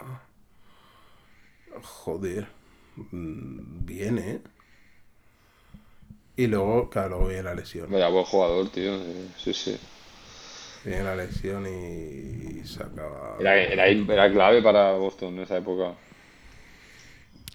[1.84, 2.48] joder,
[3.12, 4.42] mm, bien, ¿eh?
[6.38, 7.90] Y luego, claro, luego viene la lesión.
[7.90, 8.94] Vaya, buen jugador, tío.
[8.96, 9.78] eh, Sí, sí.
[10.86, 13.36] Tiene la lesión y sacaba.
[13.40, 15.96] Era, era, era clave para Boston en esa época.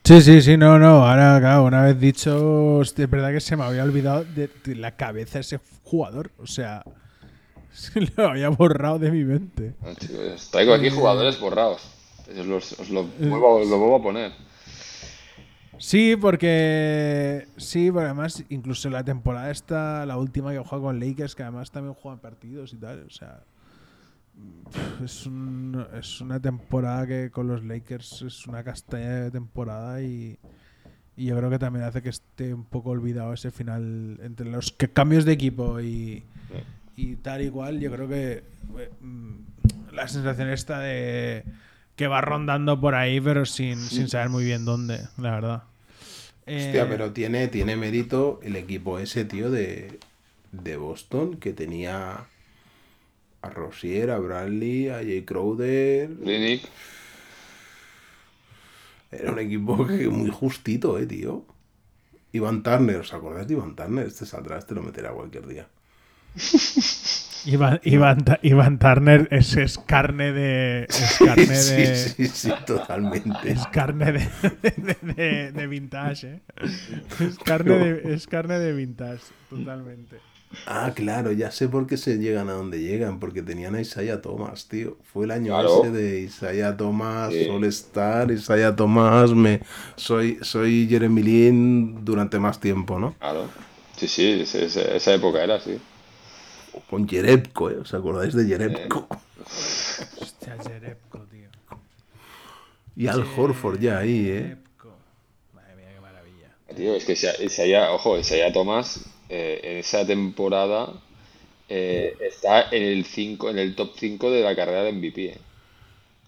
[0.05, 1.07] Sí, sí, sí, no, no.
[1.07, 4.97] Ahora, claro, una vez dicho, es verdad que se me había olvidado de, de la
[4.97, 6.33] cabeza de ese jugador.
[6.39, 6.83] O sea,
[7.73, 9.75] se lo había borrado de mi mente.
[9.83, 11.83] Ah, chicos, traigo aquí jugadores borrados.
[12.37, 14.33] Os, los- os lo, vuelvo, lo vuelvo a poner.
[15.81, 17.47] Sí, porque.
[17.57, 21.71] Sí, pero además, incluso la temporada esta, la última que juega con Lakers, que además
[21.71, 23.05] también juegan partidos y tal.
[23.07, 23.41] O sea.
[25.05, 30.39] Es, un- es una temporada que con los Lakers es una castaña de temporada y.
[31.17, 34.73] Y yo creo que también hace que esté un poco olvidado ese final entre los
[34.73, 36.23] que- cambios de equipo y,
[36.97, 37.79] y tal y cual.
[37.81, 38.43] Yo creo que
[39.01, 41.45] mm, la sensación esta de
[41.97, 45.63] que va rondando por ahí, pero sin, sin saber muy bien dónde, la verdad.
[46.57, 49.99] Hostia, Eh, pero tiene, tiene mérito el equipo ese, tío, de,
[50.53, 52.27] de Boston, que tenía
[53.43, 56.11] a Rosier, a Bradley, a Jay Crowder.
[56.23, 56.63] Clinic.
[59.11, 61.45] Era un equipo que muy justito, eh, tío.
[62.33, 64.07] Iván Turner, ¿os acordáis de Iván Turner?
[64.07, 65.69] Este saldrá, este lo meterá cualquier día.
[67.47, 70.85] Iván, Iván Iván Turner es, es carne de.
[70.85, 71.97] Es carne de.
[71.97, 73.51] sí, sí, sí, totalmente.
[73.51, 74.29] Es carne de,
[74.77, 76.41] de, de- de vintage, ¿eh?
[77.21, 80.19] Es carne de, es carne de vintage, totalmente.
[80.67, 84.21] Ah, claro, ya sé por qué se llegan a donde llegan, porque tenían a Isaiah
[84.21, 84.99] Thomas, tío.
[85.13, 85.85] Fue el año Claro.
[85.85, 87.49] ese de Isaiah Thomas, Sí.
[87.49, 89.61] All Star, Isaiah Thomas, me
[89.95, 93.15] soy, soy Jeremy Lin durante más tiempo, ¿no?
[93.21, 93.49] Claro.
[93.97, 95.79] Sí, sí, ese- esa época era así.
[96.89, 97.77] Con Jerebko, ¿eh?
[97.79, 99.07] ¿Os acordáis de Jerebko?
[100.21, 101.49] Hostia, Jerebko, tío.
[102.97, 104.41] Y Al Horford ya ahí, ¿eh?
[104.43, 104.93] Jerebko.
[105.55, 106.49] Madre mía, qué maravilla.
[106.77, 110.93] Tío, es que Isa- Isaiah, ojo, Isaiah Thomas eh, en esa temporada
[111.69, 115.39] eh, está en el 5, en el top 5 de la carrera de MVP, eh.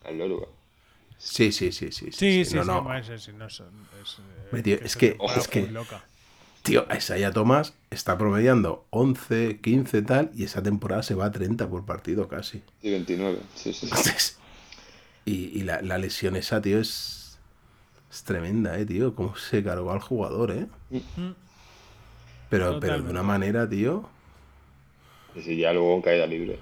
[0.05, 0.49] El loro.
[1.19, 2.11] Sí, sí, sí, sí.
[2.13, 3.19] Sí, sí, no, sí, no.
[3.19, 4.19] sí, no son- es,
[4.67, 6.05] eh, es que- es que- loca.
[6.63, 11.69] Tío, Isaiah Thomas está promediando 11, 15 tal, y esa temporada se va a 30
[11.69, 12.63] por partido casi.
[12.81, 13.39] Sí, 29.
[13.57, 14.35] Sí, sí, sí.
[15.25, 17.39] Y, y la, la lesión esa, tío, es,
[18.11, 19.15] es tremenda, eh, tío.
[19.15, 20.67] Cómo se cargó al jugador, eh.
[22.49, 24.09] Pero, pero de una manera, tío.
[25.35, 26.59] Y sí, ya luego en caída libre.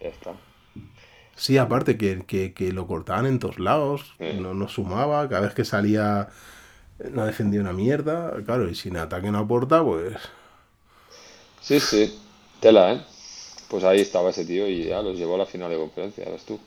[0.00, 0.32] Ya está.
[1.36, 4.38] Sí, aparte que, que, que lo cortaban en todos lados, Sí.
[4.40, 6.28] no, no sumaba, cada vez que salía
[6.98, 10.16] eh, no defendía una mierda, claro, y sin ataque no aporta, pues...
[11.60, 12.14] Sí, sí.
[12.60, 13.00] Tela, ¿eh?
[13.68, 16.44] Pues ahí estaba ese tío y ya los llevó a la final de conferencia, ves
[16.44, 16.60] tú.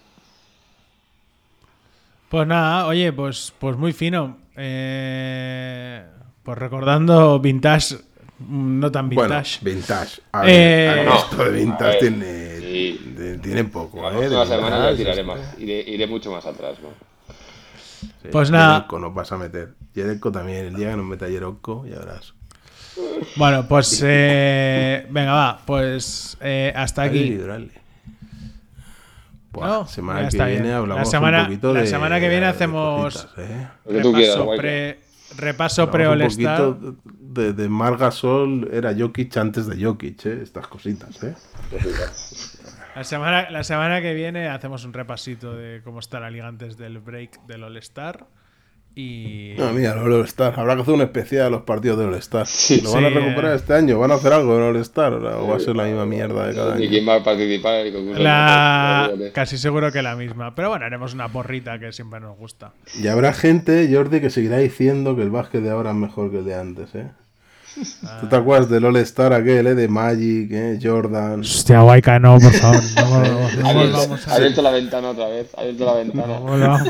[2.29, 4.37] Pues nada, oye, pues, pues muy fino.
[4.55, 6.05] Eh,
[6.43, 7.97] pues recordando vintage,
[8.49, 9.61] no tan Bueno, vintage.
[9.61, 10.21] vintage.
[10.31, 12.25] A Eh, ver, a ver, no, esto de a vintage ver, tiene,
[12.59, 12.99] sí.
[13.01, 14.29] de- tiene poco, La ¿eh?
[14.29, 15.41] De próxima semana ya vintage, tiraré más.
[15.57, 16.89] Iré, iré mucho más atrás, ¿no?
[18.21, 18.75] Sí, Pues nada.
[18.75, 19.73] Jerebko nos vas a meter.
[19.93, 22.33] Jerebko también, el día que nos meta Jerebko, ya verás.
[23.35, 27.37] Bueno, pues eh, venga, va, pues eh, hasta aquí.
[29.51, 30.73] Buah, No, semana que viene bien.
[30.73, 33.67] hablamos La semana- un poquito la de semana que viene de hacemos- cositas, ¿eh?
[33.85, 34.99] Lo que tú quieras, Repaso pre,
[35.37, 40.39] repaso un poquito de, de Margasol era Jokic antes de Jokic, ¿eh?
[40.43, 41.33] Estas cositas, ¿eh?
[42.97, 46.77] La semana, la semana que viene hacemos un repasito de cómo está la liga antes
[46.77, 48.25] del break del All-Star.
[48.95, 49.53] Y.
[49.55, 50.59] No, mira, el All-Star.
[50.59, 52.47] Habrá que hacer un especial de los partidos del All-Star.
[52.81, 53.57] ¿Lo van a recuperar eh.
[53.57, 53.99] este año?
[53.99, 55.13] ¿Van a hacer algo en All-Star?
[55.13, 56.89] ¿O va a ser la misma mierda de cada año?
[56.89, 58.23] quién va a participar en el concurso.
[58.23, 60.55] la, casi seguro que la misma.
[60.55, 62.73] Pero bueno, haremos una porrita que siempre nos gusta.
[62.99, 66.39] Y habrá gente, Jordi, que seguirá diciendo que el básquet de ahora es mejor que
[66.39, 67.11] el de antes, ¿eh?
[68.21, 69.75] ¿Tú te acuerdas del All-Star aquel, eh?
[69.75, 70.79] De Magic, ¿eh?
[70.81, 71.41] Jordan.
[71.41, 72.81] Hostia, Waika, no, por favor.
[72.95, 73.19] No,
[73.61, 75.47] no, abierto, ha abierto la ventana otra vez.
[75.57, 76.83] Abierto la ventana.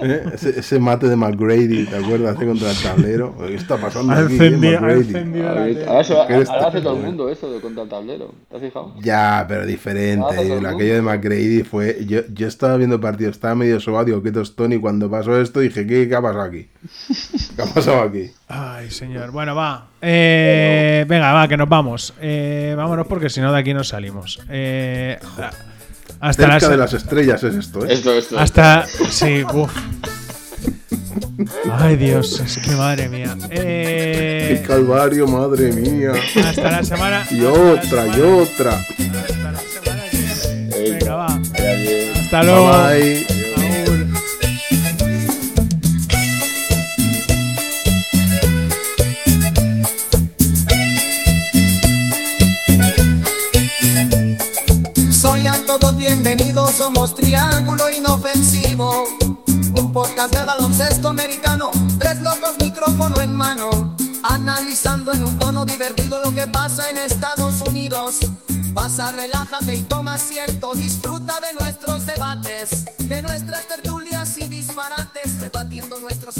[0.00, 0.22] ¿eh?
[0.34, 2.36] Ese, ese mate de McGrady, ¿te acuerdas?
[2.40, 2.46] ¿eh?
[2.46, 3.34] Contra el tablero.
[3.38, 5.00] ¿Qué está pasando Ha aquí, eh, encendido, ha McGrady?
[5.00, 5.86] encendido la Ahora, tele.
[5.86, 8.34] ahora se va- ¿Qué eres ahora hace todo el mundo eso de contra el tablero.
[8.50, 8.94] ¿Te has fijado?
[9.02, 10.26] Ya, pero diferente.
[10.30, 10.68] Ah, Lo mundo.
[10.68, 12.04] aquello de McGrady fue.
[12.06, 14.72] Yo, yo estaba viendo el partido, estaba medio sobado, digo, qué tostón.
[14.72, 16.68] Y cuando pasó esto dije, ¿qué, qué ha pasado aquí?
[17.56, 18.30] ¿Qué ha pasado aquí?
[18.48, 19.30] Ay, señor.
[19.30, 19.86] Bueno, va.
[20.00, 22.14] Eh, venga, va, que nos vamos.
[22.20, 24.40] Eh, vámonos porque si no de aquí no salimos.
[24.48, 25.18] Eh,
[26.20, 27.92] hasta Cerca la de las estrellas es esto, ¿eh?
[27.92, 28.38] Esto, esto.
[28.38, 28.86] Hasta.
[28.86, 29.74] Sí, uff.
[31.72, 33.34] Ay, Dios, es que madre mía.
[33.48, 36.12] ¡Qué Eh, calvario, madre mía!
[36.46, 37.24] hasta la semana.
[37.30, 38.72] Y otra, y otra.
[38.72, 40.98] Hasta la semana que viene.
[40.98, 41.26] Venga, va.
[41.26, 42.70] Hasta luego.
[42.88, 43.39] Bye, bye.
[57.50, 59.04] Espectáculo inofensivo.
[59.74, 66.20] Un podcast de baloncesto americano, tres locos micrófono en mano, analizando en un tono divertido
[66.24, 68.20] lo que pasa en Estados Unidos.
[68.74, 75.98] Pasa, relájate y toma asiento, disfruta de nuestros debates, de nuestras tertulias y disparates, debatiendo
[75.98, 76.38] nuestros